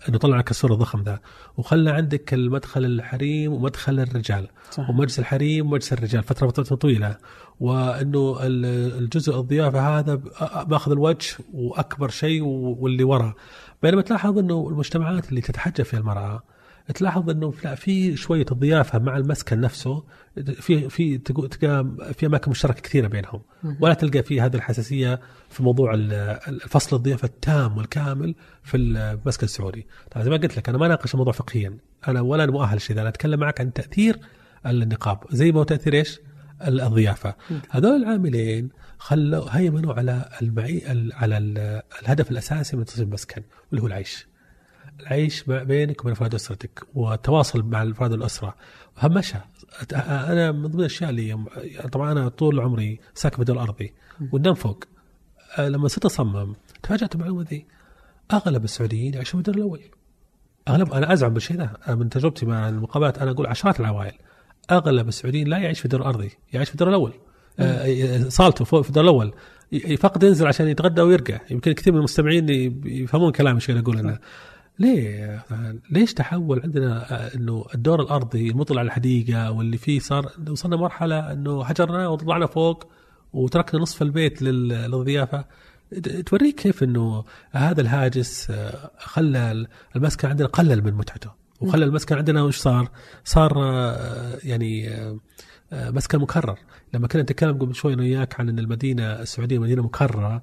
إنه 0.09 0.19
طلع 0.19 0.37
لك 0.39 0.51
السور 0.51 0.73
الضخم 0.73 1.03
ذا 1.03 1.19
وخلى 1.57 1.91
عندك 1.91 2.35
المدخل 2.35 2.85
الحريم 2.85 3.53
ومدخل 3.53 4.01
الرجال 4.01 4.49
صح 4.71 4.91
ومجلس 4.91 5.19
الحريم 5.19 5.67
ومجلس 5.67 5.93
الرجال 5.93 6.23
فترة 6.23 6.49
فترة 6.49 6.77
طويلة 6.77 7.17
وإنه 7.61 8.39
ال- 8.43 8.99
الجزء 8.99 9.41
الضيافة 9.41 9.99
هذا 9.99 10.14
ب- 10.14 10.29
ماخذ 10.68 10.93
الوجه 10.93 11.37
وأكبر 11.55 12.09
شيء 12.09 12.43
واللي 12.43 13.05
ورا. 13.05 13.35
بينما 13.83 14.03
تلاحظ 14.03 14.39
إنه 14.39 14.68
المجتمعات 14.68 15.28
اللي 15.28 15.41
تتحجب 15.41 15.85
فيها 15.85 16.01
المرأة 16.01 16.43
تلاحظ 16.95 17.31
إنه 17.31 17.55
لا 17.64 17.74
في 17.74 18.16
شوية 18.16 18.47
الضيافه 18.53 18.99
مع 18.99 19.16
المسكن 19.16 19.61
نفسه 19.61 20.05
في 20.55 20.89
في 20.89 21.18
تلقى 21.18 21.87
في 22.14 22.26
أماكن 22.26 22.51
مشتركة 22.51 22.81
كثيرة 22.81 23.09
بينهم. 23.09 23.41
ولا 23.81 23.95
تلقى 23.95 24.22
في 24.22 24.41
هذه 24.41 24.55
الحساسية 24.57 25.20
في 25.49 25.62
موضوع 25.62 25.95
ال- 25.95 26.12
الفصل 26.49 26.97
الضيافة 26.97 27.26
التام 27.26 27.76
والكامل 27.76 28.35
في 28.62 28.76
المسكن 28.76 29.45
السعودي. 29.45 29.87
طبعا 30.11 30.24
زي 30.24 30.31
ما 30.31 30.37
قلت 30.37 30.57
لك 30.57 30.68
أنا 30.68 30.78
ما 30.78 30.87
أناقش 30.87 31.14
الموضوع 31.14 31.33
فقهيا. 31.33 31.76
أنا 32.09 32.20
ولا 32.20 32.45
أنا 32.45 32.53
مؤهل 32.53 32.81
شيء 32.81 33.01
أنا 33.01 33.09
أتكلم 33.09 33.41
معك 33.41 33.61
عن 33.61 33.72
تأثير 33.72 34.18
النقاب. 34.66 35.18
زي 35.31 35.53
ما 35.53 35.59
هو 35.59 35.64
تأثير 35.64 35.95
إيش؟ 35.95 36.20
الضيافة. 36.66 37.35
هذول 37.70 38.03
العاملين 38.03 38.68
خلوا 39.01 39.46
هيمنوا 39.51 39.94
على 39.94 40.28
المعي 40.42 40.82
على 41.12 41.38
ال- 41.38 41.82
الهدف 42.03 42.30
الأساسي 42.30 42.76
من 42.76 42.84
تصميم 42.84 43.09
المسكن 43.09 43.42
واللي 43.70 43.82
هو 43.82 43.86
العيش. 43.86 44.26
العيش 45.01 45.48
ما 45.48 45.62
بينك 45.62 46.01
وبين 46.01 46.12
افراد 46.12 46.34
أسرتك 46.34 46.82
والتواصل 46.94 47.62
مع 47.62 47.82
افراد 47.82 48.12
الأسرة. 48.12 48.55
همشى 48.98 49.38
أنا 49.92 50.53
من 50.53 50.66
ضمن 50.66 50.80
الأشياء 50.80 51.11
اللي 51.11 51.44
طبعا 51.92 52.12
أنا 52.12 52.28
طول 52.28 52.61
عمري 52.61 53.01
ساكن 53.14 53.34
في 53.36 53.40
الدور 53.42 53.57
الارضي 53.57 53.94
فوق. 54.57 54.84
أه، 55.59 55.68
لما 55.68 55.88
صرت 55.88 56.05
أصمم 56.05 56.55
تفاجأت 56.82 57.16
بالمعلومه 57.16 57.42
ذي 57.51 57.66
أغلب 58.32 58.64
السعوديين 58.64 59.14
يعيشون 59.14 59.42
في 59.42 59.48
الدور 59.48 59.64
الأول. 59.64 59.80
أغلب 60.68 60.92
أنا 60.92 61.12
أزعم 61.12 61.34
بالشيء 61.34 61.57
ذا 61.57 61.94
من 61.94 62.09
تجربتي 62.09 62.46
مع 62.46 62.68
المقابلات 62.68 63.18
أنا 63.18 63.30
أقول 63.30 63.46
عشرات 63.46 63.80
العوائل. 63.80 64.12
أغلب 64.70 65.09
السعوديين 65.09 65.48
لا 65.48 65.59
يعيش 65.59 65.78
في 65.78 65.84
الدور 65.84 66.01
الأرضي 66.01 66.30
يعيش 66.53 66.68
في 66.68 66.74
الدور 66.74 66.88
الأول. 66.88 67.12
صالته 68.28 68.64
فوق 68.64 68.80
في 68.82 68.88
الدور 68.88 69.05
الأول. 69.05 69.32
فقط 69.98 70.22
ينزل 70.24 70.46
عشان 70.46 70.68
يتغدى 70.68 71.01
ويرجع 71.01 71.40
يمكن 71.51 71.72
كثير 71.72 71.92
من 71.92 71.98
المستمعين 71.98 72.48
يفهمون 72.86 73.32
كلامي 73.32 73.57
إيش 73.57 73.70
قاعد 73.70 73.82
أقول 73.82 73.98
أنا 73.98 74.18
ليه 74.78 75.44
ليش 75.90 76.14
تحول 76.14 76.61
عندنا 76.64 77.12
آه، 77.12 77.34
إنه 77.36 77.64
الدور 77.74 78.03
الأرضي 78.03 78.51
المطل 78.51 78.78
على 78.78 78.86
الحديقة 78.86 79.51
واللي 79.51 79.76
فيه 79.76 79.98
صار 79.98 80.30
وصلنا 80.51 80.76
مرحلة 80.76 81.32
إنه 81.32 81.64
حجرنا 81.64 82.09
وطلعنا 82.09 82.46
فوق 82.46 82.84
وتركنا 83.32 83.80
نصف 83.80 84.03
البيت 84.03 84.42
لل- 84.42 84.68
للضيافة. 84.68 85.44
توريك 86.26 86.55
كيف 86.55 86.82
إنه 86.82 87.24
هذا 87.51 87.80
الهاجس 87.80 88.51
آه، 88.51 88.90
خلى 88.98 89.66
المسكن 89.96 90.28
عندنا 90.28 90.48
قلل 90.48 90.84
من 90.84 90.92
متعته. 90.94 91.30
وخلى 91.61 91.84
المسكن 91.84 92.16
عندنا 92.16 92.42
وش 92.42 92.57
صار؟ 92.57 92.88
صار 93.24 93.53
آه، 93.64 94.38
يعني 94.44 94.88
آه، 95.73 95.89
آه، 95.89 95.91
مسكن 95.91 96.18
مكرر. 96.18 96.59
لما 96.95 97.09
كنا 97.09 97.23
نتكلم 97.23 97.59
قبل 97.59 97.75
شوي 97.75 97.95
أنا 97.95 98.03
وياك 98.03 98.41
عن 98.41 98.49
إن 98.49 98.59
المدينة 98.59 99.03
السعودية 99.05 99.59
مدينة 99.59 99.83
مكررة 99.83 100.43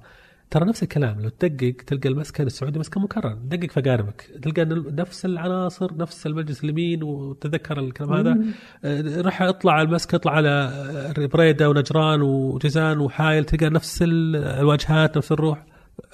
ترى 0.50 0.64
نفس 0.64 0.82
الكلام. 0.82 1.20
لو 1.20 1.28
تدقق 1.28 1.74
تلقى 1.86 2.08
المسكن 2.08 2.46
السعودي 2.46 2.78
مسكن 2.78 3.00
مكرر. 3.00 3.32
دقق 3.44 3.70
في 3.70 3.80
أقاربك. 3.80 4.30
تلقى 4.42 4.64
نفس 4.92 5.24
العناصر 5.24 5.96
نفس 5.96 6.26
المجلس 6.26 6.64
اليمين 6.64 7.02
وتذكر 7.02 7.78
الكلام 7.80 8.12
هذا. 8.12 8.38
آه، 8.84 9.20
راح 9.20 9.42
اطلع 9.42 9.72
على 9.72 9.88
المسكن 9.88 10.16
اطلع 10.16 10.32
على 10.32 10.72
بريده 11.34 11.70
ونجران 11.70 12.22
وجيزان 12.22 12.98
وحايل. 12.98 13.44
تلقى 13.44 13.70
نفس 13.70 14.02
ال- 14.02 14.36
الواجهات 14.36 15.16
نفس 15.16 15.32
الروح. 15.32 15.66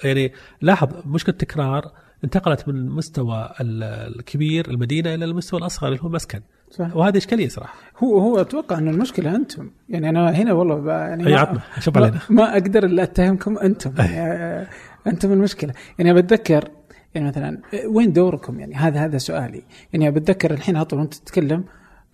يعني 0.04 0.32
لاحظ 0.60 0.88
مشكلة 1.06 1.32
التكرار 1.32 1.92
انتقلت 2.24 2.68
من 2.68 2.74
المستوى 2.76 3.50
ال- 3.60 3.82
الكبير 4.18 4.70
المدينة 4.70 5.14
إلى 5.14 5.24
المستوى 5.24 5.60
الأصغر 5.60 5.88
اللي 5.88 6.00
هو 6.02 6.06
المسكن 6.06 6.40
صح. 6.78 6.96
وهذه 6.96 7.16
إشكالية 7.16 7.48
صراحة. 7.48 7.74
هو 7.98 8.18
هو 8.18 8.40
أتوقع 8.40 8.78
أن 8.78 8.88
المشكلة 8.88 9.36
أنتم. 9.36 9.70
يعني 9.88 10.08
أنا 10.08 10.30
هنا 10.30 10.52
والله 10.52 10.92
يعني 10.92 11.26
أي 11.26 11.32
ما- 11.32 11.38
عطنا 11.40 11.60
شوف 11.80 11.96
علينا. 11.96 12.18
ما 12.30 12.52
أقدر 12.52 12.84
إلا 12.84 13.02
أتهمكم 13.02 13.58
أنتم. 13.58 13.92
يعني 13.98 14.66
أنتم 15.06 15.32
المشكلة. 15.32 15.72
يعني 15.98 16.14
بتذكر 16.14 16.68
يعني 17.14 17.28
مثلا 17.28 17.58
وين 17.86 18.12
دوركم؟ 18.12 18.60
يعني 18.60 18.74
هذا 18.74 19.04
هذا 19.04 19.18
سؤالي. 19.18 19.62
يعني 19.92 20.10
بتذكر 20.10 20.50
الحين 20.50 20.76
هطل 20.76 20.98
وأنت 20.98 21.14
تتكلم 21.14 21.64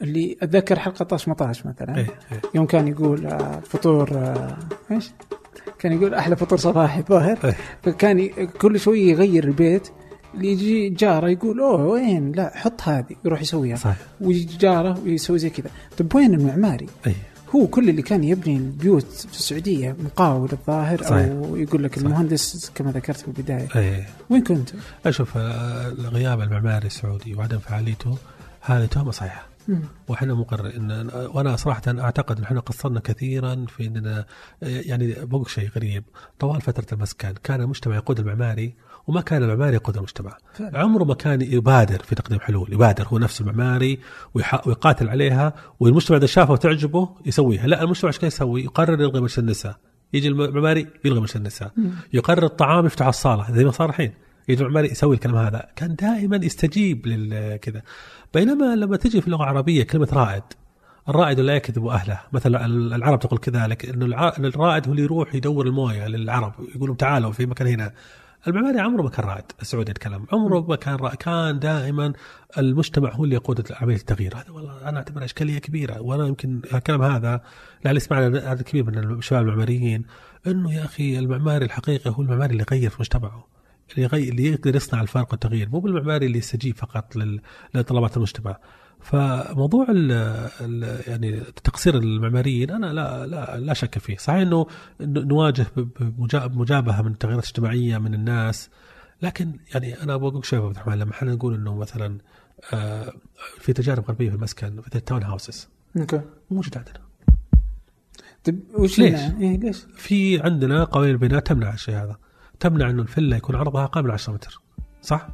اللي 0.02 0.36
أتذكر 0.42 0.78
حلقة 0.78 1.04
طاش 1.04 1.28
مطاش 1.28 1.66
مثلا. 1.66 1.96
إيه، 1.96 2.06
إيه. 2.32 2.40
يوم 2.54 2.66
كان 2.66 2.88
يقول 2.88 3.26
آه، 3.26 3.61
فطور 3.61 4.11
آه، 4.16 4.56
إيش؟ 4.90 5.11
كان 5.78 5.92
يقول 5.92 6.14
أحلى 6.14 6.36
فطور 6.36 6.58
صباحي 6.58 7.00
الظاهر 7.00 7.38
إيه. 7.44 7.54
فكان 7.82 8.28
كل 8.61 8.80
شوي 8.80 9.00
يغير 9.00 9.44
البيت. 9.44 9.88
اللي 10.34 10.48
يجي 10.52 10.88
جاره 10.88 11.28
يقول 11.28 11.60
أوه 11.60 11.86
وين 11.86 12.32
لا 12.32 12.52
حط 12.54 12.82
هذه 12.82 13.16
يروح 13.24 13.42
يسويها 13.42 13.76
صحيح 13.76 13.96
ويجي 14.20 14.56
جاره 14.56 14.98
ويسوي 15.04 15.38
زي 15.38 15.50
كذا 15.50 15.70
طيب 15.98 16.14
وين 16.14 16.34
المعماري؟ 16.34 16.86
أي 17.06 17.14
هو 17.56 17.66
كل 17.66 17.88
اللي 17.88 18.02
كان 18.02 18.24
يبني 18.24 18.56
البيوت 18.56 19.06
في 19.06 19.38
السعودية 19.38 19.96
مقاول 20.04 20.48
الظاهر 20.52 21.02
صحيح. 21.02 21.30
أو 21.30 21.56
يقول 21.56 21.84
لك 21.84 21.94
صحيح. 21.94 22.06
المهندس 22.06 22.70
كما 22.74 22.92
ذكرت 22.92 23.16
في 23.16 23.28
البداية 23.28 23.68
أي 23.76 24.04
وين 24.30 24.42
كنتم؟ 24.42 24.78
أشوف 25.06 25.36
آه، 25.36 25.88
الغياب 25.88 26.40
المعماري 26.40 26.86
السعودي 26.86 27.34
وعدم 27.34 27.58
فعاليته 27.58 28.16
هذه 28.60 28.86
تهمة 28.86 29.10
صحيحة. 29.10 29.50
وإحنا 30.08 30.34
مقرر 30.34 30.76
إن 30.76 31.10
وأنا 31.34 31.56
صراحة 31.56 31.82
أعتقد 31.88 32.38
إن 32.38 32.44
إحنا 32.44 32.60
قصرنا 32.60 33.00
كثيرا 33.00 33.64
في 33.68 33.86
إننا 33.86 34.24
يعني 34.62 35.14
بقول 35.22 35.50
شيء 35.50 35.70
غريب 35.76 36.04
طوال 36.38 36.60
فترة 36.60 36.86
المسكن 36.94 37.34
كان 37.44 37.60
المجتمع 37.60 37.96
يقود 37.96 38.18
المعماري 38.18 38.74
وما 39.07 39.20
كان 39.20 39.42
المعماري 39.42 39.74
يقود 39.74 39.96
المجتمع. 39.96 40.36
فعلا. 40.55 40.78
عمره 40.78 41.05
ما 41.05 41.14
كان 41.14 41.42
يبادر 41.42 42.03
في 42.03 42.14
تقديم 42.14 42.40
حلول 42.40 42.72
يبادر 42.72 43.07
هو 43.07 43.18
نفس 43.18 43.40
المعماري 43.40 43.98
ويقاتل 44.34 45.09
عليها 45.09 45.55
والمجتمع 45.80 46.16
إذا 46.16 46.26
شافه 46.26 46.53
وتعجبه 46.53 47.09
يسويها. 47.26 47.66
لا 47.66 47.82
المجتمع 47.82 48.09
إيش 48.09 48.18
كان 48.18 48.28
يسوي؟ 48.28 48.64
يقرر 48.64 49.01
يلغي 49.01 49.20
مجلس 49.20 49.38
النساء. 49.38 49.76
يجي 50.12 50.28
المعماري 50.28 50.86
يلغي 51.05 51.20
مجلس 51.20 51.36
النساء. 51.36 51.72
يقرر 52.12 52.44
الطعام 52.44 52.86
يفتح 52.86 53.07
الصالة. 53.07 53.53
زي 53.53 53.64
ما 53.64 53.70
صار 53.70 53.88
الحين. 53.88 54.12
يجي 54.48 54.62
المعماري 54.62 54.90
يسوي 54.90 55.14
الكلام 55.14 55.36
هذا. 55.36 55.66
كان 55.76 55.94
دائما 55.94 56.36
يستجيب 56.36 57.07
للكذا 57.07 57.82
بينما 58.34 58.76
لما 58.76 58.96
تجي 58.96 59.20
في 59.20 59.26
اللغة 59.26 59.42
العربية 59.42 59.82
كلمة 59.82 60.09
رائد. 60.12 60.42
الرائد 61.09 61.40
لا 61.40 61.57
يكذب 61.57 61.86
أهله. 61.86 62.20
مثلا 62.32 62.66
العرب 62.66 63.18
تقول 63.18 63.38
كذلك 63.38 63.88
انه 63.88 64.07
الرائد 64.38 64.86
هو 64.86 64.92
اللي 64.92 65.03
يروح 65.03 65.34
يدور 65.34 65.66
الموية 65.66 66.07
للعرب. 66.07 66.53
يقولون 66.74 66.96
تعالوا 66.96 67.32
في 67.32 67.46
مكان 67.46 67.68
هنا. 67.68 67.92
المعماري 68.47 68.80
عمره 68.80 69.03
ما 69.03 69.11
كان 69.11 69.24
رائد 69.24 69.45
السعودي 69.62 69.91
يتكلم. 69.91 70.26
عمره 70.32 70.61
ما 70.68 70.76
كان 70.76 70.97
رائد 70.97 71.16
كان 71.16 71.59
دائما 71.59 72.12
المجتمع 72.59 73.12
هو 73.12 73.24
اللي 73.24 73.34
يقود 73.34 73.72
عمليه 73.72 73.97
التغيير. 73.97 74.36
هذا 74.36 74.51
والله 74.51 74.88
أنا 74.88 74.99
اعتبرها 74.99 75.24
إشكالية 75.24 75.59
كبيرة 75.59 76.01
وأنا 76.01 76.26
يمكن 76.26 76.62
الكلام 76.74 77.03
هذا 77.03 77.43
لعل 77.84 77.97
يسمعنا 77.97 78.49
عدد 78.49 78.62
كبير 78.62 78.84
من 78.84 78.99
الشباب 78.99 79.43
المعماريين 79.43 80.05
إنه 80.47 80.74
يا 80.74 80.84
أخي 80.84 81.18
المعماري 81.18 81.64
الحقيقي 81.64 82.11
هو 82.11 82.22
المعماري 82.22 82.53
اللي 82.53 82.64
يغير 82.70 82.91
في 82.91 82.97
مجتمعه 83.01 83.47
اللي 83.91 84.03
يغير 84.03 84.32
اللي 84.32 84.45
يقدر 84.45 84.76
يصنع 84.76 85.01
الفرق 85.01 85.30
والتغيير 85.30 85.68
مو 85.68 85.80
بالمعماري 85.80 86.26
اللي 86.26 86.38
يستجيب 86.38 86.76
فقط 86.76 87.16
لطلبات 87.74 88.16
المجتمع. 88.16 88.57
فموضوع 89.01 89.86
ال 89.88 90.12
ال 90.61 91.01
يعني 91.07 91.40
تقصير 91.64 91.96
المعماريين 91.96 92.70
أنا 92.70 92.86
لا 92.86 93.26
لا 93.26 93.61
لا 93.61 93.74
شك 93.74 93.98
فيه، 93.98 94.16
صحيح 94.16 94.40
إنه 94.40 94.66
نواجه 95.01 95.66
بمجابهه 96.30 97.03
من 97.03 97.12
التغيرات 97.12 97.42
الاجتماعية 97.42 97.98
من 97.98 98.14
الناس 98.14 98.70
لكن 99.22 99.53
يعني 99.74 100.03
أنا 100.03 100.16
بقول 100.16 100.46
شيء 100.46 100.62
عبد 100.62 100.70
الرحمن 100.70 100.98
لما 100.98 101.11
إحنا 101.11 101.34
نقول 101.34 101.55
إنه 101.55 101.74
مثلا 101.74 102.18
آه، 102.72 103.12
في 103.59 103.72
تجارب 103.72 104.05
غربية 104.09 104.28
في 104.30 104.36
المسكن 104.36 104.76
مثل 104.76 104.90
ال 104.94 105.22
townhouses. 105.22 105.68
okay. 105.96 106.20
موجود 106.51 106.76
عندنا 106.76 107.01
طيب 108.44 108.61
وش 108.74 108.98
ليش؟ 108.98 109.20
إيه 109.20 109.59
ليش؟ 109.59 109.86
في 109.96 110.40
عندنا 110.40 110.84
قوانين 110.84 111.12
البناء 111.12 111.40
تمنع 111.40 111.74
الشيء 111.74 111.94
هذا. 111.94 112.16
تمنع 112.61 112.90
إنه 112.90 113.03
الفيلا 113.03 113.36
يكون 113.36 113.57
عرضها 113.57 113.84
أقل 113.84 114.03
من 114.03 114.11
10 114.11 114.32
متر 114.32 114.61
صح؟ 115.03 115.28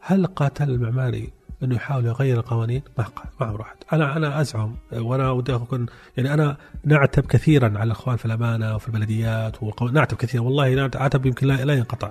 هل 0.00 0.26
قاتل 0.26 0.70
المعماري 0.70 1.32
انه 1.62 1.74
يحاول 1.74 2.06
يغير 2.06 2.36
القوانين؟ 2.38 2.82
ما 2.98 3.04
ما 3.40 3.46
عمره 3.46 3.62
أحد، 3.62 3.76
أنا 3.92 4.16
أنا 4.16 4.40
أزعم 4.40 4.76
وأنا 4.92 5.30
ودي 5.30 5.54
اكون 5.54 5.86
يعني 6.16 6.34
أنا 6.34 6.56
نعتب 6.84 7.26
كثيرا 7.26 7.66
على 7.66 7.82
الإخوان 7.82 8.16
في 8.16 8.24
الأمانة 8.24 8.74
وفي 8.74 8.88
البلديات 8.88 9.62
والقو... 9.62 9.88
نعتب 9.88 10.16
كثيرا 10.16 10.42
والله 10.42 10.74
نعت- 10.74 10.96
عتب 10.96 11.26
يمكن 11.26 11.46
لا, 11.46 11.64
لا 11.64 11.74
ينقطع. 11.74 12.10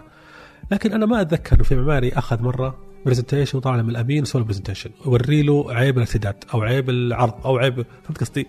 لكن 0.71 0.93
أنا 0.93 1.05
ما 1.05 1.21
أتذكر 1.21 1.63
في 1.63 1.75
معماري 1.75 2.13
أخذ 2.13 2.41
مرة 2.43 2.77
presentation 3.05 3.57
وطلع 3.57 3.81
من 3.81 3.89
الأمين 3.89 4.21
وسوى 4.21 4.43
presentation 4.43 4.89
وري 5.05 5.41
له 5.41 5.73
عيب 5.73 5.97
الارتداد 5.97 6.35
أو 6.53 6.61
عيب 6.61 6.89
العرض 6.89 7.33
أو 7.45 7.57
عيب 7.57 7.85
فهمت 8.03 8.19
قصدي؟ 8.19 8.47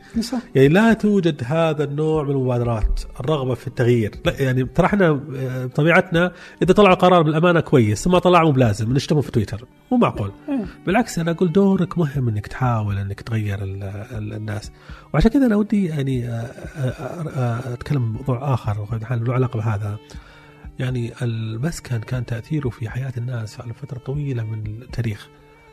يعني 0.55 0.69
لا 0.69 0.93
توجد 0.93 1.43
هذا 1.45 1.85
النوع 1.85 2.23
من 2.23 2.31
المبادرات 2.31 3.01
الرغبة 3.21 3.55
في 3.55 3.67
التغيير. 3.67 4.15
لا 4.25 4.43
يعني 4.43 4.65
ترى 4.65 4.87
إحنا 4.87 5.21
آه، 5.37 5.67
بطبيعتنا 5.67 6.33
إذا 6.63 6.73
طلع 6.73 6.95
قرار 6.95 7.23
بالأمانة 7.23 7.61
كويس 7.61 8.05
ثم 8.05 8.19
طلع 8.19 8.45
مو 8.45 8.51
بلازم 8.51 8.93
نشتمه 8.93 9.21
في 9.21 9.31
تويتر. 9.31 9.65
مو 9.93 9.99
معقول. 9.99 10.33
إيه. 10.49 10.65
بالعكس 10.87 11.19
أنا 11.19 11.31
أقول 11.31 11.53
دورك 11.53 11.99
مهم 11.99 12.29
إنك 12.29 12.47
تحاول 12.47 12.99
إنك 12.99 13.21
تغير 13.21 13.63
ال 13.63 13.83
ال 13.83 14.33
الناس. 14.33 14.71
وعشان 15.15 15.31
كذا 15.31 15.47
أنا 15.47 15.57
ودي 15.57 15.87
يعني 15.87 16.29
آه، 16.29 16.51
آه، 16.77 17.73
أتكلم 17.73 18.13
بموضوع 18.13 18.55
آخر 18.55 18.99
له 19.11 19.35
علاقة 19.35 19.57
بهذا. 19.57 19.99
يعني 20.79 21.13
المسكن 21.23 21.99
كان 21.99 22.27
تاثيره 22.27 22.69
في 22.69 22.89
حياة 22.89 23.13
الناس 23.17 23.61
على 23.61 23.75
فترة 23.75 23.99
طويلة 23.99 24.45
من 24.45 24.83
التاريخ. 24.83 25.29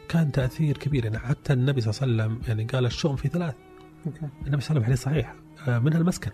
كان 0.10 0.32
تأثير 0.32 0.78
كبير. 0.78 1.06
يعني 1.06 1.20
حتى 1.20 1.54
النبي 1.54 1.82
صلى 1.82 2.08
الله 2.08 2.24
عليه 2.24 2.34
وسلم 2.34 2.42
يعني 2.48 2.64
قال 2.64 2.86
الشؤم 2.86 3.16
في 3.16 3.28
ثلاث. 3.28 3.54
أوكي. 4.06 4.20
النبي 4.20 4.32
صلى 4.42 4.48
الله 4.50 4.60
عليه 4.62 4.72
وسلم 4.72 4.84
حديث 4.84 5.02
صحيح. 5.02 5.36
آه، 5.68 5.80
منها 5.80 5.98
المسكن. 5.98 6.32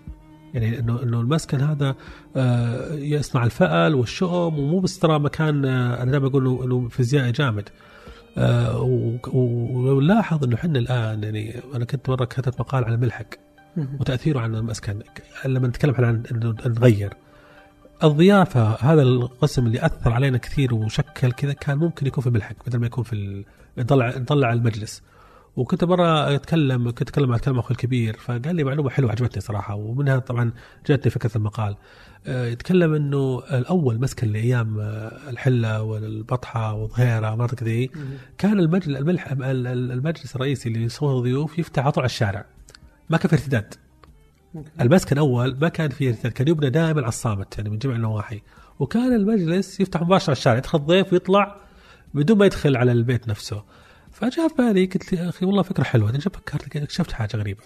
يعني 0.54 0.80
انه 0.80 1.04
إنه 1.04 1.22
المسكن 1.22 1.62
هذا 1.62 1.96
آه، 2.36 2.94
يصنع 2.94 3.44
الفأل 3.44 3.96
والشؤم 3.96 4.60
ومو 4.60 4.80
بس 4.80 5.00
ترى 5.00 5.20
مكان 5.20 5.66
آه، 5.66 6.04
أنا 6.04 6.12
دائما 6.12 6.28
أقول 6.28 6.64
انه 6.64 6.88
فيزيائي 6.90 7.32
جامد. 7.32 7.70
و- 8.38 9.18
و- 9.28 9.96
ونلاحظ 9.96 10.44
إنه 10.44 10.56
إحنا 10.56 10.80
الآن 10.80 11.24
يعني 11.24 11.62
أنا 11.76 11.86
كنت 11.86 12.10
مرة 12.10 12.26
كتبت 12.26 12.60
مقال 12.60 12.84
عن 12.86 12.94
الملحق. 12.94 13.26
وتأثيره 14.00 14.40
على 14.40 14.58
المسكن. 14.58 15.00
لما 15.46 15.68
نتكلم 15.68 15.96
عن 15.98 16.24
انه 16.32 16.56
نغير 16.66 17.14
الضيافة 18.04 18.78
هذا 18.82 19.02
القسم 19.02 19.68
اللي 19.68 19.86
أثر 19.86 20.14
علينا 20.14 20.38
كثير 20.38 20.74
وشكل 20.74 21.32
كذا 21.32 21.54
كان 21.54 21.78
ممكن 21.78 22.08
يكون 22.08 22.22
في 22.22 22.28
الملحق 22.28 22.56
بدل 22.68 22.80
ما 22.80 22.86
يكون 22.86 23.04
في 23.04 23.46
نطلع 23.78 24.18
نطلع 24.18 24.54
المجلس 24.54 25.02
وكنت 25.56 25.84
مرة 25.84 26.36
اتكلم 26.36 26.90
كنت 26.90 27.02
أتكلم 27.02 27.30
مع 27.30 27.36
اتكلم 27.36 27.60
أخوي 27.60 27.72
الكبير 27.72 28.18
فقال 28.18 28.56
لي 28.56 28.64
معلومة 28.64 28.90
حلوة 28.90 29.12
عجبتني 29.12 29.42
صراحة 29.42 29.76
ومنها 29.76 30.20
طبعا 30.20 30.52
جاتني 30.88 31.12
فكرة 31.12 31.38
المقال 31.38 31.76
آه، 32.28 32.46
يتكلم 32.46 32.94
إنه 32.94 33.44
الأول 33.52 34.00
مسكن 34.02 34.32
لأيام 34.32 34.80
آه، 34.80 35.30
الحلة 35.30 35.82
والبطحة 35.82 36.74
وظهيره 36.74 37.34
ومناطق 37.34 37.64
ذي. 37.64 37.92
كان 38.38 38.60
المجلس 38.60 38.98
المجلس 39.70 40.36
الرئيسي 40.36 40.70
اللي 40.70 40.84
يصور 40.84 41.20
ضيوف 41.20 41.60
يفتح 41.60 41.84
على 41.84 41.92
طول 41.92 42.02
على 42.02 42.10
الشارع 42.10 42.46
ما 43.10 43.18
كان 43.18 43.30
في 43.30 43.36
ارتداد. 43.36 43.74
المسكن 44.82 45.18
اول 45.18 45.58
ما 45.62 45.70
كان 45.70 45.90
فيه 45.90 46.12
كان 46.12 46.48
يبنى 46.48 46.70
دائما 46.70 47.02
على 47.02 47.08
الصامت 47.08 47.58
يعني 47.58 47.70
من 47.70 47.78
جميع 47.78 47.96
النواحي. 47.96 48.42
وكان 48.80 49.14
المجلس 49.14 49.80
يفتح 49.80 50.02
مباشرة 50.02 50.34
الشارع 50.34 50.58
يدخل 50.58 50.78
الضيف 50.78 51.14
ويطلع 51.14 51.56
بدون 52.14 52.38
ما 52.38 52.46
يدخل 52.46 52.78
على 52.78 52.92
البيت 52.92 53.28
نفسه. 53.28 53.64
فجاء 54.12 54.48
في 54.48 54.54
بالي 54.58 54.86
قلت 54.86 55.14
لي 55.14 55.30
أخي 55.30 55.46
والله 55.46 55.62
فكرة 55.62 55.84
حلوة 55.84 56.06
بعدين 56.06 56.22
فكرت 56.22 56.76
اكتشفت 56.76 57.12
حاجة 57.12 57.38
غريبة. 57.38 57.64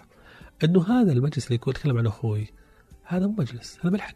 إنه 0.63 1.01
هذا 1.01 1.11
المجلس 1.11 1.45
اللي 1.45 1.55
يكون 1.55 1.73
يتكلم 1.73 1.97
عنه 1.97 2.09
أخوي 2.09 2.47
هذا 3.03 3.27
مو 3.27 3.35
مجلس 3.37 3.77
هذا 3.81 3.89
ملحق. 3.89 4.15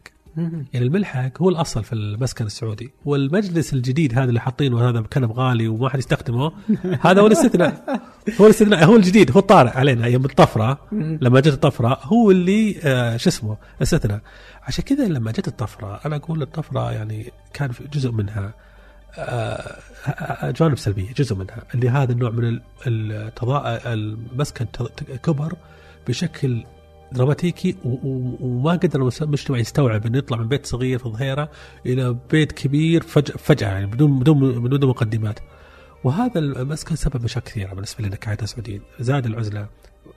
يعني 0.72 0.86
الملحق 0.86 1.42
هو 1.42 1.48
الأصل 1.48 1.84
في 1.84 1.92
المسكن 1.92 2.46
السعودي. 2.46 2.90
والمجلس 3.04 3.72
الجديد 3.72 4.18
هذا 4.18 4.28
اللي 4.28 4.40
حاطينه 4.40 4.88
هذا 4.88 5.00
كنب 5.00 5.32
غالي 5.32 5.68
وما 5.68 5.88
حد 5.88 5.98
يستخدمه. 5.98 6.52
هذا 7.00 7.20
هو 7.20 7.26
الاستثناء. 7.26 8.02
هو 8.40 8.44
الاستثناء. 8.44 8.84
هو 8.84 8.96
الجديد. 8.96 9.30
هو 9.30 9.38
الطارئ 9.38 9.70
علينا 9.70 10.04
أيام 10.04 10.24
الطفرة. 10.24 10.78
لما 10.92 11.40
جت 11.40 11.52
الطفرة 11.52 11.98
هو 12.02 12.30
اللي 12.30 12.76
آه 12.84 13.16
شو 13.16 13.28
اسمه 13.28 13.56
استثناء 13.82 14.20
عشان 14.62 14.84
كذا 14.84 15.08
لما 15.08 15.30
جت 15.32 15.48
الطفرة 15.48 16.00
أنا 16.06 16.16
أقول 16.16 16.42
الطفرة 16.42 16.92
يعني 16.92 17.32
كان 17.52 17.72
في 17.72 17.84
جزء 17.92 18.10
منها 18.10 18.54
آه، 19.18 20.50
جوانب 20.50 20.78
سلبية 20.78 21.12
جزء 21.12 21.36
منها. 21.36 21.62
اللي 21.74 21.88
هذا 21.88 22.12
النوع 22.12 22.30
من 22.30 22.60
المسكن 23.86 24.66
كبر 25.22 25.54
بشكل 26.08 26.64
دراماتيكي 27.12 27.76
وما 27.84 28.72
قدر 28.72 29.10
المجتمع 29.22 29.58
يستوعب 29.58 30.06
إنه 30.06 30.18
يطلع 30.18 30.38
من 30.38 30.48
بيت 30.48 30.66
صغير 30.66 30.98
في 30.98 31.06
الظهيره 31.06 31.50
إلى 31.86 32.16
بيت 32.30 32.52
كبير 32.52 33.02
فجاه 33.02 33.36
فجأة 33.36 33.68
يعني 33.68 33.86
بدون 33.86 34.18
بدون 34.18 34.62
بدون 34.62 34.90
مقدمات. 34.90 35.40
وهذا 36.04 36.38
المسكن 36.38 36.96
سبب 36.96 37.24
مشاكل 37.24 37.50
كثيرة 37.50 37.74
بالنسبة 37.74 38.04
لنا 38.04 38.16
كعائلة 38.16 38.46
سعوديين 38.46 38.82
زاد 39.00 39.26
العزلة 39.26 39.66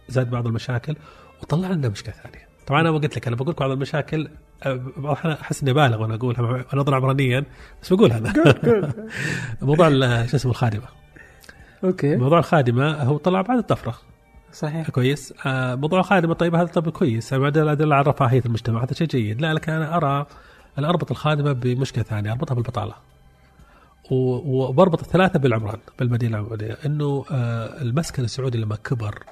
زاد 0.09 0.29
بعض 0.29 0.47
المشاكل 0.47 0.95
وطلع 1.41 1.71
لنا 1.71 1.89
مشكلة 1.89 2.13
ثانية. 2.23 2.47
طبعا 2.67 2.81
أنا 2.81 2.91
قلت 2.91 3.15
لك 3.15 3.27
أنا 3.27 3.35
بقول 3.35 3.49
لك 3.49 3.59
بعض 3.59 3.71
المشاكل 3.71 4.29
أه، 4.63 4.81
بعض 4.97 5.27
أحس 5.27 5.63
إني 5.63 5.73
بالغ 5.73 6.01
وأنا 6.01 6.15
أقولها 6.15 6.65
نظرا 6.73 6.95
عمرانيا 6.95 7.43
بس 7.81 7.93
بقول 7.93 8.11
هذا 8.11 8.33
موضوع 9.61 9.89
شو 10.25 10.35
اسمه 10.35 10.51
الخادمة. 10.51 10.87
أوكي. 11.83 12.15
موضوع 12.15 12.39
الخادمة 12.39 13.03
هو 13.03 13.17
طلع 13.17 13.41
بعد 13.41 13.57
الطفرة. 13.57 14.10
صحيح. 14.53 14.89
كويس. 14.89 15.33
آه، 15.45 15.75
موضوع 15.75 15.99
الخادمة 15.99 16.33
طيب 16.33 16.55
هذا 16.55 16.65
طب 16.67 16.89
كويس. 16.89 17.33
بعد 17.33 17.57
أدل 17.57 17.93
على 17.93 18.09
رفاهيه 18.09 18.41
المجتمع. 18.45 18.83
هذا 18.83 18.93
شيء 18.93 19.07
جيد. 19.07 19.41
لا 19.41 19.53
لكن 19.53 19.71
أنا 19.71 19.97
أرى 19.97 20.25
أنا 20.77 20.89
اربط 20.89 21.11
الخادمة 21.11 21.51
بمشكلة 21.51 22.03
ثانية 22.03 22.31
أربطها 22.31 22.55
بالبطالة. 22.55 22.95
وبربط 24.11 25.01
الثلاثه 25.01 25.39
بالعمران 25.39 25.79
بالمدينة 25.99 26.37
العمرانية. 26.37 26.77
إنه 26.85 27.25
آه، 27.31 27.81
المسكن 27.81 28.23
السعودي 28.23 28.57
لما 28.57 28.75
كبر 28.75 29.23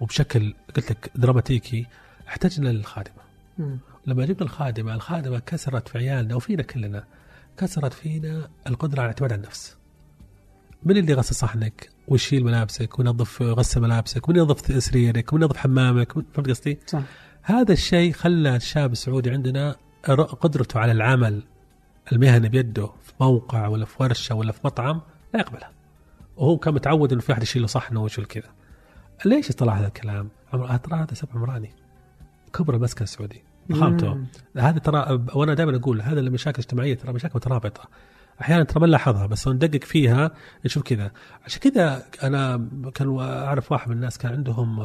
وبشكل 0.00 0.54
قلت 0.76 0.90
لك 0.90 1.10
دراماتيكي 1.14 1.86
احتجنا 2.28 2.68
للخادمة. 2.68 3.22
مم. 3.58 3.78
لما 4.06 4.24
جبنا 4.26 4.42
الخادمة 4.42 4.94
الخادمة 4.94 5.38
كسرت 5.38 5.88
في 5.88 5.98
عيالنا 5.98 6.34
وفينا 6.34 6.62
كلنا 6.62 7.04
كسرت 7.56 7.92
فينا 7.92 8.48
القدرة 8.66 9.00
على 9.00 9.06
الاعتماد 9.06 9.32
على 9.32 9.40
النفس. 9.40 9.76
من 10.82 10.96
اللي 10.96 11.12
يغسل 11.12 11.34
صحنك؟ 11.34 11.91
ويشيل 12.12 12.44
ملابسك 12.44 12.98
وينظف 12.98 13.42
غسل 13.42 13.80
ملابسك 13.80 14.28
ومن 14.28 14.38
ينظف 14.38 14.82
سريرك 14.82 15.32
ومن 15.32 15.42
ينظف 15.42 15.56
حمامك 15.56 16.12
فهمت 16.12 16.50
قصدي؟ 16.50 16.78
صح. 16.86 17.02
هذا 17.42 17.72
الشيء 17.72 18.12
خلى 18.12 18.56
الشاب 18.56 18.92
السعودي 18.92 19.30
عندنا 19.30 19.76
قدرته 20.40 20.80
على 20.80 20.92
العمل 20.92 21.42
المهني 22.12 22.48
بيده 22.48 22.86
في 22.86 23.12
موقع 23.20 23.66
ولا 23.66 23.84
في 23.84 24.02
ورشة 24.02 24.34
ولا 24.34 24.52
في 24.52 24.60
مطعم 24.64 25.00
لا 25.34 25.40
يقبلها. 25.40 25.70
وهو 26.36 26.58
كان 26.58 26.74
متعود 26.74 27.12
إنه 27.12 27.20
في 27.20 27.32
أحد 27.32 27.42
يشيل 27.42 27.62
له 27.62 27.68
صحنه 27.68 28.02
ويشيل 28.02 28.24
كذا. 28.24 28.50
ليش 29.24 29.48
طلع 29.48 29.72
هذا 29.72 29.86
الكلام؟ 29.86 30.28
عمر 30.52 30.76
ترى 30.76 30.98
هذا 30.98 31.14
سبب 31.14 31.30
عمراني 31.34 31.70
كبر 32.52 32.74
المسكن 32.74 33.02
السعودي 33.02 33.42
ضخامته. 33.72 34.24
هذا 34.56 34.78
ترى 34.78 35.24
وأنا 35.34 35.54
دائما 35.54 35.76
أقول 35.76 36.02
هذا 36.02 36.20
المشاكل 36.20 36.58
الاجتماعيه 36.58 36.94
ترى 36.94 37.12
مشاكل 37.12 37.32
مترابطة. 37.36 37.88
أحيانا 38.42 38.64
ترى 38.64 38.80
ما 38.80 38.86
نلاحظها 38.86 39.26
بس 39.26 39.46
لو 39.46 39.52
ندقق 39.52 39.84
فيها 39.84 40.30
نشوف 40.64 40.82
كذا. 40.82 41.10
عشان 41.44 41.60
كذا 41.60 42.02
أنا 42.22 42.68
كان 42.94 43.18
أعرف 43.20 43.72
واحد 43.72 43.88
من 43.90 43.96
الناس 43.96 44.18
كان 44.18 44.32
عندهم 44.32 44.76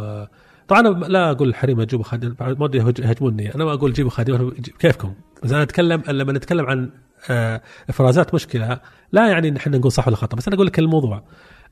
طبعا 0.67 0.79
أنا 0.81 0.89
ما 0.89 1.31
أقول 1.31 1.49
الحريم 1.49 1.81
جيبوا 1.81 2.03
خادم 2.05 2.35
ما 2.39 2.55
ودي 2.59 2.77
يهاجموني 2.77 3.55
أنا 3.55 3.65
ما 3.65 3.73
أقول 3.73 3.93
جيبوا 3.93 4.11
خادم 4.11 4.49
كيفكم؟ 4.79 5.13
بس 5.43 5.51
أنا 5.51 5.63
أتكلم 5.63 6.03
لما 6.07 6.33
نتكلم 6.33 6.65
عن 6.65 6.89
آه، 7.29 7.61
إفرازات 7.89 8.33
مشكلة 8.33 8.79
لا 9.11 9.27
يعني 9.27 9.47
إن 9.47 9.55
إحنا 9.55 9.77
نقول 9.77 9.91
صح 9.91 10.07
ولا 10.07 10.15
خطأ 10.17 10.37
بس 10.37 10.47
أنا 10.47 10.55
أقول 10.55 10.67
لك 10.67 10.79
الموضوع. 10.79 11.23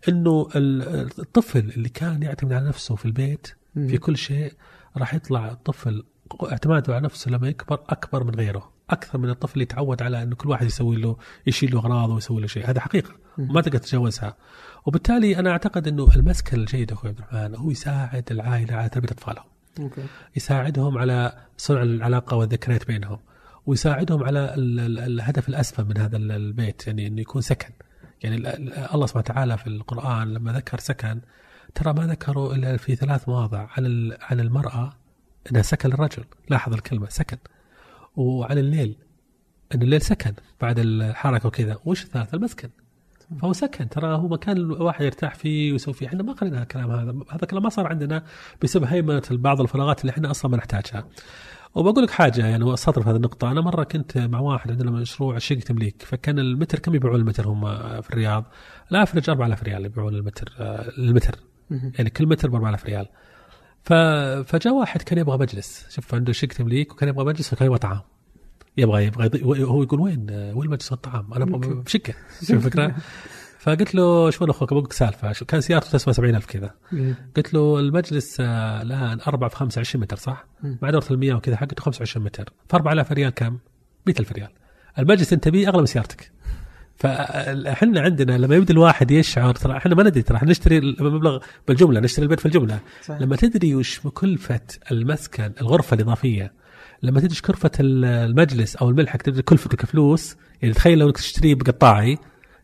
إنه 0.10 0.48
ال- 0.56 1.10
الطفل 1.20 1.60
اللي 1.60 1.90
كان 1.90 2.24
يعتمد 2.24 2.54
على 2.54 2.68
نفسه 2.68 2.96
في 2.96 3.06
البيت. 3.06 3.48
في 3.76 3.98
كل 3.98 4.18
شيء 4.18 4.54
راح 4.98 5.14
يطلع 5.14 5.52
الطفل 5.52 6.04
اعتماده 6.52 6.94
على 6.96 7.04
نفسه 7.04 7.32
لما 7.32 7.48
يكبر 7.48 7.80
أكبر 7.90 8.24
من 8.24 8.36
غيره. 8.36 8.72
أكثر 8.90 9.18
من 9.18 9.30
الطفل 9.30 9.54
اللي 9.54 9.64
يتعود 9.64 10.02
على 10.02 10.24
إنه 10.24 10.36
كل 10.36 10.50
واحد 10.50 10.66
يسوي 10.66 10.96
له 10.96 11.18
يشيل 11.48 11.72
له 11.72 11.80
اغراضه 11.80 12.14
ويسوي 12.14 12.42
له 12.42 12.48
شيء. 12.48 12.70
هذا 12.70 12.80
حقيقة. 12.80 13.12
ما 13.38 13.62
تقدر 13.62 13.78
تتجاوزها. 13.78 14.38
وبالتالي 14.86 15.40
أنا 15.40 15.50
أعتقد 15.52 15.88
إنه 15.88 16.08
المسكن 16.16 16.60
الجيد 16.60 16.92
أخوي 16.92 17.10
عبد 17.10 17.20
الرحمن 17.20 17.56
هو 17.56 17.72
يساعد 17.72 18.32
العائلة 18.32 18.74
على 18.76 18.90
تربية 18.90 19.10
أطفالهم. 19.12 19.46
أوكي. 19.80 20.04
يساعدهم 20.36 20.98
على 20.98 21.38
صنع 21.58 21.82
العلاقة 21.82 22.38
والذكريات 22.38 22.88
بينهم. 22.88 23.20
ويساعدهم 23.66 24.24
على 24.24 24.54
ال- 24.54 24.80
ال- 24.80 25.00
الهدف 25.00 25.50
الاسمى 25.50 25.86
من 25.90 25.98
هذا 25.98 26.18
ال- 26.18 26.32
البيت 26.32 26.88
يعني 26.88 27.08
إنه 27.08 27.22
يكون 27.22 27.42
سكن. 27.42 27.70
يعني 28.24 28.36
ال- 28.36 28.48
ال- 28.48 28.74
الله 28.74 29.06
سبحانه 29.06 29.24
وتعالى 29.30 29.58
في 29.58 29.68
القرآن 29.68 30.34
لما 30.34 30.54
ذكر 30.54 30.80
سكن 30.80 31.22
ترى 31.76 31.94
ما 31.94 32.08
ذكروا 32.08 32.54
إلا 32.56 32.78
في 32.78 32.96
ثلاث 32.96 33.30
مواضع 33.30 33.68
عن 33.78 34.14
عن 34.22 34.40
المرأة 34.40 34.94
إنها 35.52 35.62
سكن 35.62 35.90
للرجل. 35.90 36.24
لاحظ 36.50 36.74
الكلمة 36.74 37.10
سكن. 37.10 37.38
وعن 38.16 38.58
الليل. 38.58 38.96
إن 39.76 39.82
الليل 39.82 40.02
سكن 40.02 40.34
بعد 40.62 40.80
الحركة 40.80 41.48
وكذا. 41.48 41.78
وش 41.86 42.04
الثالث؟ 42.04 42.34
المسكن. 42.34 42.70
فهو 43.42 43.54
سكن. 43.54 43.90
ترى 43.90 44.16
هو 44.16 44.28
مكان 44.28 44.58
الواحد 44.58 45.06
يرتاح 45.06 45.36
فيه 45.36 45.72
ويسوي 45.72 45.94
فيه. 45.94 46.08
إحنا 46.08 46.24
ما 46.24 46.34
قرينا 46.34 46.64
الكلام 46.64 46.92
هذا. 46.92 47.12
هذا 47.32 47.44
الكلام 47.44 47.64
ما 47.64 47.70
صار 47.70 47.88
عندنا 47.88 48.24
بسبب 48.64 48.84
هيمنة 48.84 49.24
بعض 49.32 49.62
الفراغات 49.62 50.02
اللي 50.02 50.10
إحنا 50.10 50.32
أصلا 50.32 50.52
ما 50.52 50.58
نحتاجها. 50.58 51.08
وبقول 51.76 52.04
لك 52.04 52.12
حاجة 52.12 52.48
يعني 52.48 52.64
واستطرد 52.64 53.04
في 53.04 53.10
هذه 53.10 53.16
النقطة. 53.16 53.52
أنا 53.52 53.62
مرة 53.62 53.84
كنت 53.84 54.18
مع 54.18 54.40
واحد 54.40 54.72
عندنا 54.72 54.92
مشروع 54.92 55.38
شقة 55.38 55.60
تمليك. 55.60 56.02
فكان 56.02 56.40
المتر 56.40 56.80
كم 56.80 56.96
يبيعون 56.96 57.20
المتر 57.20 57.48
هم 57.48 57.62
في 58.02 58.10
الرياض؟ 58.10 58.46
لا 58.90 59.04
افرج 59.04 59.30
4000 59.30 59.64
ريال 59.64 59.86
يبيعون 59.86 60.16
المتر 60.16 60.54
آه، 60.60 60.90
المتر. 60.98 61.36
يعني 61.72 62.10
كل 62.10 62.28
متر 62.28 62.50
ب 62.50 62.56
4000 62.56 62.86
ريال. 62.86 63.08
فجاء 64.46 64.74
واحد 64.74 65.02
كان 65.02 65.18
يبغى 65.18 65.38
مجلس. 65.38 65.86
شوف 65.90 66.16
عنده 66.16 66.34
شقه 66.34 66.48
تمليك 66.48 66.92
وكان 66.94 67.10
يبغى 67.10 67.26
مجلس 67.26 67.54
وكان 67.54 67.66
يبغى 67.66 67.78
طعام. 67.80 68.02
يبغى 68.78 69.06
يبغى. 69.06 69.30
هو 69.64 69.84
يقول 69.84 70.00
وين؟ 70.00 70.28
وين 70.30 70.66
المجلس 70.68 70.92
والطعام 70.92 71.34
أنا 71.34 71.44
أبغى. 71.44 71.74
بشقة. 71.74 72.14
شوف 72.40 72.52
الفكرة. 72.52 72.96
فقلت 73.60 73.96
له 73.96 74.30
شلون 74.30 74.50
أخوك؟ 74.50 74.74
لك 74.74 74.94
سالفة. 74.94 75.32
شو- 75.32 75.46
كان 75.46 75.62
سيارته 75.62 75.90
تسوى 75.92 76.14
70000 76.14 76.46
كذا. 76.46 76.72
مم. 76.92 77.16
قلت 77.38 77.54
له 77.54 77.80
المجلس 77.80 78.38
آه، 78.40 78.82
الآن 78.82 79.20
4 79.28 79.50
في 79.50 79.56
5 79.56 79.80
20 79.80 80.02
متر 80.04 80.16
صح؟ 80.18 80.46
مع 80.82 80.90
دورة 80.90 81.06
المياه 81.12 81.36
وكذا 81.36 81.56
حقته 81.58 81.82
25 81.84 82.26
متر. 82.26 82.54
ف 82.70 82.76
4000 82.76 83.12
ريال 83.12 83.30
كم؟ 83.34 83.58
100000 84.08 84.32
ريال. 84.32 84.50
المجلس 85.00 85.34
أنت 85.34 85.48
بيه 85.48 85.68
أغلى 85.68 85.80
من 85.80 85.86
سيارتك. 85.86 86.32
فاحنا 86.98 88.02
عندنا 88.02 88.38
لما 88.38 88.56
يبدأ 88.56 88.74
الواحد 88.74 89.12
يشعر 89.12 89.56
ترى 89.56 89.78
إحنا 89.78 89.96
ما 89.96 90.04
ندري 90.04 90.22
ترى 90.22 90.38
إحنا 90.38 90.50
نشتري 90.50 90.78
المبلغ 90.78 91.40
بالجملة 91.68 92.00
نشتري 92.00 92.24
البيت 92.24 92.40
في 92.40 92.46
الجمله 92.46 92.80
صحيح. 93.04 93.22
لما 93.22 93.36
تدري 93.36 93.76
وش 93.76 94.00
كلفه 94.00 94.62
المسكن 94.92 95.52
الغرفة 95.62 95.96
الإضافية 95.96 96.54
لما 97.04 97.20
تدري 97.20 97.42
كلفه 97.42 97.72
المجلس 97.80 98.76
أو 98.76 98.90
الملحق 98.90 99.18
تدري 99.18 99.42
كلفته 99.42 99.78
كفلوس 99.78 100.36
يعني 100.62 100.74
تخيل 100.74 101.00
لو 101.00 101.08
إنك 101.08 101.18
تشتريه 101.18 101.56
بقطاعي 101.56 102.18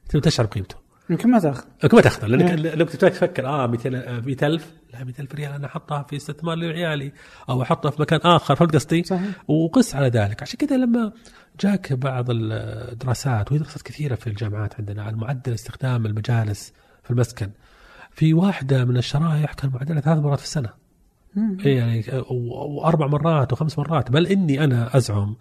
تشعر 0.10 0.46
بقيمته 0.46 0.81
يمكن 1.12 1.30
ما 1.30 1.40
تاخذ 1.40 1.64
لك 1.84 1.94
ما 1.94 2.02
تاخذه 2.02 2.26
لأنك 2.26 2.66
إيه. 2.66 2.76
لو 2.76 2.86
كنت 2.86 3.06
تفكر 3.06 3.48
آه 3.48 3.68
200 3.68 3.98
آه، 3.98 4.20
100000 4.20 4.74
لا 4.94 5.04
100000 5.04 5.36
ريال 5.36 5.52
أنا 5.52 5.68
أحطها 5.68 6.04
في 6.04 6.16
استثمار 6.16 6.56
لعيالي 6.56 7.12
أو 7.50 7.62
أحطها 7.62 7.92
في 7.92 8.02
مكان 8.02 8.20
آخر 8.20 8.56
فهمت 8.56 8.76
قصدي؟ 8.76 9.04
صحيح 9.04 9.30
وقس 9.48 9.96
على 9.96 10.08
ذلك 10.08 10.42
عشان 10.42 10.58
كذا 10.58 10.78
لما 10.78 11.12
جاك 11.60 11.94
بعض 11.94 12.26
الدراسات 12.30 13.52
وهي 13.52 13.60
دراسات 13.60 13.82
كثيرة 13.82 14.16
في 14.16 14.28
الجامعات 14.28 14.76
عندنا 14.80 15.04
عن 15.04 15.16
معدل 15.16 15.54
استخدام 15.54 16.06
المجالس 16.06 16.74
في 17.04 17.12
المسكن 17.12 17.50
في 18.12 18.34
واحدة 18.34 18.86
من 18.86 18.98
الشرائح 18.98 19.54
كان 19.54 19.72
معدلها 19.74 20.02
ثلاث 20.02 20.18
مرات 20.18 20.40
في 20.40 20.46
السنة 20.46 20.70
مم. 21.36 21.58
إيه 21.66 21.78
يعني 21.78 22.06
واربع 22.30 23.08
مرات 23.08 23.54
وخمس 23.54 23.80
مرات 23.80 24.12
بل 24.12 24.28
إني 24.28 24.64
أنا 24.64 24.98
أزعم 24.98 25.36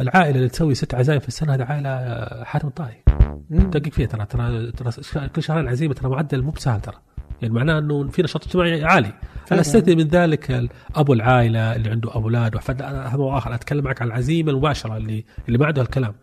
العائلة 0.00 0.36
اللي 0.36 0.48
تسوي 0.48 0.74
ست 0.74 0.94
عزايم 0.94 1.20
في 1.20 1.28
السنة 1.28 1.54
هذه 1.54 1.62
عائلة 1.62 2.44
حاتم 2.44 2.68
الطائي. 2.68 3.02
دقق 3.50 3.88
فيها 3.88 4.06
ترى 4.06 4.26
ترى 4.26 4.72
ترى 4.72 5.28
كل 5.28 5.42
شهرين 5.42 5.68
عزيمه 5.68 5.94
ترى 5.94 6.10
معدل 6.10 6.42
مو 6.42 6.50
بسهل 6.50 6.80
ترى. 6.80 6.96
يعني 7.42 7.54
معناه 7.54 7.78
إنه 7.78 8.08
في 8.08 8.22
نشاط 8.22 8.44
اجتماعي 8.44 8.84
عالي. 8.84 9.12
أنا. 9.52 9.60
أستثني 9.60 9.94
من 9.94 10.08
ذلك 10.08 10.70
أبو 10.96 11.12
العائلة 11.12 11.76
اللي 11.76 11.90
عنده 11.90 12.14
أولاد 12.14 12.54
وأحفاد. 12.54 12.82
هذا 12.82 13.16
آخر. 13.20 13.54
أتكلم 13.54 13.84
معك 13.84 14.02
عن 14.02 14.08
العزيمة 14.08 14.50
المباشرة 14.50 14.96
اللي 14.96 15.24
اللي 15.48 15.58
ما 15.58 15.66
عنده 15.66 15.82
الكلام. 15.82 16.14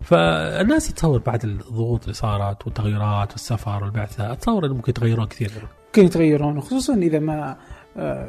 فالناس 0.00 0.88
تتصور 0.88 1.18
بعد 1.18 1.44
الضغوط 1.44 2.02
اللي 2.02 2.14
صارت 2.14 2.66
والتغيرات 2.66 3.32
والسفر 3.32 3.84
والبعثة 3.84 4.32
أتصور 4.32 4.66
إنه 4.66 4.74
ممكن 4.74 4.90
يتغيرون 4.90 5.26
كثير. 5.26 5.50
ممكن 5.86 6.04
يتغيرون 6.04 6.60
خصوصا 6.60 6.94
إذا 6.94 7.18
ما 7.18 7.50
آه، 7.50 7.56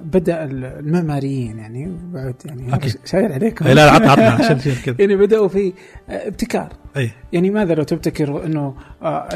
بدأ 0.04 0.44
المعماريين 0.44 1.60
يعني 1.60 1.98
بعد 2.14 2.36
يعني 2.46 2.76
أكيد. 2.76 2.96
شاير 3.06 3.34
عليكم. 3.34 3.66
لا 3.66 3.74
لا 3.74 3.92
عطنا 3.92 4.12
عطنا 4.12 4.30
عشان 4.46 4.58
كذا. 4.86 4.96
يعني 5.00 5.16
بدأوا 5.16 5.48
في 5.48 5.74
آه، 6.10 6.28
ابتكار. 6.28 6.74
إي. 6.98 7.12
يعني 7.34 7.50
ماذا 7.50 7.74
لو 7.74 7.84
تبتكر 7.84 8.46
إنه 8.46 8.76
آه، 9.02 9.30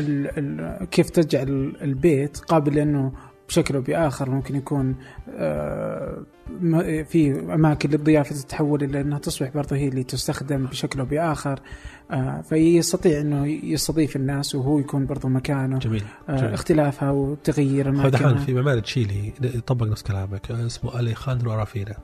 كيف 0.91 1.09
تجعل 1.09 1.73
البيت 1.81 2.37
قابل 2.37 2.79
انه 2.79 3.11
بشكل 3.47 3.75
أو 3.75 3.81
بآخر 3.81 4.29
ممكن 4.29 4.55
يكون 4.55 4.95
آه، 5.29 6.23
في 7.03 7.39
أماكن 7.53 7.89
للضيافة 7.89 8.35
تتحول 8.35 8.83
إلى 8.83 9.01
إنها 9.01 9.19
تصبح 9.19 9.49
برضه 9.55 9.75
هي 9.75 9.87
اللي 9.87 10.03
تستخدم 10.03 10.65
بشكل 10.65 10.99
أو 10.99 11.05
بآخر 11.05 11.59
آه، 12.11 12.41
فيستطيع 12.41 13.21
إنه 13.21 13.47
يستضيف 13.47 14.15
الناس 14.15 14.55
وهو 14.55 14.79
يكون 14.79 15.05
برضه 15.05 15.29
مكانه 15.29 15.79
جميل 15.79 16.03
آه، 16.29 16.37
جميل. 16.37 16.53
اختلافها 16.53 17.11
وتغيير 17.11 17.89
اماكنها 17.89 18.35
في 18.35 18.53
معماري 18.53 18.81
تشيلي 18.81 19.33
يطبق 19.41 19.85
نفس 19.87 20.03
كلامك 20.03 20.51
اسمه 20.51 20.99
اليخاندرو 20.99 21.53
ارافينا. 21.53 21.95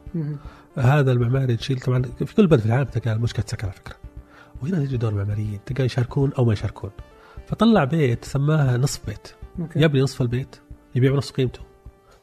هذا 0.78 1.12
المعماري 1.12 1.56
تشيل 1.56 1.80
طبعا 1.80 2.02
في 2.02 2.36
كل 2.36 2.48
بلد 2.48 2.60
في 2.60 2.66
العالم 2.66 2.84
تلقى 2.84 3.20
مشكله 3.20 3.46
سكن 3.48 3.68
على 3.68 3.76
فكرة 3.76 3.96
وهنا 4.62 4.84
يجي 4.84 4.98
دور 4.98 5.12
المعماريين 5.12 5.60
تلقى 5.66 5.86
يشاركون 5.86 6.32
أو 6.38 6.46
ما 6.46 6.54
يشاركون 6.54 6.90
فطلع 7.48 7.84
بيت 7.84 8.26
سماها 8.26 8.78
نصف 8.78 9.06
بيت 9.06 9.28
okay. 9.60 9.82
يبني 9.82 10.02
نصف 10.02 10.22
البيت 10.22 10.56
يبيع 10.96 11.14
نصف 11.16 11.32
قيمته. 11.32 11.60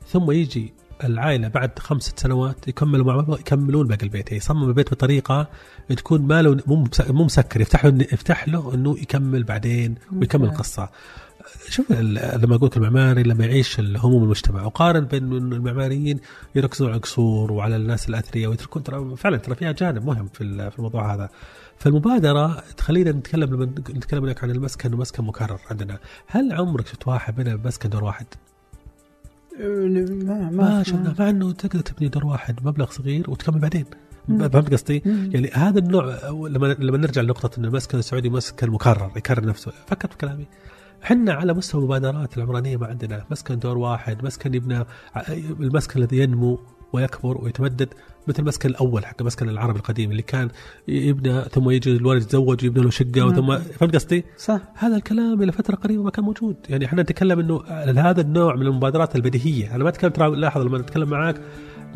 ثم 0.08 0.30
يجي 0.30 0.72
العائلة 1.04 1.48
بعد 1.48 1.78
خمس 1.78 2.02
ست 2.02 2.18
سنوات 2.18 2.68
يكملوا 2.68 3.06
مع 3.06 3.16
بعض 3.16 3.40
يكملون 3.40 3.86
باقي 3.86 4.02
البيت. 4.02 4.26
يعني 4.26 4.36
يصمم 4.36 4.68
البيت 4.68 4.90
بطريقة 4.90 5.48
تكون 5.88 6.22
ما 6.22 6.42
له 6.42 6.56
مو 6.66 6.76
مس- 6.76 7.10
مو 7.10 7.24
مسكر. 7.24 7.60
يفتح 7.60 7.84
له 7.84 8.06
يفتح 8.12 8.48
له 8.48 8.74
إنه 8.74 8.98
يكمل 8.98 9.44
بعدين 9.44 9.94
ويكمل. 10.16 10.44
القصة. 10.44 10.88
شوف 11.68 11.92
لما 11.92 12.54
أقول 12.56 12.66
لك 12.66 12.76
المعماري 12.76 13.22
لما 13.22 13.44
يعيش 13.46 13.78
الهموم 13.78 14.22
المجتمع 14.24 14.62
وقارن 14.64 15.04
بين 15.04 15.32
المعماريين 15.32 16.20
يركزون 16.54 16.88
على 16.88 16.96
القصور 16.96 17.52
وعلى 17.52 17.76
الناس 17.76 18.08
الاثرياء 18.08 18.50
ويتركون 18.50 18.82
ترى 18.82 19.16
فعلا 19.16 19.36
ترى 19.36 19.54
فيها 19.54 19.72
جانب 19.72 20.06
مهم 20.06 20.28
في 20.28 20.40
الموضوع 20.78 21.14
هذا. 21.14 21.28
فالمبادرة 21.78 22.60
تخلينا 22.76 23.10
نتكلم 23.12 23.54
لما 23.54 23.64
نتكلم 23.64 24.26
لك 24.26 24.44
عن 24.44 24.50
المسكن 24.50 24.94
ومسكن 24.94 25.24
مكرر 25.24 25.60
عندنا. 25.70 25.98
هل 26.26 26.52
عمرك 26.52 26.86
شفت 26.86 27.08
واحد 27.08 27.36
بنى 27.36 27.56
مسكن 27.56 27.88
دور 27.88 28.04
واحد؟ 28.04 28.26
ما 29.60 30.50
ما 30.50 30.82
شفنا. 30.82 31.14
مع 31.18 31.30
انه 31.30 31.52
تقدر 31.52 31.80
تبني 31.80 32.08
دور 32.08 32.26
واحد 32.26 32.66
مبلغ 32.66 32.90
صغير 32.90 33.30
وتكمل 33.30 33.58
بعدين. 33.58 33.84
فهمت 34.28 34.72
قصدي؟ 34.72 35.02
يعني 35.06 35.50
هذا 35.54 35.78
النوع 35.78 36.18
لما 36.48 36.76
لما 36.78 36.98
نرجع 36.98 37.22
لنقطة 37.22 37.58
ان 37.58 37.64
المسكن 37.64 37.98
السعودي 37.98 38.30
مسكن 38.30 38.70
مكرر 38.70 39.12
يكرر 39.16 39.46
نفسه. 39.46 39.72
فكرت 39.86 40.12
في 40.12 40.18
كلامي. 40.18 40.46
إحنا 41.04 41.32
على 41.32 41.54
مستوى 41.54 41.80
المبادرات 41.80 42.36
العمرانية 42.36 42.76
ما 42.76 42.86
عندنا. 42.86 43.24
مسكن 43.30 43.58
دور 43.58 43.78
واحد 43.78 44.24
مسكن 44.24 44.54
يبنى 44.54 44.84
المسكن 45.60 46.00
الذي 46.00 46.18
ينمو 46.18 46.60
ويكبر 46.92 47.44
ويتمدد. 47.44 47.88
مثل 48.30 48.42
المسكن 48.42 48.68
الأول 48.68 49.06
حق 49.06 49.16
المسكن 49.20 49.48
العربي 49.48 49.78
القديم 49.78 50.10
اللي 50.10 50.22
كان 50.22 50.48
يبنى 50.88 51.42
ثم 51.42 51.70
يجي 51.70 51.96
الولد 51.96 52.22
يتزوج 52.22 52.64
ويبنى 52.64 52.84
له 52.84 52.90
شقة 52.90 53.08
نعم. 53.16 53.34
ثم 53.34 53.58
فهمت 53.58 53.94
قصدي؟ 53.94 54.24
صح 54.38 54.60
هذا 54.74 54.96
الكلام 54.96 55.42
إلى 55.42 55.52
فترة 55.52 55.76
قريبة 55.76 56.02
ما 56.02 56.10
كان 56.10 56.24
موجود، 56.24 56.56
يعني 56.68 56.84
إحنا 56.84 57.02
نتكلم 57.02 57.38
إنه 57.40 57.62
هذا 58.00 58.20
النوع 58.20 58.56
من 58.56 58.66
المبادرات 58.66 59.16
البديهية، 59.16 59.74
أنا 59.74 59.84
ما 59.84 59.90
أتكلم 59.90 60.10
ترى 60.10 60.36
لاحظ 60.36 60.60
لما 60.60 60.78
نتكلم 60.78 61.08
معاك 61.10 61.40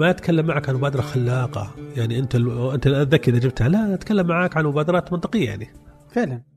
ما 0.00 0.10
أتكلم 0.10 0.46
معك 0.46 0.68
عن 0.68 0.74
مبادرة 0.74 1.00
خلاقة، 1.00 1.74
يعني 1.96 2.18
أنت 2.18 2.34
ال- 2.34 2.70
أنت 2.74 2.86
الذكي 2.86 3.30
إذا 3.30 3.38
جبتها، 3.38 3.68
لا 3.68 3.94
أتكلم 3.94 4.26
معاك 4.26 4.56
عن 4.56 4.64
مبادرات 4.64 5.12
منطقية 5.12 5.46
يعني. 5.48 5.68
فعلا 6.12 6.53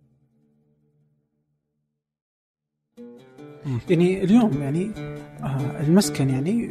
يعني 3.90 4.24
اليوم 4.24 4.62
يعني 4.62 4.92
آه 5.44 5.82
المسكن 5.88 6.30
يعني 6.30 6.70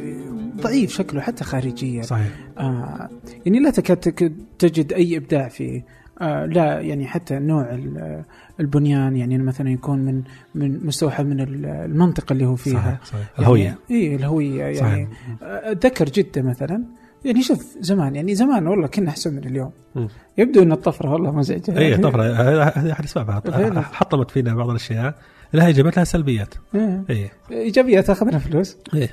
ضعيف 0.61 0.91
شكله 0.91 1.21
حتى 1.21 1.43
خارجيا 1.43 2.01
صحيح. 2.01 2.31
آه 2.57 3.09
يعني 3.45 3.59
لا 3.59 3.69
تكاد 3.69 3.97
تك- 3.97 4.31
تجد 4.59 4.93
أي 4.93 5.17
إبداع 5.17 5.47
فيه 5.47 5.85
آه 6.21 6.45
لا 6.45 6.79
يعني 6.81 7.07
حتى 7.07 7.39
نوع 7.39 7.61
ال- 7.73 8.23
البنيان 8.59 9.15
يعني 9.15 9.37
مثلا 9.37 9.69
يكون 9.69 9.99
من 9.99 10.21
من 10.55 10.85
مستوحى 10.85 11.23
من 11.23 11.39
ال- 11.41 11.65
المنطقة 11.65 12.33
اللي 12.33 12.45
هو 12.45 12.55
فيها 12.55 12.99
صحيح 13.03 13.05
صحيح. 13.05 13.39
الهوية. 13.39 13.63
يعني 13.63 13.77
اي 13.91 14.15
الهوية 14.15 14.63
يعني 14.63 14.75
صحيح. 14.77 15.07
آه، 15.43 15.71
أتذكر 15.71 16.05
جدة 16.05 16.41
مثلا 16.41 16.83
يعني 17.25 17.41
شوف 17.41 17.77
زمان 17.79 18.15
يعني 18.15 18.35
زمان 18.35 18.67
والله 18.67 18.87
كنا 18.87 19.09
أحسن 19.09 19.33
من 19.33 19.43
اليوم 19.43 19.71
مم. 19.95 20.07
يبدو 20.37 20.63
إن 20.63 20.71
الطفرة 20.71 21.11
والله 21.13 21.31
مزعجة 21.31 21.77
اي 21.79 21.97
طبعا 21.97 22.27
هذه 22.31 22.91
أحد 22.91 23.03
اسبابها. 23.03 23.81
حطمت 23.81 24.31
فينا 24.31 24.55
بعض 24.55 24.69
الأشياء 24.69 25.15
لها 25.53 25.67
ايجابيات 25.67 25.95
لها 25.95 26.05
سلبيات. 26.05 26.53
إيه. 26.75 27.03
اي 27.09 27.29
ايجابياتها 27.51 28.13
اخذنا 28.13 28.39
فلوس 28.39 28.77
إيه. 28.93 29.09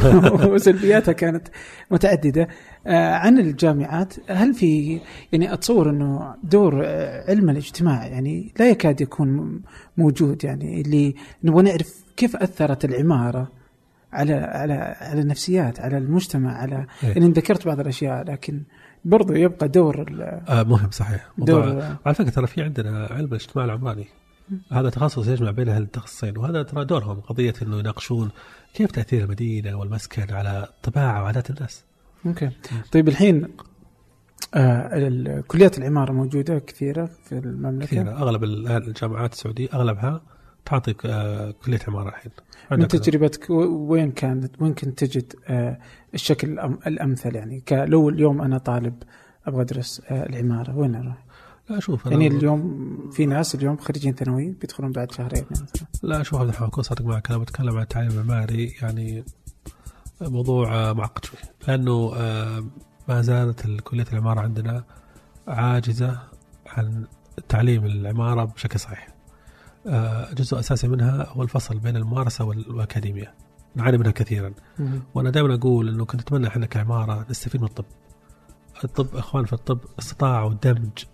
وسلبياتها 0.52 1.12
كانت 1.12 1.48
متعددة 1.90 2.48
آه، 2.86 3.14
عن 3.14 3.38
الجامعات 3.38 4.14
هل 4.30 4.54
في 4.54 5.00
يعني 5.32 5.52
أتصور 5.52 5.90
إنه 5.90 6.34
دور 6.42 6.82
آه، 6.84 7.30
علم 7.30 7.50
الاجتماع 7.50 8.06
يعني 8.06 8.52
لا 8.58 8.70
يكاد 8.70 9.00
يكون 9.00 9.62
موجود 9.96 10.44
يعني 10.44 10.80
اللي 10.80 11.14
نبغى 11.44 11.62
نعرف 11.62 12.04
كيف 12.16 12.36
أثرت 12.36 12.84
العمارة 12.84 13.48
على 14.12 14.34
على 14.34 14.96
على 15.00 15.20
النفسيات 15.20 15.80
على 15.80 15.98
المجتمع 15.98 16.52
على 16.58 16.86
إيه. 17.02 17.08
يعني 17.08 17.28
ذكرت 17.28 17.66
بعض 17.66 17.80
الأشياء 17.80 18.24
لكن 18.24 18.62
برضو 19.04 19.32
يبقى 19.32 19.68
دور 19.68 20.06
آه 20.48 20.62
مهم 20.62 20.90
صحيح. 20.90 21.28
دور 21.38 21.82
على 22.06 22.14
فكرة 22.14 22.30
ترى 22.30 22.46
في 22.46 22.62
عندنا 22.62 23.06
علم 23.10 23.26
الاجتماع 23.26 23.64
العمراني 23.64 24.06
هذا 24.72 24.90
تخصص 24.90 25.28
يجمع 25.28 25.50
بين 25.50 25.68
هالتخصصين 25.68 26.38
وهذا 26.38 26.62
ترى 26.62 26.84
دورهم 26.84 27.20
قضية 27.20 27.54
إنه 27.62 27.78
يناقشون 27.78 28.30
كيف 28.74 28.90
تأثير 28.90 29.24
المدينة 29.24 29.74
والمسكن 29.74 30.34
على 30.34 30.68
طباع 30.82 31.22
وعادات 31.22 31.50
الناس. 31.50 31.84
أوكي 32.26 32.50
طيب 32.92 33.08
الحين 33.08 33.48
آه 34.54 35.40
كليات 35.48 35.78
العمارة 35.78 36.12
موجودة 36.12 36.58
كثيرة 36.58 37.10
في 37.24 37.38
المملكة 37.38 37.86
كثيرة 37.86 38.10
أغلب 38.10 38.44
ال- 38.44 38.68
الجامعات 38.68 39.32
السعودية 39.32 39.68
أغلبها 39.74 40.20
تعطي 40.64 40.94
آه، 41.06 41.50
كلية 41.64 41.78
عمارة 41.88 42.08
الحين. 42.08 42.32
من 42.70 42.88
تجربتك 42.88 43.50
وين 43.50 44.10
كانت 44.12 44.62
وين 44.62 44.74
كنت 44.74 45.04
تجد 45.04 45.32
آه، 45.48 45.78
الشكل 46.14 46.58
الأمثل 46.86 47.36
يعني 47.36 47.62
لو 47.72 48.08
اليوم 48.08 48.40
أنا 48.42 48.58
طالب 48.58 49.02
أبغى 49.46 49.62
أدرس 49.62 50.00
العمارة 50.10 50.76
وين 50.78 50.94
أروح؟ 50.94 51.24
لا 51.68 51.78
أشوف 51.78 52.04
أنا- 52.08 52.10
يعني 52.12 52.26
اليوم 52.26 53.10
في 53.12 53.26
ناس 53.26 53.54
اليوم 53.54 53.76
خريجين 53.76 54.14
ثانوي 54.14 54.50
بيدخلون 54.50 54.92
بعد 54.92 55.12
شهرين 55.12 55.44
مثلا 55.50 55.66
لا 56.02 56.20
أشوف 56.20 56.38
عبد 56.40 56.48
الرحمن 56.48 56.66
اكون 56.66 56.82
صادق 56.84 57.02
معك 57.04 57.30
أنا 57.30 57.38
بتكلم 57.38 57.76
عن 57.76 57.82
التعليم 57.82 58.10
المعماري 58.10 58.66
يعني 58.82 59.24
موضوع 60.20 60.74
آه، 60.74 60.92
معقد 60.92 61.24
شوي 61.24 61.38
لأنه 61.68 62.12
آه، 62.16 62.64
ما 63.08 63.22
زالت 63.22 63.80
كليه 63.80 64.06
العمارة 64.12 64.40
عندنا 64.40 64.84
عاجزة 65.48 66.18
عن 66.66 67.04
تعليم 67.48 67.84
العمارة 67.84 68.44
بشكل 68.44 68.80
صحيح. 68.80 69.08
آه، 69.86 70.32
جزء 70.34 70.58
أساسي 70.58 70.88
منها 70.88 71.26
هو 71.28 71.42
الفصل 71.42 71.78
بين 71.78 71.96
الممارسة 71.96 72.44
وال- 72.44 72.70
والأكاديمية. 72.70 73.34
نعاني 73.74 73.98
منها 73.98 74.10
كثيرا 74.12 74.52
وأنا 75.14 75.30
دائما 75.30 75.54
أقول 75.54 75.88
إنه 75.88 76.04
كنت 76.04 76.20
أتمنى 76.20 76.46
إحنا 76.48 76.66
كعمارة 76.66 77.26
نستفيد 77.30 77.60
من 77.60 77.66
الطب. 77.66 77.84
الطب 78.84 79.16
إخوان 79.16 79.44
في 79.44 79.52
الطب 79.52 79.78
استطاعوا 79.98 80.54
دمج 80.62 81.04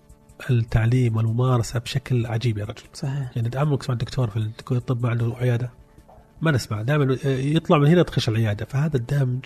التعليم 0.50 1.16
والممارسة 1.16 1.78
بشكل 1.78 2.26
عجيب 2.26 2.58
يا 2.58 2.64
رجل. 2.64 2.82
صحيح. 2.94 3.30
يعني 3.36 3.50
عمرك 3.58 3.82
سمعت 3.82 4.00
دكتور 4.00 4.30
في 4.30 4.50
الطب 4.72 5.02
ما 5.02 5.10
عنده 5.10 5.34
عيادة؟ 5.36 5.70
ما 6.40 6.50
نسمع. 6.50 6.82
دائما 6.82 7.16
يطلع 7.24 7.78
من 7.78 7.86
هنا 7.86 8.02
تخش 8.02 8.28
العيادة. 8.28 8.64
فهذا 8.64 8.96
الدمج 8.96 9.44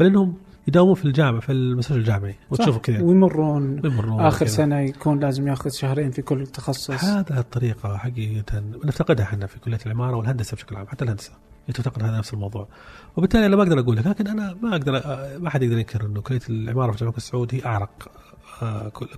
بل 0.00 0.06
إنهم 0.06 0.34
يداومون 0.68 0.94
في 0.94 1.04
الجامعة 1.04 1.40
في 1.40 1.52
المستشفى 1.52 1.98
الجامعي. 1.98 2.34
وتشوفوا. 2.50 2.80
كذا. 2.80 3.02
ويمرون. 3.02 3.80
يمرون 3.84 4.20
آخر 4.20 4.46
كذا. 4.46 4.54
سنة 4.54 4.80
يكون 4.80 5.20
لازم 5.20 5.48
ياخذ 5.48 5.70
شهرين 5.70 6.10
في 6.10 6.22
كل 6.22 6.46
تخصص. 6.46 7.04
هذا 7.04 7.38
الطريقة 7.38 7.96
حقيقة 7.96 8.62
نفتقدها 8.84 9.24
إحنا 9.24 9.46
في 9.46 9.58
كلية 9.58 9.78
العمارة 9.86 10.16
والهندسة 10.16 10.54
بشكل 10.54 10.76
عام 10.76 10.86
حتى 10.86 11.04
الهندسة. 11.04 11.32
تفتقد 11.74 12.02
هذا 12.02 12.18
نفس 12.18 12.34
الموضوع. 12.34 12.68
وبالتالي 13.16 13.46
أنا 13.46 13.56
ما 13.56 13.62
أقدر 13.62 13.80
أقول 13.80 13.96
لك 13.96 14.06
لكن 14.06 14.26
أنا 14.26 14.56
ما 14.62 14.76
أقدر 14.76 14.92
ما 15.38 15.50
حد 15.50 15.62
يقدر 15.62 15.78
ينكر 15.78 16.06
إنه 16.06 16.20
كلية 16.20 16.40
العمارة 16.48 16.92
في 16.92 16.98
جامعه 16.98 17.16
السعود 17.16 17.54
هي 17.54 17.64
أعرق. 17.66 18.10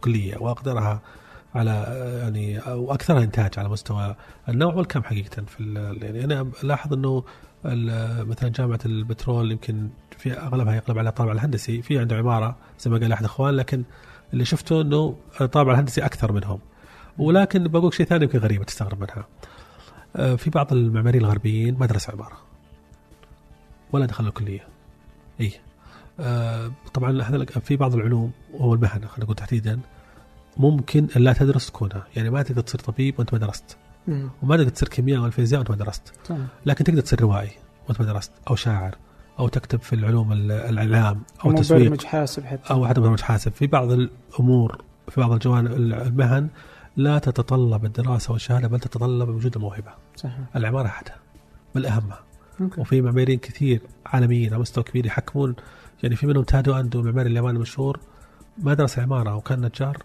كلية 0.01 0.37
وأقدرها 0.39 1.03
على 1.55 1.71
يعني 2.23 2.59
أو 2.59 2.95
أكثرها 2.95 3.23
إنتاج 3.23 3.59
على 3.59 3.69
مستوى 3.69 4.17
النوع 4.49 4.75
والكم 4.75 5.03
حقيقة 5.03 5.43
في 5.45 5.75
يعني 6.03 6.25
أنا 6.25 6.51
ألاحظ 6.65 6.93
إنه 6.93 7.25
مثلا 8.25 8.49
جامعة 8.49 8.79
البترول 8.87 9.53
يمكن 9.53 9.89
في 10.19 10.33
أغلبها 10.33 10.75
يقلب 10.75 10.99
على 10.99 11.09
الطابع 11.09 11.33
الهندسي 11.33 11.83
في 11.83 11.99
عنده 11.99 12.17
عمارة 12.17 12.57
زي 12.81 12.91
ما 12.91 12.99
قال 12.99 13.13
أحد 13.13 13.21
الاخوان 13.21 13.55
لكن 13.55 13.85
اللي 14.33 14.45
شفته 14.45 14.81
إنه 14.81 15.17
الطابع 15.41 15.73
الهندسي 15.73 16.05
أكثر 16.05 16.33
منهم. 16.33 16.59
ولكن 17.19 17.69
بقول 17.69 17.95
شيء 17.95 18.07
ثاني 18.07 18.25
يمكن 18.25 18.39
غريبه 18.39 18.65
تستغرب 18.65 19.01
منها. 19.01 19.27
آه، 20.17 20.35
في 20.35 20.51
بعض 20.51 20.73
المعماريين 20.73 21.25
الغربيين 21.25 21.79
ما 21.79 21.87
درسوا 21.87 22.15
عمارة 22.15 22.37
ولا 23.93 24.07
دخلوا 24.07 24.29
الكلية. 24.29 24.69
اي 25.41 25.53
طبعا 26.95 27.23
هذا 27.23 27.45
في 27.45 27.77
بعض 27.77 27.95
العلوم 27.95 28.31
وهو 28.55 28.75
المهن 28.75 28.91
خلينا 29.09 29.25
نقول 29.25 29.37
تحديدا 29.37 29.81
ممكن 30.57 31.07
لا 31.17 31.33
تدرس 31.33 31.67
تكونها 31.67 32.07
يعني 32.17 32.31
ما 32.31 32.43
تقدر 32.43 32.61
تصير 32.63 32.81
طبيب 32.81 33.15
وأنت 33.19 33.33
ما 33.33 33.39
درست. 33.39 33.77
مم. 34.09 34.31
وما 34.43 34.57
تقدر 34.57 34.69
تصير 34.69 34.89
كيمياء 34.89 35.21
ولا 35.23 35.31
فيزياء 35.31 35.59
وأنت 35.61 35.71
ما 35.71 35.77
درست. 35.77 36.13
تمام 36.25 36.47
لكن 36.67 36.85
تقدر 36.85 37.01
تصير 37.01 37.21
روائي 37.21 37.51
وأنت 37.89 38.01
ما 38.01 38.07
درست 38.07 38.33
أو 38.51 38.55
شاعر 38.57 38.95
أو 39.39 39.49
تكتب 39.49 39.81
في 39.81 39.93
العلوم 39.93 40.33
ال- 40.33 40.53
الإعلام 40.53 41.23
أو 41.45 41.53
تسويق 41.53 41.81
مبرمج 41.81 42.05
حاسب 42.05 42.45
حتى. 42.45 42.71
أو 42.75 42.87
حتى 42.87 43.01
برنامج 43.01 43.21
حاسب. 43.21 43.53
في 43.53 43.67
بعض 43.67 43.91
الأمور 43.93 44.83
في 45.09 45.21
بعض 45.21 45.33
الجوانب 45.33 45.73
المهن 45.73 46.49
لا 46.97 47.19
تتطلب 47.19 47.85
الدراسة 47.85 48.33
والشهادة 48.33 48.69
بل 48.69 48.81
تتطلب 48.81 49.29
وجود 49.29 49.57
الموهبة. 49.57 49.91
صح 50.17 50.31
العماره 50.57 50.87
احدها 50.87 51.17
بل 51.75 51.87
أهمها. 51.87 52.19
أوكي. 52.61 52.81
وفي 52.81 53.01
معماريين 53.01 53.39
كثير 53.39 53.81
عالميين 54.07 54.53
على 54.53 54.61
مستوى 54.61 54.85
كبير 54.85 55.07
يحكمون 55.07 55.55
يعني 56.03 56.17
في 56.17 56.27
منهم 56.27 56.43
تادو 56.43 56.75
أندو 56.75 57.01
المعماري 57.01 57.31
الياباني 57.31 57.57
المشهور 57.57 58.01
ما 58.59 58.75
درس 58.75 58.99
عمارة 58.99 59.35
وكان 59.37 59.61
نجار 59.61 59.97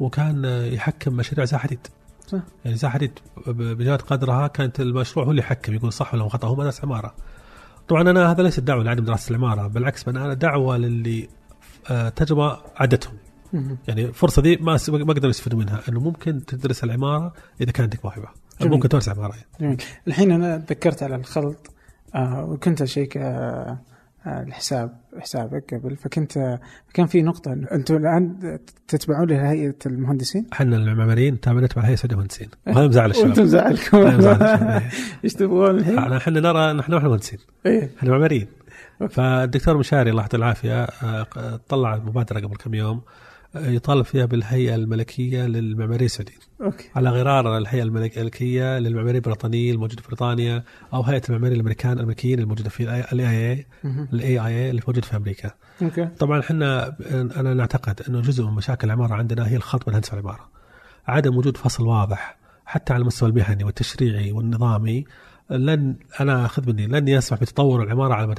وكان 0.00 0.44
يحكم 0.72 1.12
مشاريع 1.14 1.44
زي 1.44 1.56
حديد 1.56 1.86
صح. 2.26 2.38
يعني 2.64 2.76
زي 2.76 2.88
حديد 2.88 3.18
ب- 3.46 3.62
بجهه 3.62 3.96
قدرها 3.96 4.46
كانت 4.46 4.80
المشروع 4.80 5.26
هو 5.26 5.30
اللي 5.30 5.42
يحكم 5.42 5.74
يقول 5.74 5.92
صح 5.92 6.14
ولا 6.14 6.28
خطأ 6.28 6.48
هو 6.48 6.54
ما 6.54 6.64
درس 6.64 6.84
عمارة 6.84 7.14
طبعا 7.88 8.02
أنا 8.10 8.30
هذا 8.30 8.42
ليس 8.42 8.60
دعوة 8.60 8.84
لعدم 8.84 9.04
دراسة 9.04 9.30
العمارة 9.30 9.66
بالعكس 9.66 10.08
أنا 10.08 10.34
دعوة 10.34 10.76
للي 10.76 11.28
آه، 11.90 12.08
تجربة 12.08 12.58
عدتهم. 12.76 13.14
يعني 13.88 14.04
الفرصة 14.04 14.42
دي 14.42 14.56
ما 14.56 14.78
ما 14.88 15.12
قدروا 15.14 15.30
يستفيدوا 15.30 15.58
منها 15.58 15.80
إنه 15.88 16.00
ممكن 16.00 16.44
تدرس 16.46 16.84
العمارة 16.84 17.32
إذا 17.60 17.70
كان 17.72 17.82
عندك 17.84 18.04
موهبه. 18.04 18.28
ممكن 18.60 18.88
تمارس 18.88 19.08
عمارة 19.08 19.34
يعني. 19.34 19.46
جميل 19.60 19.76
الحين 20.08 20.30
أنا 20.30 20.58
تذكرت 20.58 21.02
على 21.02 21.14
الخلط 21.16 21.70
آه 22.14 22.44
وكنت 22.44 22.82
أشيك 22.82 23.16
آه 23.16 23.78
آه، 24.26 24.42
الحساب 24.42 24.96
حسابك 25.20 25.74
قبل. 25.74 25.96
فكنت 25.96 26.58
كان 26.94 27.06
في 27.06 27.22
نقطة 27.22 27.52
إنه 27.52 27.68
أنتم 27.72 27.96
الآن 27.96 28.58
تتبعون 28.88 29.28
لهيئة 29.28 29.74
المهندسين؟ 29.86 30.46
إحنا 30.52 30.76
المعماريين 30.76 31.40
تابعنا 31.40 31.66
تبع 31.66 31.82
هيئة 31.82 31.96
سعوديه 31.96 32.14
المهندسين. 32.14 32.48
وهذا 32.66 32.86
مزعل 32.86 33.10
الشباب. 33.10 33.26
وأنتم 33.26 33.44
زعلكم 33.44 33.98
هذا 33.98 34.16
مزعل 34.16 34.34
الشباب. 34.34 34.82
إيش 35.24 35.34
تبغون؟ 35.34 35.78
الحين؟ 35.78 35.98
إحنا 35.98 36.40
نرى 36.40 36.72
نحن 36.72 36.92
ما 36.92 36.98
إحنا 36.98 37.08
مهندسين 37.08 37.38
إيه. 37.66 37.90
إحنا 37.98 38.10
معماريين. 38.10 38.46
فالدكتور 39.10 39.78
مشاري 39.78 40.10
الله 40.10 40.22
يعطيه 40.22 40.38
العافية 40.38 40.82
آه، 40.82 41.26
طلع 41.68 41.96
مبادرة 41.96 42.40
قبل 42.40 42.56
كم 42.56 42.74
يوم. 42.74 43.00
يطالب 43.54 44.04
فيها 44.04 44.24
بالهيئة 44.26 44.74
الملكية 44.74 45.46
للمعماريين 45.46 46.04
السعوديين 46.06 46.38
okay 46.62 46.90
على 46.96 47.10
غرار 47.10 47.58
الهيئة 47.58 47.82
الملك- 47.82 48.18
الملكية 48.18 48.78
للمعماريين 48.78 49.16
البريطانيين 49.16 49.74
الموجودة 49.74 50.02
في 50.02 50.08
بريطانيا 50.08 50.64
أو 50.94 51.02
هيئة 51.02 51.22
المعماريين 51.28 51.54
الامريكان 51.60 51.92
الأمريكيين 51.92 52.38
الموجودة 52.38 52.68
في 52.70 52.82
ال 53.12 53.28
AI. 53.52 53.66
ال 54.12 54.28
AIA 54.40 54.70
اللي 54.70 54.82
موجود 54.88 55.04
في 55.04 55.16
أمريكا 55.16 55.50
okay 55.82 56.04
طبعا 56.06 56.40
إحنا 56.40 56.96
أنا 57.40 57.54
نعتقد 57.54 58.00
إنه 58.08 58.20
جزء 58.20 58.44
من 58.46 58.52
مشاكل 58.52 58.86
العمارة 58.86 59.14
عندنا 59.14 59.48
هي 59.48 59.56
الخلط 59.56 59.82
بين 59.84 59.90
الهندسه 59.90 60.16
والعماره. 60.16 60.48
عدم 61.06 61.36
وجود 61.36 61.56
فصل 61.56 61.86
واضح 61.86 62.38
حتى 62.66 62.92
على 62.92 63.00
المستوى 63.00 63.28
المهني 63.28 63.64
والتشريعي 63.64 64.32
والنظامي 64.32 65.04
لن 65.50 65.96
أنا 66.20 66.48
خذ 66.48 66.68
مني 66.68 66.86
لن 66.86 67.08
يسمح 67.08 67.40
بتطور 67.40 67.82
العمارة 67.82 68.14
على 68.14 68.34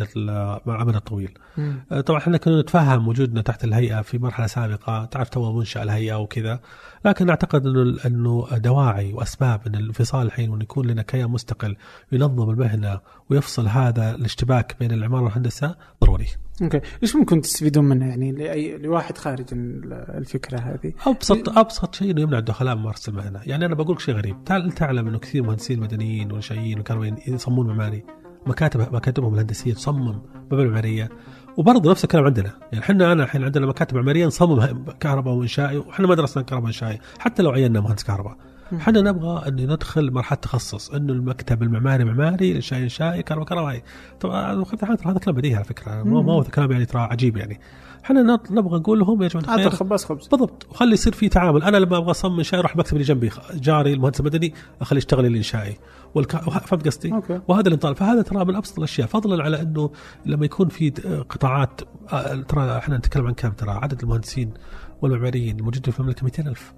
على 0.67 0.81
المدى 0.81 0.97
الطويل. 0.97 1.37
مم. 1.57 1.85
أه، 1.91 2.01
طبعا 2.01 2.19
إحنا 2.19 2.37
كنا 2.37 2.61
نتفهم 2.61 3.07
وجودنا 3.07 3.41
تحت 3.41 3.63
الهيئة 3.63 4.01
في 4.01 4.17
مرحلة 4.17 4.47
سابقة 4.47 5.05
تعرف 5.05 5.29
تو 5.29 5.53
منشأ 5.53 5.83
الهيئة 5.83 6.15
وكذا 6.15 6.59
لكن 7.05 7.29
أعتقد 7.29 7.65
إنه 7.65 7.97
إنه 8.05 8.47
دواعي 8.53 9.13
وأسباب 9.13 9.61
إن 9.67 9.75
الانفصال 9.75 10.25
الحين 10.25 10.49
وان 10.49 10.61
يكون 10.61 10.87
لنا 10.87 11.01
كيان 11.01 11.29
مستقل 11.29 11.75
ينظم 12.11 12.49
المهنة 12.49 12.99
ويفصل 13.29 13.67
هذا 13.67 14.15
الاشتباك 14.15 14.75
بين 14.79 14.91
العمارة 14.91 15.23
والهندسة 15.23 15.75
ضروري. 16.03 16.27
okay. 16.61 16.81
إيش 17.03 17.15
ممكن 17.15 17.41
تستفيدون 17.41 17.85
منه 17.85 18.09
يعني 18.09 18.31
لأي 18.31 18.77
لواحد 18.77 19.17
خارج 19.17 19.45
ال- 19.51 19.93
الفكرة 19.93 20.59
هذه؟ 20.59 20.93
ابسط 21.07 21.57
أبسط 21.57 21.95
شيء 21.95 22.11
إنه 22.11 22.21
يمنع 22.21 22.37
الدخلاء 22.37 22.75
ممارسة 22.75 23.09
المهنة، 23.09 23.39
يعني 23.45 23.65
أنا 23.65 23.75
بقول 23.75 23.95
لك 23.95 23.99
شيء 23.99 24.15
غريب، 24.15 24.43
تعال 24.45 24.71
تعلم 24.71 25.07
إنه 25.07 25.19
كثير 25.19 25.43
مهندسين 25.43 25.79
مدنيين 25.79 26.31
وانشائيين 26.31 26.79
وكهربائيين 26.79 27.17
يصممون 27.27 27.67
معماري، 27.67 28.03
مكاتب 28.45 28.93
مكاتبهم 28.95 29.33
الهندسية 29.33 29.73
تصمم 29.73 30.21
مباني 30.51 30.67
معمارية. 30.67 31.09
وبرضه 31.57 31.91
نفس 31.91 32.03
الكلام 32.03 32.25
عندنا، 32.25 32.51
يعني 32.71 32.83
إحنا 32.85 33.11
أنا 33.11 33.23
الحين 33.23 33.43
عندنا 33.43 33.65
مكاتب 33.65 33.95
معمارية 33.95 34.25
نصمم 34.25 34.85
كهرباء 34.99 35.33
وإنشائي. 35.33 35.77
وإحنا 35.77 36.07
ما 36.07 36.15
درسنا 36.15 36.43
كهرباء 36.43 36.65
وإنشائي، 36.65 36.99
حتى 37.19 37.43
لو 37.43 37.51
عينا 37.51 37.81
مهندس 37.81 38.03
كهرباء. 38.03 38.37
إحنا 38.73 39.01
نبغى 39.01 39.47
انه 39.47 39.73
ندخل 39.73 40.11
مرحلة 40.11 40.39
تخصص 40.39 40.89
إنه 40.91 41.13
المكتب 41.13 41.63
المعماري 41.63 42.03
معماري 42.03 42.51
الانشائي 42.51 42.83
انشائي 42.83 43.23
كهرباء 43.23 43.45
كهربائي 43.45 43.83
طبعا 44.19 44.65
هذا 45.05 45.19
كلام 45.19 45.35
بديهي 45.35 45.55
على 45.55 45.63
فكرة. 45.63 46.03
ما 46.03 46.33
هو 46.33 46.43
كلام 46.43 46.71
يعني 46.71 46.85
ترى 46.85 47.01
عجيب 47.01 47.37
يعني. 47.37 47.59
إحنا 48.05 48.39
نبغى 48.51 48.79
نقول 48.79 48.99
لهم 48.99 49.23
يا 49.23 49.27
جماعة 49.27 49.55
الخير 49.55 49.67
الخباز 49.67 50.05
خبز 50.05 50.27
بالضبط. 50.27 50.67
وخلي 50.69 50.93
يصير 50.93 51.13
في 51.13 51.29
تعامل. 51.29 51.63
أنا 51.63 51.77
لما 51.77 51.97
أبغى 51.97 52.11
أصمم 52.11 52.37
انشائي 52.37 52.59
أروح 52.59 52.71
المكتب 52.71 52.93
اللي 52.93 53.03
جنبي 53.03 53.29
جاري 53.53 53.93
المهندس 53.93 54.19
المدني 54.19 54.53
أخليه 54.81 54.97
يشتغل 54.97 55.25
الانشائي 55.25 55.77
والك... 56.15 56.35
فهمت 56.37 56.85
قصدي؟ 56.87 57.13
okay. 57.13 57.41
وهذا 57.47 57.65
اللي 57.65 57.75
نطالب. 57.75 57.95
فهذا 57.95 58.21
ترى 58.21 58.45
من 58.45 58.55
أبسط 58.55 58.77
الأشياء. 58.77 59.07
فضلا 59.07 59.43
على 59.43 59.61
إنه 59.61 59.91
لما 60.25 60.45
يكون 60.45 60.67
في 60.67 60.89
قطاعات 61.29 61.81
آه، 62.13 62.35
ترى 62.35 62.77
إحنا 62.77 62.97
نتكلم 62.97 63.27
عن 63.27 63.33
كم 63.33 63.49
ترى؟ 63.49 63.71
عدد 63.71 64.01
المهندسين 64.01 64.53
والمعماريين 65.01 65.59
الموجودين 65.59 65.93
في 65.93 65.99
المملكة 65.99 66.23
200000 66.23 66.73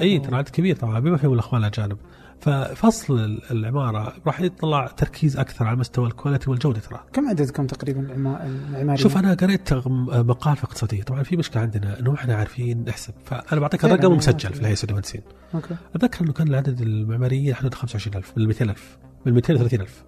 أي 0.00 0.18
ترى 0.18 0.36
عدد 0.36 0.48
كبير 0.48 0.76
طبعا 0.76 1.00
بما 1.00 1.16
فيهم 1.16 1.32
الأخوان 1.32 1.60
الأجانب. 1.62 1.96
ففصل 2.40 3.18
ال- 3.24 3.50
العمارة 3.50 4.12
راح 4.26 4.40
يطلع 4.40 4.86
تركيز 4.86 5.36
أكثر 5.36 5.64
على 5.66 5.76
مستوى 5.76 6.06
ال 6.06 6.12
quality 6.12 6.50
والجودة 6.50 6.80
ترى. 6.80 7.00
كم 7.12 7.28
عددكم 7.28 7.66
تقريبا 7.66 8.00
العما- 8.00 8.46
المعماريين؟ 8.46 8.96
شوف 8.96 9.16
أنا 9.16 9.34
قريت 9.34 9.72
مقال 9.74 10.56
في 10.56 10.64
اقتصادية. 10.64 11.02
طبعا 11.02 11.22
في 11.22 11.36
مشكلة 11.36 11.62
عندنا 11.62 11.98
إنه 12.00 12.14
إحنا 12.14 12.34
عارفين 12.34 12.84
نحسب. 12.88 13.14
فأنا 13.24 13.60
بعطيك 13.60 13.84
الرقم 13.84 14.06
أنا 14.06 14.14
مسجل. 14.14 14.52
في 14.52 14.60
الهيئة 14.60 14.72
السعوديه 14.72 14.92
للمهندسين 14.92 15.20
أوكي. 15.54 15.76
أتذكر 15.94 16.24
إنه 16.24 16.32
كان 16.32 16.54
عدد 16.54 16.80
المعماريين 16.80 17.54
حدود 17.54 17.74
25000 17.74 18.32
من 18.38 18.46
200000 18.46 18.98
من 19.26 19.32
230000 19.32 20.04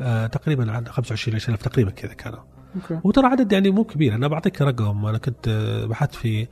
آه 0.00 0.26
تقريبا 0.26 0.72
عن 0.72 0.86
25 0.86 1.34
20000 1.36 1.62
تقريبا 1.62 1.90
كذا 1.90 2.12
كانوا. 2.14 2.38
okay. 2.76 3.00
وترى 3.04 3.26
عدد 3.26 3.52
يعني 3.52 3.70
مو 3.70 3.84
كبير. 3.84 4.14
أنا 4.14 4.28
بعطيك 4.28 4.62
رقم. 4.62 5.06
أنا 5.06 5.18
كنت 5.18 5.48
آه، 5.48 5.86
بحثت 5.86 6.14
فيه 6.14 6.48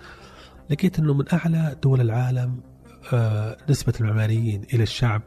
لقيت 0.70 0.98
إنه 0.98 1.14
من 1.14 1.24
أعلى 1.32 1.76
دول 1.82 2.00
العالم 2.00 2.60
آه 3.12 3.56
نسبة 3.70 3.92
المعماريين 4.00 4.62
إلى 4.74 4.82
الشعب 4.82 5.22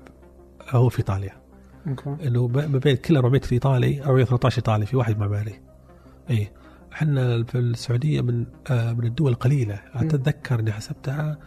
هو 0.70 0.90
في 0.90 1.00
إيطاليا. 1.00 1.42
okay. 1.88 2.28
إنه 2.28 2.48
ما 2.48 2.78
بين 2.78 2.96
كل 2.96 3.18
400 3.18 3.42
إيطالي 3.52 4.04
413 4.04 4.58
إيطالي 4.58 4.86
في 4.86 4.98
واحد 4.98 5.18
معماري. 5.18 5.62
اي 6.30 6.52
إحنا 6.94 7.44
في 7.44 7.58
السعودية 7.58 8.22
من 8.22 8.46
آه 8.72 8.94
من 8.94 9.04
الدول 9.04 9.32
القليلة. 9.32 9.82
أتذكر 9.94 10.60
إني 10.60 10.72
حسبتها 10.72 11.38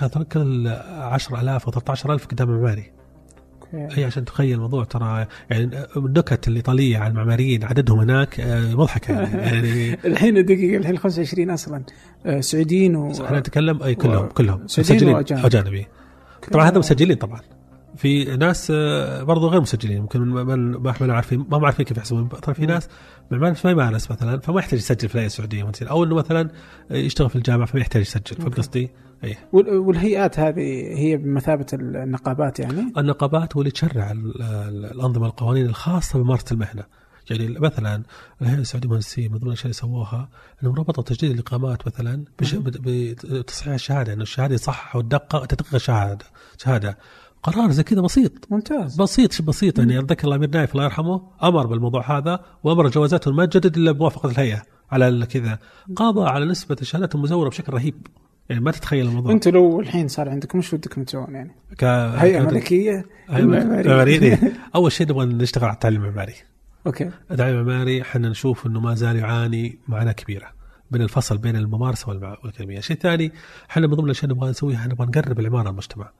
كان 0.00 0.22
كل 0.22 0.68
10000 0.68 1.64
أو 1.64 1.72
13000 1.72 2.26
قدام 2.26 2.50
معماري. 2.50 2.92
okay 3.74 3.98
اي 4.00 4.04
عشان 4.04 4.24
تخيل 4.24 4.54
الموضوع 4.54 4.84
ترى 4.84 5.26
يعني 5.50 5.70
النكت 5.96 6.48
الإيطالية 6.48 6.98
على 6.98 7.10
المعماريين 7.10 7.64
عددهم 7.64 8.00
هناك 8.00 8.40
آه، 8.40 8.74
مضحكة 8.74 9.12
يعني, 9.14 9.36
يعني 9.46 9.98
الحين 10.04 10.44
دقيقة 10.44 10.76
الحين 10.76 10.98
25 10.98 11.50
أصلا. 11.50 11.82
آه، 12.26 12.40
سعوديين 12.40 12.96
و 12.96 13.12
إحنا 13.24 13.38
نتكلم 13.40 13.82
أي 13.82 13.94
كلهم 13.94 14.24
و- 14.24 14.28
كلهم. 14.28 14.66
سعوديين 14.66 14.96
مسجلين 14.96 15.14
وأجانب. 15.14 15.46
أجانبي. 15.46 15.86
طبعا 16.52 16.68
هذا 16.68 16.78
مسجلين 16.78 17.16
طبعا. 17.16 17.40
في 17.96 18.24
ناس 18.36 18.72
آه، 18.74 19.22
برضو 19.22 19.48
غير 19.48 19.60
مسجلين 19.60 20.00
ممكن 20.00 20.20
ما 20.20 20.90
إحنا 20.90 21.14
عارفين 21.14 21.44
ما 21.50 21.56
هم 21.58 21.64
عارفين 21.64 21.84
كيف 21.86 21.96
يحسبون. 21.96 22.28
طبعا 22.28 22.54
في 22.54 22.66
ناس 22.66 22.88
معماري 23.30 23.54
ما 23.64 23.70
يمارس 23.70 24.10
مثلا 24.10 24.40
فما 24.40 24.58
يحتاج 24.58 24.78
يسجل 24.78 25.08
في 25.08 25.14
الهيئه 25.14 25.26
السعودية. 25.26 25.66
أو 25.82 26.04
إنه 26.04 26.14
مثلا 26.14 26.50
يشتغل 26.90 27.30
في 27.30 27.36
الجامعة 27.36 27.66
فما 27.66 27.80
يحتاج 27.80 28.02
يسجل. 28.02 28.36
فهمت 28.36 28.56
قصدي؟ 28.58 28.90
اي 29.24 29.36
وال- 29.52 29.78
والهيئات 29.78 30.38
هذه 30.40 30.60
هي 30.98 31.16
بمثابة 31.16 31.66
النقابات 31.72 32.60
يعني؟ 32.60 32.92
النقابات 32.98 33.56
هو 33.56 33.60
اللي 33.60 33.70
تشرع 33.70 34.10
ال- 34.10 34.42
ال- 34.42 34.84
الأنظمة 34.84 35.26
القوانين 35.26 35.66
الخاصة 35.66 36.18
بممارسة 36.18 36.46
المهنة. 36.52 36.82
يعني 37.30 37.58
مثلا 37.58 38.02
الهيئة 38.42 38.58
السعودية 38.58 38.86
للمهندسين 38.86 39.32
من 39.32 39.38
ضمن 39.38 39.48
الاشياء 39.48 39.64
اللي 39.64 39.74
سووها 39.74 40.28
إنهم 40.62 40.74
ربطوا 40.74 41.04
تجديد 41.04 41.30
الاقامات 41.30 41.86
مثلا 41.86 42.24
بتصحيح 42.42 43.72
الشهادة 43.74 44.12
إنه 44.12 44.22
الشهادة 44.22 44.54
يصحح 44.54 44.96
وتدقق 44.96 45.46
تدقق 45.46 45.74
الشهاده 45.74 46.24
شهادة. 46.58 46.98
قرار 47.42 47.70
زي 47.70 47.82
كذا 47.82 48.00
بسيط. 48.00 48.32
ممتاز. 48.50 48.96
بسيط 48.96 49.42
بسيط. 49.42 49.78
يعني 49.78 49.98
أتذكر 49.98 50.28
الامير 50.28 50.50
نايف 50.50 50.72
الله 50.72 50.84
يرحمه 50.84 51.22
أمر 51.42 51.66
بالموضوع 51.66 52.18
هذا 52.18 52.40
وأمر 52.64 52.88
جوازاتهم 52.88 53.36
ما 53.36 53.46
تجدد 53.46 53.76
إلا 53.76 53.92
بموافقة 53.92 54.30
الهيئة 54.30 54.62
على 54.90 55.26
كذا. 55.26 55.58
قضى 55.96 56.28
على 56.28 56.44
نسبة 56.44 56.76
الشهادات 56.82 57.14
المزورة 57.14 57.48
بشكل 57.48 57.72
رهيب. 57.72 58.06
يعني 58.48 58.60
ما 58.62 58.70
تتخيل 58.70 59.06
الموضوع 59.06 59.32
أنتم 59.32 59.50
لو 59.50 59.80
الحين 59.80 60.08
صار 60.08 60.28
عندكم 60.28 60.58
وش 60.58 60.72
ودكم 60.72 61.04
تسوون 61.04 61.34
يعني؟ 61.34 61.50
ك... 61.78 61.84
هيئة 61.84 62.44
ك- 62.44 62.52
ملكية. 62.52 63.04
معمارية 63.28 64.20
إيه. 64.22 64.52
أول 64.74 64.92
شيء 64.92 65.06
نبغى 65.08 65.26
نشتغل 65.26 65.64
على 65.64 65.74
التعليم 65.74 66.04
المعماري 66.04 66.34
أوكي 66.86 67.10
التعليم 67.30 67.58
المعماري 67.58 68.02
إحنا 68.02 68.28
نشوف 68.28 68.66
إنه 68.66 68.80
ما 68.80 68.94
زال 68.94 69.16
يعاني 69.16 69.78
معاناة 69.88 70.12
كبيرة 70.12 70.46
بين 70.90 71.02
الفصل 71.02 71.38
بين 71.38 71.56
الممارسة 71.56 72.08
والأكاديمية، 72.08 72.78
الشيء 72.78 72.96
الثاني 72.96 73.32
إحنا 73.70 73.86
من 73.86 73.94
ضمن 73.94 74.04
الأشياء 74.04 74.24
اللي 74.24 74.34
نبغى 74.34 74.50
نسويها 74.50 74.86
نبغى 74.86 75.06
نقرب 75.06 75.40
العمارة 75.40 75.68
للمجتمع. 75.70 76.10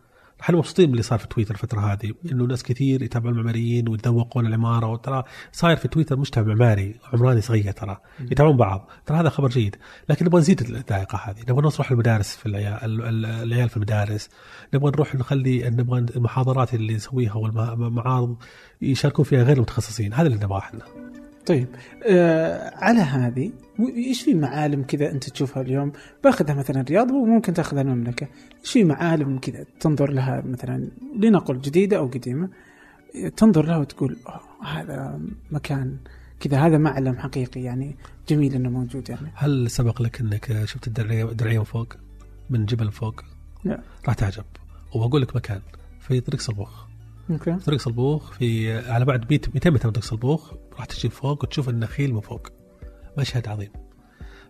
إحنا 0.41 0.57
مبسوطين 0.57 0.87
باللي 0.87 1.03
صار 1.03 1.19
في 1.19 1.27
تويتر 1.29 1.55
الفترة 1.55 1.81
هذه 1.81 2.13
إنه 2.33 2.45
ناس 2.45 2.63
كثير 2.63 3.03
يتابعون 3.03 3.33
المعماريين 3.33 3.89
ويتذوقون 3.89 4.47
العماره 4.47 4.87
وترى 4.87 5.23
صاير 5.53 5.77
في 5.77 5.89
تويتر 5.89 6.17
مجتمع 6.17 6.45
معماري 6.47 6.95
عمراني 7.13 7.41
صغير 7.41 7.73
ترى 7.73 7.97
يتابعون 8.21 8.57
بعض 8.57 8.91
ترى 9.07 9.19
هذا 9.21 9.29
خبر 9.29 9.49
جيد. 9.49 9.77
لكن 10.09 10.27
نبغى 10.27 10.41
نزيد 10.41 10.61
الذائقه 10.61 11.19
هذه 11.25 11.41
نبغى 11.49 11.61
نروح 11.63 11.91
المدارس 11.91 12.37
في 12.37 12.47
العيال 12.47 12.85
ال- 12.85 13.03
ال- 13.03 13.27
العيال 13.27 13.69
في 13.69 13.77
المدارس 13.77 14.29
نبغى 14.75 14.91
نروح 14.91 15.15
نخلي 15.15 15.71
نبغى 15.71 15.99
المحاضرات 16.17 16.75
اللي 16.75 16.95
نسويها 16.95 17.35
والمعارض 17.35 18.37
يشاركون 18.83 19.25
فيها 19.25 19.43
غير 19.43 19.57
المتخصصين 19.57 20.13
هذا 20.15 20.27
اللي 20.29 20.39
نبغاه 20.45 20.59
إحنا. 20.59 20.81
طيب 21.47 21.69
آه 22.07 22.75
على 22.77 23.01
هذه 23.01 23.51
إيش 23.81 24.23
في 24.23 24.35
معالم 24.35 24.83
كذا 24.83 25.11
أنت 25.11 25.31
تشوفها 25.31 25.63
اليوم؟ 25.63 25.93
باخذها 26.25 26.55
مثلا 26.55 26.81
الرياض 26.81 27.11
وممكن 27.11 27.55
تاخذها 27.55 27.83
المملكة. 27.83 28.29
إيش 28.61 28.73
في 28.73 28.85
معالم 28.85 29.39
كذا 29.39 29.65
تنظر 29.81 30.11
لها 30.11 30.43
مثلا 30.47 30.89
لنقل 31.17 31.61
جديدة 31.61 31.97
أو 31.97 32.07
قديمة 32.07 32.49
تنظر 33.37 33.67
لها 33.67 33.77
وتقول 33.77 34.17
أوه 34.27 34.41
هذا 34.67 35.21
مكان 35.51 35.97
كذا 36.41 36.59
هذا 36.59 36.79
معلم 36.79 37.19
حقيقي 37.19 37.61
يعني 37.61 37.97
جميل 38.29 38.55
إنه 38.55 38.71
موجود 38.71 39.11
يعني. 39.11 39.33
هل 39.35 39.71
سبق 39.71 40.03
لك 40.03 40.21
إنك 40.21 40.65
شفت 40.65 40.87
الدرعية 40.87 41.59
من 41.59 41.65
فوق 41.65 41.93
من 42.51 42.67
جبل 42.67 42.93
فوق؟ 42.93 43.21
لا. 43.65 43.83
راح 44.07 44.15
تعجب. 44.15 44.45
وبقول 44.95 45.23
لك 45.23 45.37
مكان 45.37 45.61
في 46.01 46.21
طريق 46.21 46.41
صلبوخ 46.41 46.86
أوكي. 47.31 47.57
طريق 47.57 47.81
صلبوخ 47.81 48.33
في 48.33 48.79
على 48.79 49.05
بعد 49.05 49.31
100 49.31 49.41
200 49.55 49.71
متر 49.71 49.87
من 49.87 49.93
طريق 49.93 50.05
صلبوخ 50.05 50.53
راح 50.77 50.85
تجي 50.85 51.09
فوق 51.09 51.45
وتشوف 51.45 51.69
النخيل 51.69 52.15
من 52.15 52.21
فوق. 52.21 52.49
مشهد 53.19 53.49
عظيم. 53.49 53.71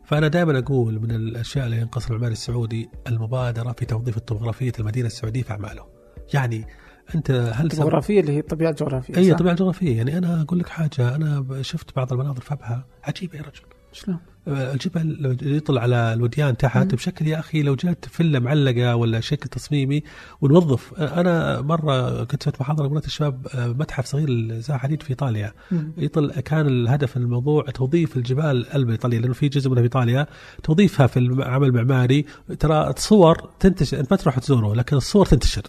فأنا 0.05 0.29
دائما 0.29 0.59
أقول 0.59 1.01
من 1.01 1.11
الأشياء 1.11 1.67
اللي 1.67 1.77
ينقص 1.77 2.07
المعماري 2.07 2.33
السعودي 2.33 2.91
المبادرة 3.07 3.73
في 3.73 3.85
توظيف 3.85 4.17
الطبوغرافية 4.17 4.73
المدينة 4.79 5.07
السعودية 5.07 5.43
في 5.43 5.51
أعماله. 5.51 5.87
يعني 6.35 6.67
أنت 7.15 7.31
هل 7.31 7.65
الجغرافيه 7.65 8.21
اللي 8.21 8.33
هي 8.33 8.39
الطبيعة 8.39 8.71
الجغرافية 8.71 9.17
اي 9.17 9.31
صح؟ 9.31 9.39
طبيعة 9.39 9.55
جغرافية. 9.55 9.97
يعني 9.97 10.19
أنا 10.19 10.43
أقول 10.43 10.59
لك 10.59 10.69
حاجة 10.69 11.17
أنا 11.17 11.63
شفت 11.63 11.97
بعض 11.97 12.13
المناظر 12.13 12.41
في 12.41 12.55
ابها 12.55 12.87
عجيبه 13.05 13.39
يا 13.39 13.43
رجل. 13.43 13.63
شلون؟ 13.93 14.19
الجبل 14.49 15.17
لو 15.21 15.37
يطلع 15.43 15.83
على 15.83 16.13
الوديان 16.13 16.57
تحت 16.57 16.77
مم. 16.77 16.89
بشكل 16.89 17.27
يا 17.27 17.39
أخي 17.39 17.63
لو 17.63 17.75
جات 17.75 18.05
فله 18.11 18.39
معلقة 18.39 18.97
ولا 18.97 19.21
شكل 19.21 19.49
تصميمي 19.49 20.03
ونوظف. 20.41 20.95
أنا 20.95 21.61
مرة 21.61 22.25
كنت 22.25 22.43
سويت 22.43 22.61
محاضرة 22.61 22.89
قلت 22.89 23.07
الشباب 23.07 23.47
آه، 23.55 23.67
متحف 23.67 24.07
صغير 24.07 24.31
لزاح 24.31 24.83
حديد 24.83 25.03
في 25.03 25.11
إيطاليا. 25.11 25.53
يطل 25.99 26.41
كان 26.41 26.67
الهدف 26.67 27.17
من 27.17 27.23
الموضوع 27.23 27.63
توظيف 27.63 28.17
الجبال 28.17 28.67
الايطاليه 28.75 29.19
لأنه 29.19 29.35
في 29.35 29.49
جزء 29.49 29.71
منها 29.71 29.81
في 29.81 29.85
إيطاليا 29.85 30.27
توظيفها 30.63 31.07
في 31.07 31.19
العمل 31.19 31.69
المعماري 31.69 32.25
ترى 32.61 32.91
الصور 32.91 33.49
تنتشر 33.61 34.01
أنت 34.01 34.11
ما 34.11 34.17
تروح 34.17 34.39
تزوره 34.39 34.75
لكن 34.75 34.97
الصور 34.97 35.27
تنتشر. 35.27 35.63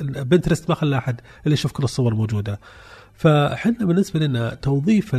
بنترست 0.00 0.68
ما 0.68 0.74
خلى 0.74 0.98
أحد 0.98 1.20
اللي 1.44 1.54
يشوف 1.54 1.72
كل 1.72 1.84
الصور 1.84 2.14
موجودة. 2.14 2.60
فاحنا 3.18 3.86
بالنسبة 3.86 4.20
لنا 4.20 4.54
توظيف 4.54 5.16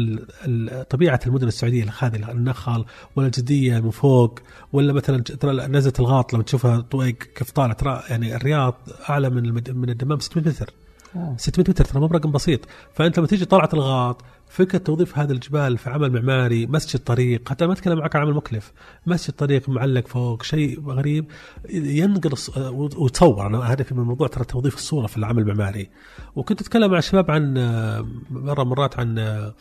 طبيعة 0.90 1.20
المدن 1.28 1.48
السعودية 1.48 1.94
هذه 2.00 2.32
النخل 2.32 2.86
ولا 3.16 3.28
الجديه 3.28 3.80
من 3.80 3.90
فوق 3.90 4.40
ولا 4.74 4.94
مثلا 4.94 5.24
ترى 5.24 5.68
نزله 5.68 5.94
الغاط 6.00 6.34
لما 6.34 6.44
تشوفها 6.44 6.80
طويق 6.80 7.16
كيف 7.16 7.52
طالع 7.52 7.74
ترى 7.74 8.04
يعني 8.10 8.36
الرياض 8.36 8.76
أعلى 9.10 9.30
من 9.30 9.54
من 9.54 9.90
الدمام 9.90 10.20
600 10.20 10.48
متر 10.48 10.74
أوه. 11.16 11.38
600 11.38 11.70
متر 11.70 11.86
ترى 11.86 12.00
مو 12.00 12.08
برقم 12.08 12.32
بسيط 12.32 12.60
فأنت 12.94 13.18
لما 13.18 13.28
تيجي 13.28 13.46
طلعت 13.46 13.74
الغاط 13.74 14.22
فكرة 14.50 14.78
توظيف 14.78 15.18
هذه 15.18 15.32
الجبال 15.32 15.78
في 15.78 15.90
عمل 15.90 16.12
معماري 16.14 16.66
مسجد 16.66 17.00
طريق 17.00 17.50
حتى 17.50 17.68
ما 17.68 17.74
أتكلم 17.74 17.98
معك 18.00 18.16
عن 18.16 18.22
عمل 18.22 18.34
مكلف 18.34 18.72
مسجد 19.08 19.34
طريق 19.34 19.70
معلق 19.70 20.08
فوق 20.08 20.44
شيء 20.44 20.90
غريب 20.90 21.26
ينقل 21.70 22.36
الص- 22.36 22.58
وتصور 22.98 23.48
أنا 23.48 23.74
هدفي 23.74 23.94
من 23.94 24.00
الموضوع 24.02 24.28
ترى 24.28 24.46
توظيف 24.46 24.76
الصورة 24.76 25.08
في 25.08 25.18
العمل 25.18 25.42
المعماري. 25.42 25.90
وكنت 26.36 26.62
أتكلم 26.62 26.92
مع 26.92 26.98
الشباب 26.98 27.32
عن 27.32 27.58
آه، 27.58 28.08
مرة 28.32 28.64
مرات 28.64 29.00
عن 29.00 29.18
آه، 29.20 29.54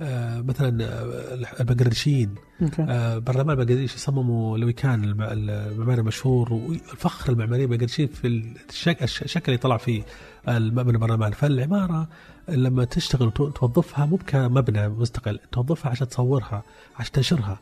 آه، 0.00 0.40
مثلا 0.40 0.84
آه، 0.84 1.60
البنغلاديشيين 1.60 2.34
آه، 2.80 3.18
برلمان 3.18 3.56
بنغلاديش 3.56 3.94
يصمموا 3.94 4.58
لويكان 4.58 5.04
الم- 5.04 5.22
المعماري 5.22 6.00
المشهور 6.00 6.52
والفخر 6.52 7.32
المعماري 7.32 7.66
بنغلاديشين 7.66 8.06
في 8.08 8.28
الشك- 8.70 9.02
الشكل 9.02 9.44
اللي 9.52 9.58
طلع 9.58 9.76
فيه 9.76 10.02
المبنى 10.48 10.90
البرلمان. 10.96 11.32
فالعمارة 11.32 12.08
لما 12.48 12.84
تشتغل 12.84 13.30
توظفها 13.32 14.06
مو 14.06 14.18
كمبنى 14.26 14.88
مستقل 14.88 15.38
توظفها 15.52 15.90
عشان 15.90 16.08
تصورها 16.08 16.62
عشان 16.98 17.12
تنشرها. 17.12 17.58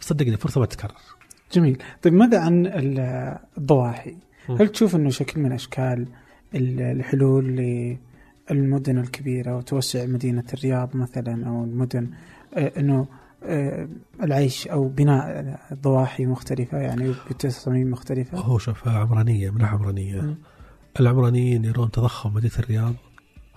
صدقني 0.00 0.36
فرصة 0.36 0.60
ما 0.60 0.66
تتكرر. 0.66 0.92
جميل. 1.52 1.82
طيب 2.02 2.12
ماذا 2.12 2.40
عن 2.40 2.66
ال- 2.66 3.38
الضواحي. 3.58 4.16
هل 4.60 4.68
تشوف 4.68 4.96
إنه 4.96 5.10
شكل 5.10 5.40
من 5.40 5.52
أشكال 5.52 6.06
ال- 6.54 6.80
الحلول 6.80 7.44
للمدن 8.50 8.98
الكبيرة 8.98 9.56
وتوسع 9.56 10.06
مدينة 10.06 10.44
الرياض 10.54 10.96
مثلا 10.96 11.48
أو 11.48 11.64
المدن 11.64 12.10
آه، 12.54 12.72
إنه 12.78 13.06
آه، 13.44 13.88
العيش 14.22 14.68
أو 14.68 14.88
بناء 14.88 15.58
ضواحي 15.82 16.26
مختلفة 16.26 16.78
يعني 16.78 17.14
بتصاميم 17.30 17.90
مختلفة؟ 17.90 18.38
هو 18.38 18.58
شوف 18.58 18.88
عمرانية 18.88 19.50
من 19.50 19.64
عمرانيه. 19.64 20.34
العمرانيين 21.00 21.64
يرون 21.64 21.90
تضخم 21.90 22.34
مدينة 22.34 22.52
الرياض 22.58 22.94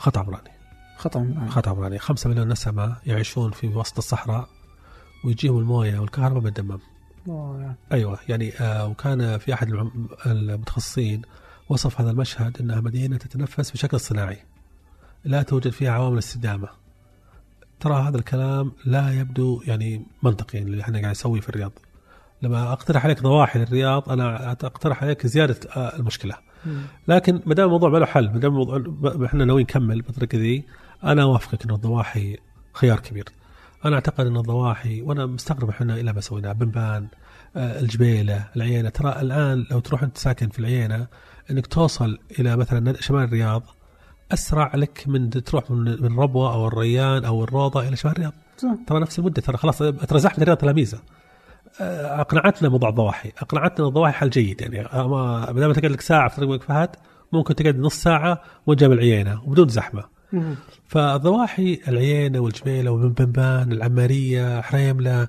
خطا 0.02 0.20
عمراني 0.20 0.52
خطا 0.98 1.48
خطا 1.50 1.72
عمراني 1.72 2.00
5 2.00 2.30
مليون 2.30 2.48
نسمة 2.48 2.96
يعيشون 3.06 3.52
في 3.52 3.68
وسط 3.68 3.98
الصحراء 3.98 4.50
ويجيهم 5.26 5.58
الموية 5.58 6.00
والكهرباء 6.00 6.42
من 6.42 6.48
الدمام 6.48 6.80
أوه،. 7.28 7.76
أيوه 7.92 8.20
يعني 8.30 8.54
آه 8.60 8.88
وكان 8.88 9.38
في 9.38 9.54
أحد 9.54 9.90
المتخصصين 10.26 11.22
وصف 11.70 12.02
هذا 12.02 12.12
المشهد 12.12 12.58
إنها 12.62 12.82
مدينة 12.82 13.18
تتنفس 13.18 13.72
بشكل 13.72 14.00
صناعي 14.00 14.38
لا 15.24 15.42
توجد 15.42 15.72
فيها 15.72 15.92
عوامل 15.92 16.18
استدامة. 16.18 16.70
ترى 17.80 17.94
هذا 17.94 18.18
الكلام 18.18 18.72
لا 18.86 19.12
يبدو 19.20 19.62
يعني 19.66 20.06
منطقي 20.24 20.60
اللي 20.60 20.82
إحنا 20.82 21.00
قاعد 21.00 21.12
نسويه 21.12 21.42
في 21.42 21.50
الرياض. 21.50 21.72
لما 22.42 22.74
أقترح 22.74 23.06
عليك 23.06 23.22
ضواحي 23.22 23.60
للرياض 23.60 24.10
أنا 24.10 24.52
أقترح 24.52 25.04
عليك 25.04 25.28
زيادة 25.28 25.60
آه، 25.76 25.96
المشكلة. 25.96 26.36
لكن 27.08 27.42
ما 27.46 27.54
دام 27.54 27.66
الموضوع 27.66 27.90
ما 27.90 27.98
له 27.98 28.06
حل 28.06 28.26
ما 28.26 28.40
دام 28.40 28.52
الموضوع 28.52 28.84
إحنا 29.26 29.46
ناويين 29.46 29.68
نكمل 29.70 30.02
بالطريقة 30.02 30.38
ذي 30.38 30.64
أنا 31.04 31.24
أوافقك 31.24 31.66
انه 31.66 31.76
الضواحي 31.76 32.38
خيار 32.74 33.00
كبير. 33.00 33.26
أنا 33.86 33.96
أعتقد 33.96 34.26
إن 34.26 34.38
الضواحي 34.38 35.02
وأنا 35.02 35.26
مستغرب 35.26 35.70
إحنا 35.70 35.96
إلى 35.96 36.14
ما 36.14 36.22
سويناه 36.22 36.52
بنبان 36.52 37.08
آه، 37.56 37.80
الجبيلة 37.80 38.48
العيينه 38.56 38.90
ترى 38.90 39.22
الآن 39.22 39.66
لو 39.72 39.80
تروح 39.80 40.04
أنت 40.04 40.18
ساكن 40.18 40.50
في 40.50 40.60
العيينه 40.60 41.08
إنك 41.52 41.68
توصل 41.68 42.20
إلى 42.40 42.56
مثلا 42.56 43.02
شمال 43.02 43.24
الرياض 43.24 43.64
أسرع 44.34 44.76
لك 44.76 45.04
من 45.08 45.30
تروح 45.30 45.72
من 45.72 46.20
ربوة 46.20 46.54
أو 46.54 46.68
الريان 46.68 47.26
أو 47.26 47.44
الروضة 47.44 47.88
إلى 47.88 47.96
شمال 47.96 48.14
الرياض. 48.14 48.34
ترى 48.88 49.00
نفس 49.00 49.20
المدة 49.20 49.42
ترى 49.42 49.58
خلاص 49.58 49.78
ترى 49.78 50.20
زحمة 50.20 50.44
الرياض 50.44 50.66
آه، 50.66 51.00
أقنعتنا 51.80 52.70
موضوع 52.70 52.90
الضواحي 52.90 53.32
أقنعتنا 53.38 53.88
الضواحي 53.88 54.14
حل 54.14 54.30
جيد 54.30 54.62
يعني 54.62 54.90
ما 54.94 55.52
ما 55.52 55.60
دام 55.60 55.72
تقعد 55.74 55.92
لك 55.92 56.02
ساعة 56.02 56.30
في 56.30 56.36
طريق 56.36 56.50
الملك 56.50 56.64
فهد 56.64 56.90
ممكن 57.32 57.56
تقعد 57.56 57.80
نص 57.80 57.96
ساعة 57.96 58.42
وانت 58.66 58.80
جنب 58.80 58.92
العيينه 58.92 59.44
وبدون 59.44 59.68
زحمه. 59.68 60.04
فالضواحي 60.88 61.82
العيينه 61.88 62.40
والجبيله 62.40 62.92
وبنبان 62.92 63.72
العمارية 63.72 64.62
حريملة 64.62 65.28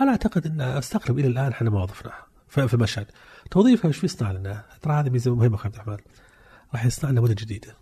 أنا 0.00 0.10
أعتقد 0.10 0.46
إن 0.46 0.60
أستغرب 0.60 1.18
إلى 1.18 1.28
الآن 1.28 1.52
إحنا 1.52 1.70
ما 1.70 1.82
وظفناها 1.82 2.26
في 2.48 2.74
المشهد 2.74 3.06
توظيفها 3.50 3.88
وش 3.88 4.04
يصنع 4.04 4.32
لنا؟ 4.32 4.64
ترى 4.82 4.92
هذه 4.92 5.10
ميزة 5.10 5.34
مهمة 5.34 5.54
أخوي 5.54 5.64
عبد 5.64 5.74
الرحمن 5.74 5.96
راح 6.74 6.84
يصنع 6.84 7.10
لنا 7.10 7.20
مدن 7.20 7.34
جديدة 7.34 7.76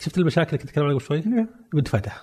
شفت 0.00 0.18
المشاكل 0.18 0.48
اللي 0.48 0.58
كنت 0.58 0.68
أتكلم 0.68 0.84
عنها 0.84 0.96
قبل 0.96 1.06
شوي؟ 1.06 1.18
إيه. 1.18 1.48
بنتفادها 1.72 2.20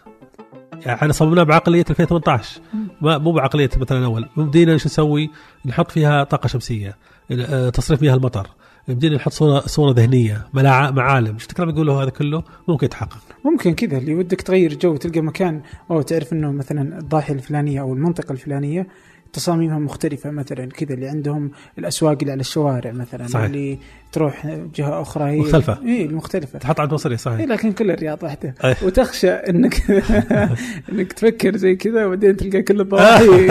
يعني 0.74 0.94
إحنا 0.94 1.14
صممناها 1.14 1.44
بعقلية 1.44 1.86
2018 1.90 2.62
ما 3.02 3.18
مو 3.18 3.32
بعقلية 3.32 3.70
مثلا 3.78 4.06
أول. 4.06 4.30
بدينا 4.38 4.78
شو 4.78 4.90
نسوي؟ 4.90 5.30
نحط 5.66 5.92
فيها 5.92 6.24
طاقة 6.24 6.48
شمسية 6.48 6.98
آه، 7.32 7.70
تصريف 7.70 8.02
مياه 8.02 8.16
المطر. 8.16 8.48
بدينا 8.88 9.16
نحط 9.16 9.32
صوره 9.32 9.60
صورة 9.60 9.94
ذهنية 9.94 10.48
معالم. 10.54 11.38
شفت 11.38 11.50
الكلام 11.50 11.70
يقوله 11.70 12.04
هذا 12.04 12.10
كله؟ 12.10 12.44
ممكن 12.68 12.86
يتحقق. 12.86 13.18
ممكن 13.46 13.74
كذا. 13.74 13.98
اللي 13.98 14.16
ودك 14.16 14.42
تغير 14.42 14.74
جو 14.74 14.96
تلقى 14.96 15.22
مكان 15.22 15.62
أو 15.92 16.02
تعرف 16.02 16.34
إنه 16.34 16.52
مثلا 16.52 17.00
الضاحية 17.00 17.34
الفلانية 17.34 17.82
أو 17.82 17.94
المنطقة 17.94 18.32
الفلانية 18.32 18.88
تصاميمهم 19.36 19.86
مختلفة 19.86 20.30
مثلا 20.32 20.66
كذا 20.66 20.94
اللي 20.94 21.08
عندهم 21.08 21.52
الأسواق 21.80 22.18
اللي 22.22 22.32
على 22.32 22.40
الشوارع 22.42 22.92
مثلا 22.92 23.28
صحيح. 23.28 23.46
اللي 23.46 23.78
تروح 24.12 24.48
جهة 24.76 25.02
أخرى 25.02 25.24
هي 25.32 25.40
مختلفة. 25.40 25.80
إيه 25.86 26.06
المختلفة 26.06 26.60
تحط 26.60 26.80
عند 26.80 26.94
مصري 26.94 27.12
إيه 27.12 27.18
صحيح 27.18 27.42
لكن 27.48 27.72
كل 27.72 27.92
الرياض 27.92 28.24
واحدة 28.24 28.56
أي. 28.64 28.76
وتخشى 28.84 29.30
إنك 29.32 29.92
إنك 30.92 31.14
تفكر 31.14 31.58
زي 31.58 31.76
كذا 31.76 32.06
وبعدين 32.06 32.38
تلقى 32.38 32.62
كل 32.62 32.82
الضواحي 32.82 33.48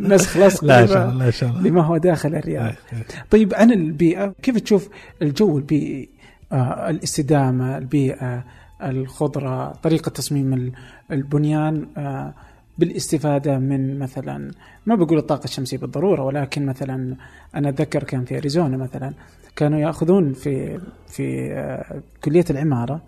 نسخ 0.00 0.36
لصق 0.36 0.64
لا 0.64 0.78
لما- 0.80 0.86
شاء 0.86 1.08
الله 1.10 1.24
لا 1.24 1.30
شاء 1.30 1.50
الله 1.50 1.62
لما 1.62 1.82
هو 1.82 1.96
داخل 1.96 2.34
الرياض 2.34 2.64
إيه، 2.64 2.76
إيه. 2.92 3.04
طيب 3.30 3.54
عن 3.54 3.70
البيئة 3.72 4.34
كيف 4.42 4.60
تشوف 4.60 4.88
الجو 5.22 5.58
البيئي 5.58 6.08
آه 6.52 6.90
الاستدامة 6.90 7.78
البيئة 7.78 8.44
الخضرة 8.82 9.72
طريقة 9.72 10.08
تصميم 10.08 10.52
ال- 10.54 10.72
البنيان 11.12 11.86
آه 11.96 12.34
بالاستفادة 12.78 13.58
من 13.58 13.98
مثلا 13.98 14.50
ما 14.86 14.94
بقول 14.94 15.18
الطاقة 15.18 15.44
الشمسية 15.44 15.78
بالضرورة 15.78 16.22
ولكن 16.22 16.66
مثلا 16.66 17.16
أنا 17.54 17.68
أتذكر 17.68 18.04
كان 18.04 18.24
في 18.24 18.36
أريزونا 18.38 18.76
مثلا 18.76 19.12
كانوا 19.56 19.78
يأخذون 19.78 20.32
في 20.32 20.80
في 21.08 21.52
آه 21.52 22.02
كلية 22.24 22.44
العمارة 22.50 23.02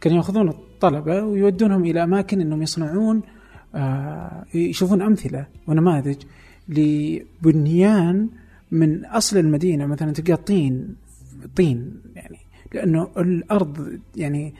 كانوا 0.00 0.18
يأخذون 0.18 0.48
الطلبة 0.48 1.22
ويودونهم 1.22 1.84
إلى 1.84 2.02
أماكن 2.02 2.40
أنهم 2.40 2.62
يصنعون 2.62 3.22
آه 3.74 4.44
يشوفون 4.54 5.02
أمثلة 5.02 5.46
ونماذج 5.66 6.16
لبنيان 6.68 8.28
من 8.70 9.04
أصل 9.04 9.36
المدينة. 9.36 9.86
مثلا 9.86 10.12
تلقى 10.12 10.36
طين 10.36 10.96
طين 11.56 12.00
يعني 12.16 12.38
لأنه 12.74 13.08
الأرض 13.16 13.98
يعني 14.16 14.54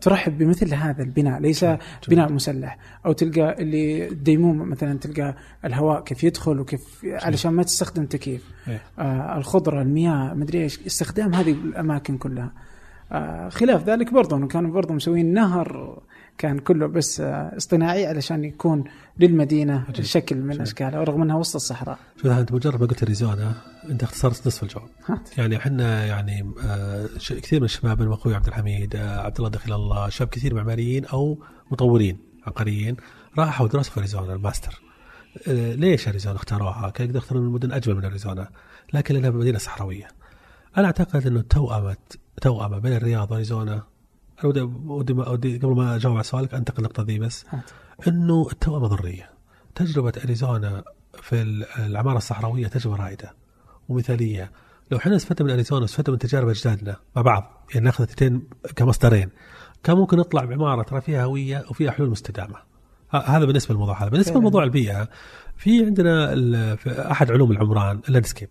ترحب 0.00 0.38
بمثل 0.38 0.74
هذا 0.74 1.02
البناء 1.02 1.40
ليس 1.40 1.66
بناء 2.08 2.32
مسلح 2.32 2.78
أو 3.06 3.12
تلقى 3.12 3.62
اللي 3.62 4.08
الديموم 4.08 4.70
مثلا 4.70 4.98
تلقى 4.98 5.34
الهواء 5.64 6.00
كيف 6.00 6.24
يدخل 6.24 6.60
وكيف 6.60 7.04
علشان 7.04 7.52
ما 7.52 7.62
تستخدم 7.62 8.06
تكييف. 8.06 8.44
إيه. 8.68 8.80
آه 8.98 9.36
الخضرة 9.38 9.82
المياه 9.82 10.34
مدري 10.34 10.62
إيش 10.62 10.80
استخدام 10.86 11.34
هذه 11.34 11.52
الأماكن 11.52 12.18
كلها. 12.18 12.52
آه 13.12 13.48
خلاف 13.48 13.88
ذلك 13.88 14.12
برضه 14.12 14.36
إنه 14.36 14.46
كانوا 14.46 14.70
برضه 14.70 14.94
مسوين 14.94 15.34
نهر 15.34 15.98
كان 16.38 16.58
كله 16.58 16.86
بس 16.86 17.20
اصطناعي 17.20 18.06
علشان 18.06 18.44
يكون 18.44 18.84
للمدينة 19.18 19.84
عجيب. 19.88 20.04
شكل 20.04 20.36
من 20.36 20.50
عجيب. 20.50 20.62
اشكالها 20.62 21.00
ورغم 21.00 21.22
إنها 21.22 21.36
وسط 21.36 21.54
الصحراء 21.54 21.98
شوف 22.16 22.26
انت 22.26 22.52
مجرد 22.52 22.80
ما 22.80 22.86
قلت 22.86 23.02
اريزونا 23.02 23.54
أنت 23.90 24.02
اختصرت 24.02 24.46
نصف 24.46 24.62
الجواب. 24.62 24.88
يعني 25.38 25.56
إحنا 25.56 26.06
يعني 26.06 26.52
آه، 26.64 27.08
كثير 27.18 27.60
من 27.60 27.64
الشباب 27.64 28.12
أخوي 28.12 28.34
عبد 28.34 28.46
الحميد 28.46 28.96
آه، 28.96 29.20
عبد 29.20 29.36
الله 29.36 29.50
دخل 29.50 29.72
الله 29.72 30.08
شباب 30.08 30.28
كثير 30.28 30.54
معماريين 30.54 31.04
أو 31.04 31.38
مطورين 31.70 32.18
عقاريين 32.46 32.96
راحوا 33.38 33.68
درسوا 33.68 33.92
في 33.92 34.00
أريزونا 34.00 34.32
الماستر 34.32 34.82
آه، 35.48 35.74
ليش 35.74 36.08
أريزونا 36.08 36.36
اختاروها؟ 36.36 36.90
كان 36.90 37.06
يقدروا 37.06 37.22
يختارون 37.22 37.46
المدن 37.46 37.72
أجمل 37.72 37.94
من 37.94 38.04
أريزونا 38.04 38.48
لكن 38.92 39.14
لأنها 39.14 39.30
مدينة 39.30 39.58
صحراوية. 39.58 40.08
أنا 40.76 40.86
أعتقد 40.86 41.26
إنه 41.26 41.40
توأمة 41.40 41.96
توأمة 42.40 42.78
بين 42.78 42.92
الرياض 42.92 43.32
وأريزونا 43.32 43.82
أنا 44.44 44.48
ودي, 44.48 44.60
ودي, 44.86 45.12
ودي 45.12 45.58
قبل 45.58 45.74
ما 45.74 45.96
أجاوب 45.96 46.14
على 46.14 46.24
سؤالك 46.24 46.54
أنتقل 46.54 46.78
النقطه 46.78 47.02
ذي 47.02 47.18
بس. 47.18 47.44
إنه 48.08 48.48
التوأمة 48.52 48.86
ضروريه. 48.86 49.30
تجربة 49.74 50.12
أريزونا 50.24 50.84
في 51.22 51.42
العمارة 51.78 52.16
الصحراوية 52.16 52.66
تجربة 52.66 52.96
رائدة 52.96 53.34
ومثالية. 53.88 54.50
لو 54.90 54.98
إحنا 54.98 55.16
استفدنا 55.16 55.46
من 55.46 55.52
أريزونا 55.52 55.82
واستفدنا 55.82 56.12
من 56.12 56.18
تجارب 56.18 56.48
أجدادنا 56.48 56.96
مع 57.16 57.22
بعض 57.22 57.66
يعني 57.74 57.84
نأخذ 57.84 58.04
الاثنين 58.04 58.42
كمصدرين 58.76 59.28
كان 59.82 59.96
ممكن 59.96 60.16
نطلع 60.16 60.44
بعمارة 60.44 60.82
ترى 60.82 61.00
فيها 61.00 61.24
هوية 61.24 61.64
وفيها 61.70 61.90
حلول 61.90 62.10
مستدامة. 62.10 62.56
هذا 63.10 63.44
بالنسبة 63.44 63.74
للموضوع 63.74 64.02
هذا، 64.02 64.08
بالنسبة. 64.08 64.40
لموضوع 64.40 64.64
البيئة 64.64 65.08
في 65.56 65.84
عندنا 65.84 66.34
في 66.76 67.10
أحد 67.10 67.30
علوم 67.30 67.52
العمران 67.52 68.00
ال 68.08 68.12
landscape. 68.12 68.48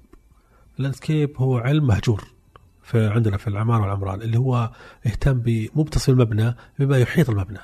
ال 0.79 0.85
landscape 0.85 1.37
هو 1.37 1.57
علم 1.57 1.87
مهجور 1.87 2.23
في 2.83 3.07
عندنا 3.07 3.37
في 3.37 3.47
العماره 3.47 3.81
والعمران 3.81 4.21
اللي 4.21 4.37
هو 4.39 4.71
يهتم 5.05 5.43
مو 5.75 5.83
بتصميم 5.83 6.21
المبنى 6.21 6.55
بما 6.79 6.97
يحيط 6.97 7.29
المبنى. 7.29 7.59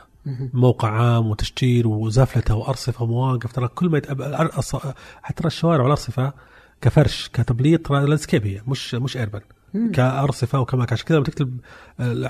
موقع 0.53 0.89
عام 0.91 1.27
وتشجير 1.27 1.87
وزفلته 1.87 2.55
وأرصفة 2.55 3.03
ومواقف 3.03 3.51
ترى 3.51 3.67
كل 3.67 3.89
ما 3.89 4.47
الص- 4.47 4.87
حتى 5.23 5.47
الشوارع 5.47 5.83
والأرصفة 5.83 6.33
كفرش 6.81 7.29
كتبليط 7.33 7.87
ترى 7.87 7.99
landscape 8.05 8.47
هي 8.47 8.61
مش 8.67 8.95
مش 8.95 9.17
urban. 9.17 9.41
كأرصفة 9.93 10.59
وكما 10.59 10.85
عشان 10.91 11.05
كذا 11.07 11.19
تكتب 11.23 11.59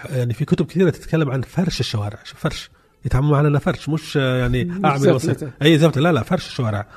يعني 0.10 0.34
في 0.34 0.46
كتب 0.46 0.66
كثيرة 0.66 0.90
تتكلم 0.90 1.32
عن 1.32 1.42
فرش 1.42 1.80
الشوارع 1.80 2.20
شوف 2.24 2.40
فرش. 2.40 2.70
يتعاملوا 3.06 3.32
معنا 3.32 3.48
إنه 3.48 3.60
فرش 3.60 3.90
مش 3.90 4.16
يعني 4.16 4.82
أعمل 4.86 5.00
زفلته. 5.00 5.52
أي 5.62 5.78
زفلته 5.78 6.02
لا 6.02 6.12
لا 6.12 6.24
فرش 6.24 6.48
الشوارع. 6.48 6.88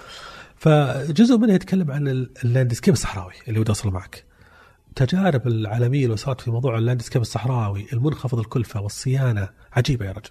فجزء 0.56 1.38
منها 1.38 1.54
يتكلم 1.54 1.90
عن 1.90 2.08
ال- 2.08 2.30
ال 2.44 2.49
landscape 2.49 2.94
الصحراوي 2.94 3.32
اللي 3.48 3.60
ودي 3.60 3.68
أوصله 3.68 3.92
معك. 3.92 4.24
تجارب 4.96 5.46
العالمية 5.46 6.04
اللي 6.04 6.16
صارت 6.16 6.40
في 6.40 6.50
موضوع 6.50 6.78
ال 6.78 6.83
landscape 6.83 7.22
الصحراوي 7.22 7.86
المنخفض 7.92 8.38
الكلفة 8.38 8.80
والصيانة 8.80 9.48
عجيبة 9.72 10.06
يا 10.06 10.12
رجل. 10.12 10.30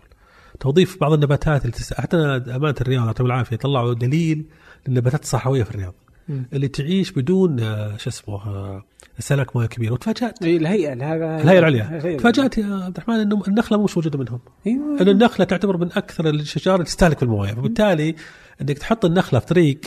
توظيف 0.59 0.97
بعض 1.01 1.13
النباتات 1.13 1.61
اللي 1.61 1.71
تس... 1.71 1.93
حتى 1.93 2.17
أمانة 2.17 2.75
الرياض 2.81 3.05
يعطيهم 3.05 3.27
العافية 3.27 3.55
طلعوا 3.55 3.93
دليل 3.93 4.45
للنباتات 4.87 5.23
الصحراوية 5.23 5.63
في 5.63 5.71
الرياض. 5.71 5.93
مم. 6.29 6.45
اللي 6.53 6.67
تعيش 6.67 7.11
بدون 7.11 7.59
آه، 7.59 7.97
شو 7.97 8.09
اسمه 8.09 8.35
آه، 8.35 8.83
سلك 9.19 9.55
مويه 9.55 9.67
كبير. 9.67 9.93
وتفاجأت. 9.93 10.43
اي 10.43 10.57
الهيئة 10.57 10.93
هذا 10.93 11.41
الهيئة 11.41 11.59
العليا. 11.59 12.17
تفاجأت 12.17 12.57
يا 12.57 12.65
عبد 12.65 12.97
الرحمن 12.97 13.15
إنه 13.15 13.43
النخلة 13.47 13.83
مش 13.83 13.97
موجودة 13.97 14.19
منهم. 14.19 14.39
أيوه. 14.67 15.01
انه 15.01 15.11
النخلة 15.11 15.45
تعتبر 15.45 15.77
من 15.77 15.87
أكثر 15.91 16.29
الشجار 16.29 16.75
اللي 16.75 16.85
تستهلك 16.85 17.17
في 17.17 17.23
الموية. 17.23 17.53
فبالتالي 17.53 18.15
إنك 18.61 18.77
تحط 18.77 19.05
النخلة 19.05 19.39
في 19.39 19.45
طريق 19.45 19.79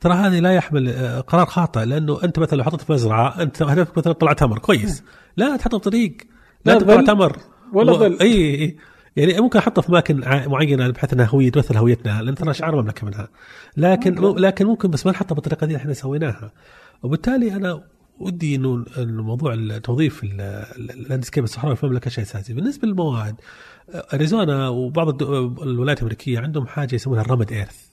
ترى 0.00 0.14
هذه 0.14 0.40
لا 0.40 0.52
يحمل 0.54 0.88
آه، 0.88 1.20
قرار 1.20 1.46
خاطئ 1.46 1.84
لأنه 1.84 2.18
أنت 2.24 2.38
مثلا 2.38 2.58
لو 2.58 2.64
حطيت 2.64 2.80
في 2.80 2.92
مزرعة 2.92 3.42
أنت 3.42 3.62
هدفك 3.62 3.98
مثلا 3.98 4.12
طلع 4.12 4.32
تمر 4.32 4.58
كويس. 4.58 5.02
لا 5.36 5.56
تحطه 5.56 5.78
في 5.78 5.84
طريق 5.84 6.16
لا, 6.64 6.72
لا 6.72 6.78
تطلع 6.78 7.02
تمر. 7.02 7.36
ولا 7.72 7.92
و- 7.92 7.96
ظل. 7.98 8.18
إي 8.20 8.54
إي 8.54 8.76
يعني 9.16 9.40
ممكن 9.40 9.58
أحطه 9.58 9.82
في 9.82 9.88
اماكن 9.88 10.20
معينة 10.46 10.88
بحيث 10.90 11.12
إنها 11.12 11.26
هوية 11.26 11.50
تمثل 11.50 11.76
هويتنا 11.76 12.22
لأن 12.22 12.34
ترى 12.34 12.54
شعار 12.54 12.74
المملكه 12.74 13.06
منها. 13.06 13.28
لكن 13.76 14.14
ممكن. 14.14 14.40
لكن 14.42 14.66
ممكن 14.66 14.90
بس 14.90 15.06
ما 15.06 15.12
نحطها 15.12 15.34
بالطريقة 15.34 15.66
دي 15.66 15.76
إحنا 15.76 15.92
سويناها. 15.92 16.52
وبالتالي 17.02 17.52
أنا 17.56 17.82
ودي 18.20 18.54
إنه 18.54 18.84
إنه 18.98 19.22
موضوع 19.22 19.78
توظيف 19.78 20.24
ال- 20.24 20.40
ال- 20.40 20.90
landscape 20.90 21.44
الصحراوي 21.44 21.76
في 21.76 21.84
المملكة 21.84 22.10
شيء 22.10 22.24
أساسي. 22.24 22.52
بالنسبة 22.54 22.88
للمواد 22.88 23.34
أريزونا 24.14 24.68
وبعض 24.68 25.08
الدو- 25.08 25.62
الولايات 25.62 25.98
الأمريكية 25.98 26.38
عندهم 26.40 26.66
حاجة 26.66 26.94
يسمونها 26.94 27.22
ال 27.22 27.26
rammed 27.26 27.52
earth. 27.52 27.87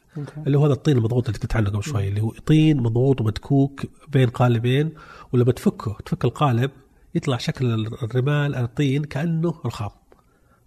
اللي 0.48 0.58
هو 0.58 0.66
هذا 0.66 0.74
الطين 0.74 0.98
المضغوط 0.98 1.28
اللي 1.28 1.40
قلت 1.40 1.56
عنه 1.56 1.70
قبل 1.70 1.84
شوي 1.84 2.08
اللي 2.08 2.22
هو 2.22 2.32
طين 2.46 2.78
مضغوط 2.78 3.22
ومدكوك 3.22 3.82
بين 4.08 4.30
قالبين 4.30 4.92
ولما 5.34 5.52
تفكه 5.52 5.98
تفك 6.06 6.26
القالب 6.26 6.72
يطلع 7.16 7.38
شكل 7.38 7.86
الرمال 8.04 8.56
الطين 8.56 9.04
كأنه 9.04 9.56
رخام. 9.66 9.90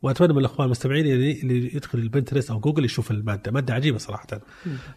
وأتمنى 0.02 0.32
من 0.32 0.38
الأخوان 0.38 0.66
المستمعين 0.66 1.06
اللي 1.06 1.40
اللي 1.40 1.76
يدخل 1.76 1.98
البنترست 1.98 2.50
أو 2.50 2.60
جوجل 2.60 2.84
يشوف 2.84 3.10
المادة. 3.10 3.52
مادة 3.52 3.74
عجيبة 3.74 3.98
صراحة. 3.98 4.26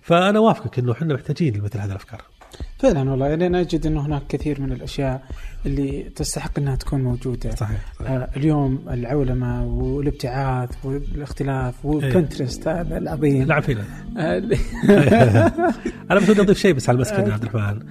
فأنا 0.01 0.39
وافقك 0.39 0.79
إنه 0.79 0.91
إحنا 0.91 1.13
محتاجين 1.13 1.57
لمثل 1.57 1.79
هذه 1.79 1.89
الأفكار. 1.91 2.21
فعلا 2.79 3.11
والله. 3.11 3.27
يعني 3.27 3.47
أنا 3.47 3.59
أجد 3.59 3.85
إنه 3.85 4.05
هناك 4.05 4.27
كثير 4.27 4.61
من 4.61 4.71
الأشياء 4.71 5.23
اللي 5.65 6.03
تستحق 6.15 6.59
إنها 6.59 6.75
تكون 6.75 7.01
موجودة. 7.03 7.55
صحيح, 7.55 7.93
صحيح. 7.99 8.11
آه 8.11 8.29
اليوم 8.35 8.85
العولمة 8.89 9.65
والابتعاث 9.65 10.69
والاختلاف 10.85 11.85
و 11.85 11.93
Pinterest 11.93 12.67
هذا 12.67 12.97
العظيم. 12.97 13.43
لعب 13.47 13.63
فينا 13.63 13.83
آه، 14.17 14.37
أنا 16.11 16.19
بس 16.19 16.29
أضيف 16.29 16.57
شيء 16.57 16.73
بس 16.73 16.89
على 16.89 16.95
المسكن 16.95 17.27
يا 17.27 17.33
عبد 17.33 17.43
الرحمن. 17.43 17.85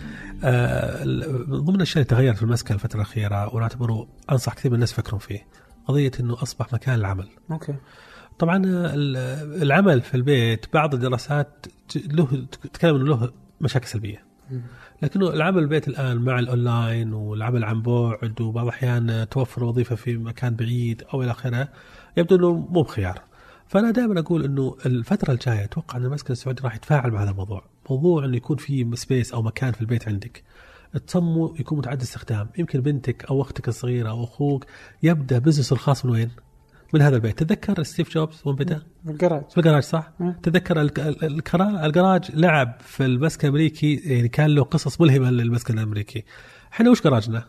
آه، 0.45 1.05
ضمن 1.51 1.75
الاشياء 1.77 1.97
اللي 1.97 2.05
تغيرت 2.05 2.37
في 2.37 2.43
المسكن 2.43 2.75
الفترة 2.75 2.97
الأخيرة 2.97 3.55
وأنا 3.55 3.63
اعتبره 3.63 4.09
أنصح 4.33 4.55
كثير 4.55 4.71
من 4.71 4.75
الناس 4.75 4.93
يفكرون 4.93 5.19
فيه 5.21 5.47
قضية 5.87 6.11
إنه 6.21 6.43
أصبح 6.43 6.73
مكان 6.73 6.95
العمل. 6.95 7.29
okay. 7.51 7.75
طبعا 8.39 8.57
ال- 8.67 9.63
العمل 9.63 10.01
في 10.01 10.15
البيت 10.15 10.67
بعض 10.75 10.95
الدراسات 10.95 11.67
له 11.97 12.47
تتكلم 12.63 12.97
إنه 12.97 13.05
له 13.05 13.31
مشاكل 13.61 13.87
سلبية. 13.87 14.30
لكنه 15.03 15.29
العمل 15.29 15.59
البيت 15.59 15.89
الآن 15.89 16.17
مع 16.17 16.39
الأونلاين 16.39 17.13
والعمل 17.13 17.65
عن 17.65 17.83
بعد 17.83 18.41
وبعض 18.41 18.65
الأحيان 18.65 19.27
توفر 19.31 19.65
وظيفة 19.65 19.95
في 19.95 20.17
مكان 20.17 20.57
بعيد 20.57 21.03
أو 21.15 21.23
إلى 21.23 21.31
آخره 21.31 21.69
يبدو 22.17 22.37
إنه 22.37 22.53
مو 22.53 22.83
بخيار. 22.83 23.23
فأنا 23.67 23.91
دائما 23.91 24.21
أقول 24.21 24.45
إنه 24.45 24.77
الفترة 24.87 25.33
الجاية 25.33 25.65
أتوقع 25.65 25.97
إن 25.97 26.05
المسكن 26.05 26.33
السعودي 26.33 26.63
راح 26.63 26.75
يتفاعل 26.75 27.11
مع 27.11 27.23
هذا 27.23 27.31
الموضوع، 27.31 27.65
موضوع 27.91 28.25
إنه 28.25 28.37
يكون 28.37 28.57
في 28.57 28.91
space 28.95 29.33
أو 29.33 29.43
مكان 29.43 29.73
في 29.73 29.81
البيت 29.81 30.09
عندك 30.09 30.43
تصممه 31.07 31.55
يكون 31.61 31.79
متعدد 31.79 32.03
استخدام، 32.03 32.49
يمكن 32.59 32.81
بنتك 32.81 33.25
أو 33.25 33.43
أختك 33.43 33.69
الصغيرة 33.69 34.11
أو 34.11 34.25
أخوك 34.25 34.67
يبدأ 35.03 35.39
business 35.39 35.73
الخاص 35.73 36.05
من 36.05 36.11
وين؟ 36.11 36.31
من 36.95 37.03
هذا 37.03 37.17
البيت، 37.17 37.43
تذكر 37.43 37.83
ستيف 37.83 38.15
جوبز 38.15 38.43
وين 38.45 38.57
بدأ؟ 38.57 38.83
في 39.05 39.11
الجراج. 39.11 39.51
في 39.51 39.59
الجراج 39.59 39.83
صح؟ 39.83 40.13
مم. 40.21 40.33
تذكر 40.43 40.81
الجراج 41.85 42.31
لعب 42.35 42.77
في 42.81 43.05
المسكن 43.05 43.49
الأمريكي 43.49 43.95
يعني 44.05 44.29
كان 44.29 44.47
له 44.51 44.63
قصص 44.63 45.01
ملهمة 45.01 45.31
للمسكن 45.31 45.79
الأمريكي. 45.79 46.25
إحنا 46.73 46.91
وش 46.91 47.03
جراجنا؟ 47.03 47.45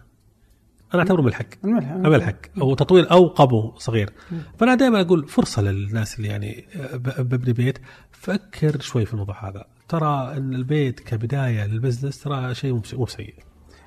أنا 0.94 1.02
أعتبره 1.02 1.22
ملحق. 1.22 1.46
الملحق 1.66 1.96
ملحق. 1.98 2.36
أو 2.62 2.76
تطوير 2.76 3.12
أو 3.12 3.28
قبو 3.28 3.74
صغير. 3.78 4.10
فأنا 4.58 4.76
دائما 4.76 5.02
أقول 5.02 5.28
فرصة 5.28 5.62
للناس 5.62 6.18
اللي 6.18 6.28
يعني 6.28 6.66
ب- 6.94 7.22
ببني 7.22 7.54
بيت. 7.54 7.78
فكر 8.12 8.80
شوي 8.80 9.06
في 9.06 9.14
الموضوع 9.14 9.50
هذا. 9.50 9.66
ترى 9.90 10.34
إن 10.38 10.54
البيت 10.54 11.00
كبداية 11.00 11.66
لل 11.68 11.78
business 11.78 12.22
ترى 12.22 12.56
شيء 12.56 12.82
مو 12.94 13.06
سيء 13.08 13.34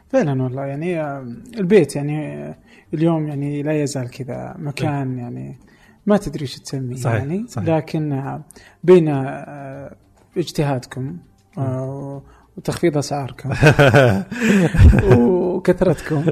فعلا 0.08 0.42
والله 0.42 0.64
يعني 0.64 1.00
آه، 1.00 1.34
البيت 1.58 1.96
يعني 1.96 2.48
اليوم 2.94 3.26
يعني 3.28 3.62
لا 3.62 3.82
يزال 3.82 4.10
كذا 4.10 4.54
مكان 4.58 5.18
يعني 5.18 5.58
ما 6.06 6.16
تدري 6.16 6.42
إيش 6.42 6.58
تسميه 6.58 6.96
صحيح، 6.96 7.16
يعني 7.18 7.44
صحيح. 7.48 7.68
لكن 7.68 8.12
آه، 8.12 8.42
بين 8.84 9.08
آه، 9.08 9.96
اجتهادكم 10.36 11.16
آه، 11.58 12.22
وتخفيض 12.56 12.96
أسعاركم 12.98 13.50
وكثرتكم 15.18 16.24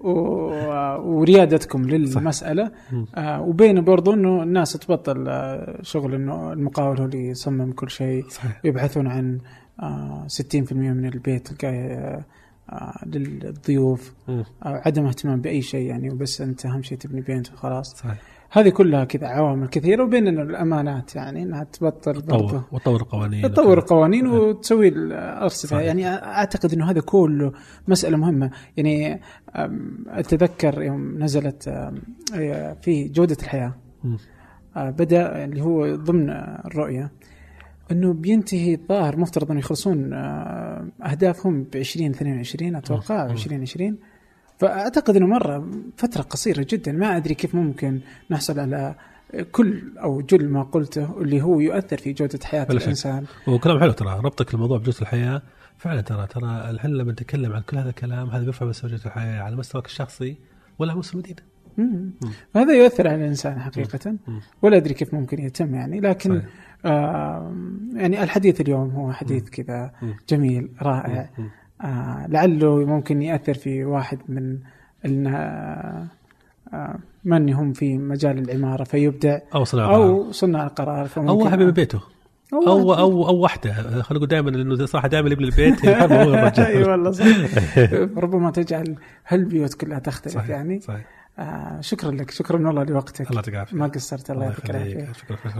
و- 0.00 0.96
وريادتكم 1.00 1.82
للمسألة 1.84 2.70
آه، 3.16 3.40
وبين 3.42 3.84
برضو 3.84 4.12
إنه 4.14 4.42
الناس 4.42 4.72
تبطل 4.72 5.24
شغل 5.82 6.14
إنه 6.14 6.52
المقاول 6.52 6.98
هو 6.98 7.04
اللي 7.04 7.28
يصمم 7.28 7.72
كل 7.72 7.90
شيء 7.90 8.24
يبحثون 8.64 9.06
عن 9.06 9.38
آه، 9.82 10.26
60% 10.28 10.72
من 10.72 11.04
البيت 11.06 11.46
تلقاه 11.48 12.24
للضيوف 13.06 14.14
مم. 14.28 14.44
أو 14.66 14.74
عدم 14.74 15.06
اهتمام 15.06 15.40
بأي 15.40 15.62
شيء 15.62 15.86
يعني 15.86 16.10
وبس 16.10 16.40
أنت 16.40 16.66
أهم 16.66 16.82
شيء 16.82 16.98
تبني 16.98 17.20
بيت 17.20 17.52
وخلاص. 17.52 17.94
صحيح. 17.96 18.18
هذه 18.50 18.68
كلها 18.68 19.04
كذا 19.04 19.26
عوامل 19.26 19.68
كثيرة 19.68 20.04
وبين 20.04 20.28
الأمانات 20.28 21.16
يعني 21.16 21.42
إنها 21.42 21.64
تبطل 21.64 22.22
تطور 22.22 22.62
وتطور 22.72 23.00
القوانين 23.00 23.42
تطور 23.42 23.78
القوانين 23.78 24.26
وتسوي 24.26 24.88
الأرصفة. 24.88 25.80
يعني 25.80 26.08
أعتقد 26.08 26.72
إنه 26.72 26.90
هذا 26.90 27.00
كله 27.00 27.52
مسألة 27.88 28.16
مهمة. 28.16 28.50
يعني 28.76 29.20
أتذكر 30.06 30.82
يوم 30.82 31.22
نزلت 31.22 31.68
آه، 32.34 32.76
في 32.82 33.08
جودة 33.08 33.36
الحياة. 33.42 33.74
آه، 34.76 34.90
بدأ 34.90 35.44
اللي 35.44 35.62
هو 35.62 35.96
ضمن 35.96 36.30
الرؤية. 36.64 37.10
إنه 37.92 38.12
بينتهي 38.12 38.74
الظاهر 38.74 39.16
مفترض 39.16 39.50
إنه 39.50 39.60
يخلصون 39.60 40.12
آه، 40.12 40.88
أهدافهم 41.02 41.62
ب 41.62 41.76
2022 41.76 42.76
أتوقع 42.76 43.24
مم. 43.24 43.30
2020 43.30 43.96
فأعتقد 44.58 45.16
إنه 45.16 45.26
مرة 45.26 45.68
فترة 45.96 46.22
قصيرة 46.22 46.66
جدا 46.70 46.92
ما 46.92 47.16
أدري 47.16 47.34
كيف 47.34 47.54
ممكن 47.54 48.00
نحصل 48.30 48.60
على 48.60 48.94
كل 49.52 49.82
أو 49.98 50.20
جل 50.20 50.48
ما 50.48 50.62
قلته 50.62 51.20
اللي 51.20 51.42
هو 51.42 51.60
يؤثر 51.60 51.96
في 51.96 52.12
جودة 52.12 52.38
حياة. 52.44 52.66
الإنسان 52.70 53.24
وكلام 53.48 53.80
حلو 53.80 53.92
ترى 53.92 54.20
ربطك 54.24 54.54
الموضوع 54.54 54.78
بجودة 54.78 54.98
الحياة 55.02 55.42
فعلا 55.78 56.00
ترى 56.00 56.26
ترى 56.26 56.70
الحين 56.70 56.90
لما 56.90 57.12
نتكلم 57.12 57.52
عن 57.52 57.62
كل 57.62 57.76
هذا 57.76 57.88
الكلام 57.88 58.30
هذا 58.30 58.44
بيرفع 58.44 58.66
مستوى 58.66 58.90
جوده 58.90 59.04
الحياة 59.06 59.42
على 59.42 59.56
مستواك 59.56 59.86
الشخصي 59.86 60.36
ولا 60.78 60.90
على 60.90 60.98
مستوى 60.98 61.22
المدينة. 61.22 61.48
هذا 62.56 62.72
يؤثر 62.72 63.08
على 63.08 63.16
الإنسان 63.16 63.60
حقيقة 63.60 64.10
مم. 64.10 64.40
ولا 64.62 64.76
أدري 64.76 64.94
كيف 64.94 65.14
ممكن 65.14 65.38
يتم 65.38 65.74
يعني 65.74 66.00
لكن 66.00 66.30
صحيح. 66.30 66.48
آه 66.84 67.52
يعني 67.94 68.22
الحديث 68.22 68.60
اليوم 68.60 68.90
هو 68.90 69.12
حديث 69.12 69.48
كذا. 69.50 69.90
جميل 70.28 70.68
رائع. 70.82 71.30
آه 71.84 72.26
لعله 72.28 72.76
ممكن 72.86 73.22
يأثر 73.22 73.54
في 73.54 73.84
واحد 73.84 74.18
من 74.28 74.58
النا- 75.04 76.06
آه 76.74 76.98
من 77.24 77.52
هم 77.54 77.72
في 77.72 77.98
مجال 77.98 78.38
العمارة 78.38 78.84
فيبدع 78.84 79.38
أو 79.54 79.64
صناعه 79.64 79.96
أو 79.96 80.32
صناع 80.32 80.66
القرار 80.66 81.08
أو 81.16 81.38
واحد 81.44 81.58
من 81.58 81.70
بيته. 81.70 82.00
أو 82.52 82.66
أو 82.66 82.86
واحد- 82.86 83.00
أو 83.00 83.28
أو 83.28 83.36
واحدة 83.36 83.72
خلينا 83.72 84.04
نقول 84.12 84.26
دائما 84.28 84.50
إنه 84.50 84.86
صراحة 84.86 85.08
دائما 85.08 85.30
يبني 85.30 85.46
البيت 85.46 85.84
هو 85.86 85.90
أي 85.92 86.24
الرجال 86.24 86.88
والله 86.90 87.10
صح. 87.10 87.24
ربما 88.24 88.50
تجعل 88.50 88.94
هالبيوت 89.28 89.74
كلها 89.74 89.98
تختلف 89.98 90.34
صحيح 90.34 90.48
يعني. 90.50 90.80
صحيح. 90.80 91.06
آه 91.38 91.80
شكرا 91.80 92.10
لك. 92.10 92.30
شكرا 92.30 92.66
والله 92.66 92.84
لوقتك. 92.84 93.30
الله 93.30 93.42
يعطيك 93.52 93.74
ما 93.74 93.86
قصرت. 93.86 94.30
الله 94.30 94.44
يعطيك 94.44 94.70
العافية. 94.70 95.12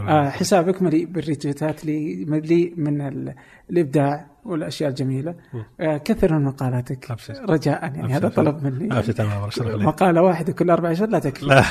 آه 0.09 0.29
حسابك 0.29 0.81
مليء 0.81 1.05
بالريتويتات 1.05 1.85
لي 1.85 2.25
مليء 2.25 2.73
من 2.77 3.01
ال- 3.01 3.35
الإبداع. 3.69 4.25
والأشياء 4.45 4.89
الجميلة. 4.89 5.35
آه 5.79 5.97
كثر 5.97 6.33
من 6.33 6.43
مقالاتك. 6.43 7.11
أبشر. 7.11 7.33
رجاء 7.49 7.83
يعني 7.83 8.13
هذا 8.13 8.27
أبشر. 8.27 8.43
طلب 8.43 8.63
مني. 8.63 8.97
أبشر 8.97 9.11
تمام 9.11 9.37
الله 9.37 9.47
يشرف 9.47 9.67
عليك 9.67 9.81
مقالة 9.81 10.21
واحدة 10.21 10.53
كل 10.53 10.69
أربع 10.69 10.91
اشهر 10.91 11.07
لا 11.09 11.19
تكفي. 11.19 11.45
لا. 11.45 11.63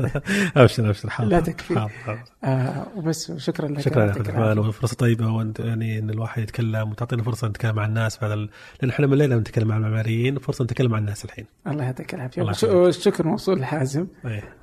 أبشر 0.62 0.88
أبشر. 0.88 1.10
حاضر. 1.10 1.30
لا 1.30 1.40
تكفي. 1.40 1.74
حاضر، 1.74 1.90
حاضر. 1.90 2.20
آه 2.44 2.86
وبس 2.96 3.32
شكرا 3.36 3.68
لك. 3.68 3.80
شكرا 3.80 4.02
عبد 4.02 4.28
الرحمن. 4.28 4.58
وفرصة 4.58 4.96
طيبة 4.96 5.32
وأنت 5.32 5.60
يعني 5.60 5.98
إن 5.98 6.10
الواحد 6.10 6.42
يتكلم 6.42 6.90
وتعطينا 6.90 7.22
فرصة 7.22 7.48
نتكلم 7.48 7.74
مع 7.74 7.84
الناس 7.84 8.18
بعد 8.20 8.30
ال... 8.30 8.48
لأن 8.82 8.90
إحنا 8.90 9.06
من 9.06 9.12
الليلة 9.12 9.36
نتكلم 9.36 9.68
مع 9.68 9.76
المعماريين 9.76 10.38
فرصة 10.38 10.64
نتكلم 10.64 10.90
مع 10.90 10.98
الناس 10.98 11.24
الحين. 11.24 11.46
الله 11.66 11.84
يعطيك 11.84 12.14
العافية. 12.14 12.42
والشكر 12.64 13.26
موصول 13.26 13.60
لحازم. 13.60 14.06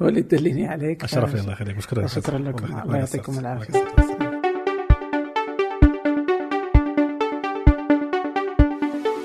هو 0.01 0.07
اللي 0.07 0.21
دلني 0.21 0.67
عليك. 0.67 1.03
اشرفني 1.03 1.41
الله 1.41 1.51
يخليك. 1.51 1.79
شكرا 2.07 2.37
لكم. 2.37 2.65
الله. 2.81 2.97
يعطيكم 2.97 3.39
العافية. 3.39 4.22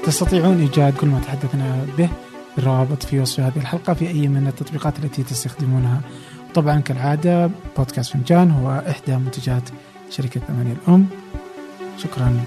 تستطيعون 0.09 0.61
إيجاد 0.61 0.96
كل 0.96 1.06
ما 1.06 1.20
تحدثنا 1.20 1.86
به 1.98 2.09
بالروابط 2.56 3.02
في 3.02 3.20
وصف 3.20 3.40
هذه 3.40 3.56
الحلقة 3.56 3.94
في 3.94 4.09
أي 4.09 4.28
من 4.28 4.46
التطبيقات 4.46 4.98
التي 4.98 5.22
تستخدمونها. 5.22 6.00
طبعا 6.54 6.80
كالعادة 6.80 7.50
بودكاست 7.76 8.12
فنجان 8.12 8.50
هو 8.50 8.82
إحدى 8.90 9.16
منتجات 9.16 9.62
شركة 10.11 10.40
ثمانية 10.40 10.72
الأم. 10.72 11.06
شكرا 11.98 12.40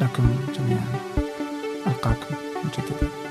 لكم 0.00 0.30
جميعا. 0.58 0.86
ألقاكم 1.86 2.34
مجددا. 2.64 3.23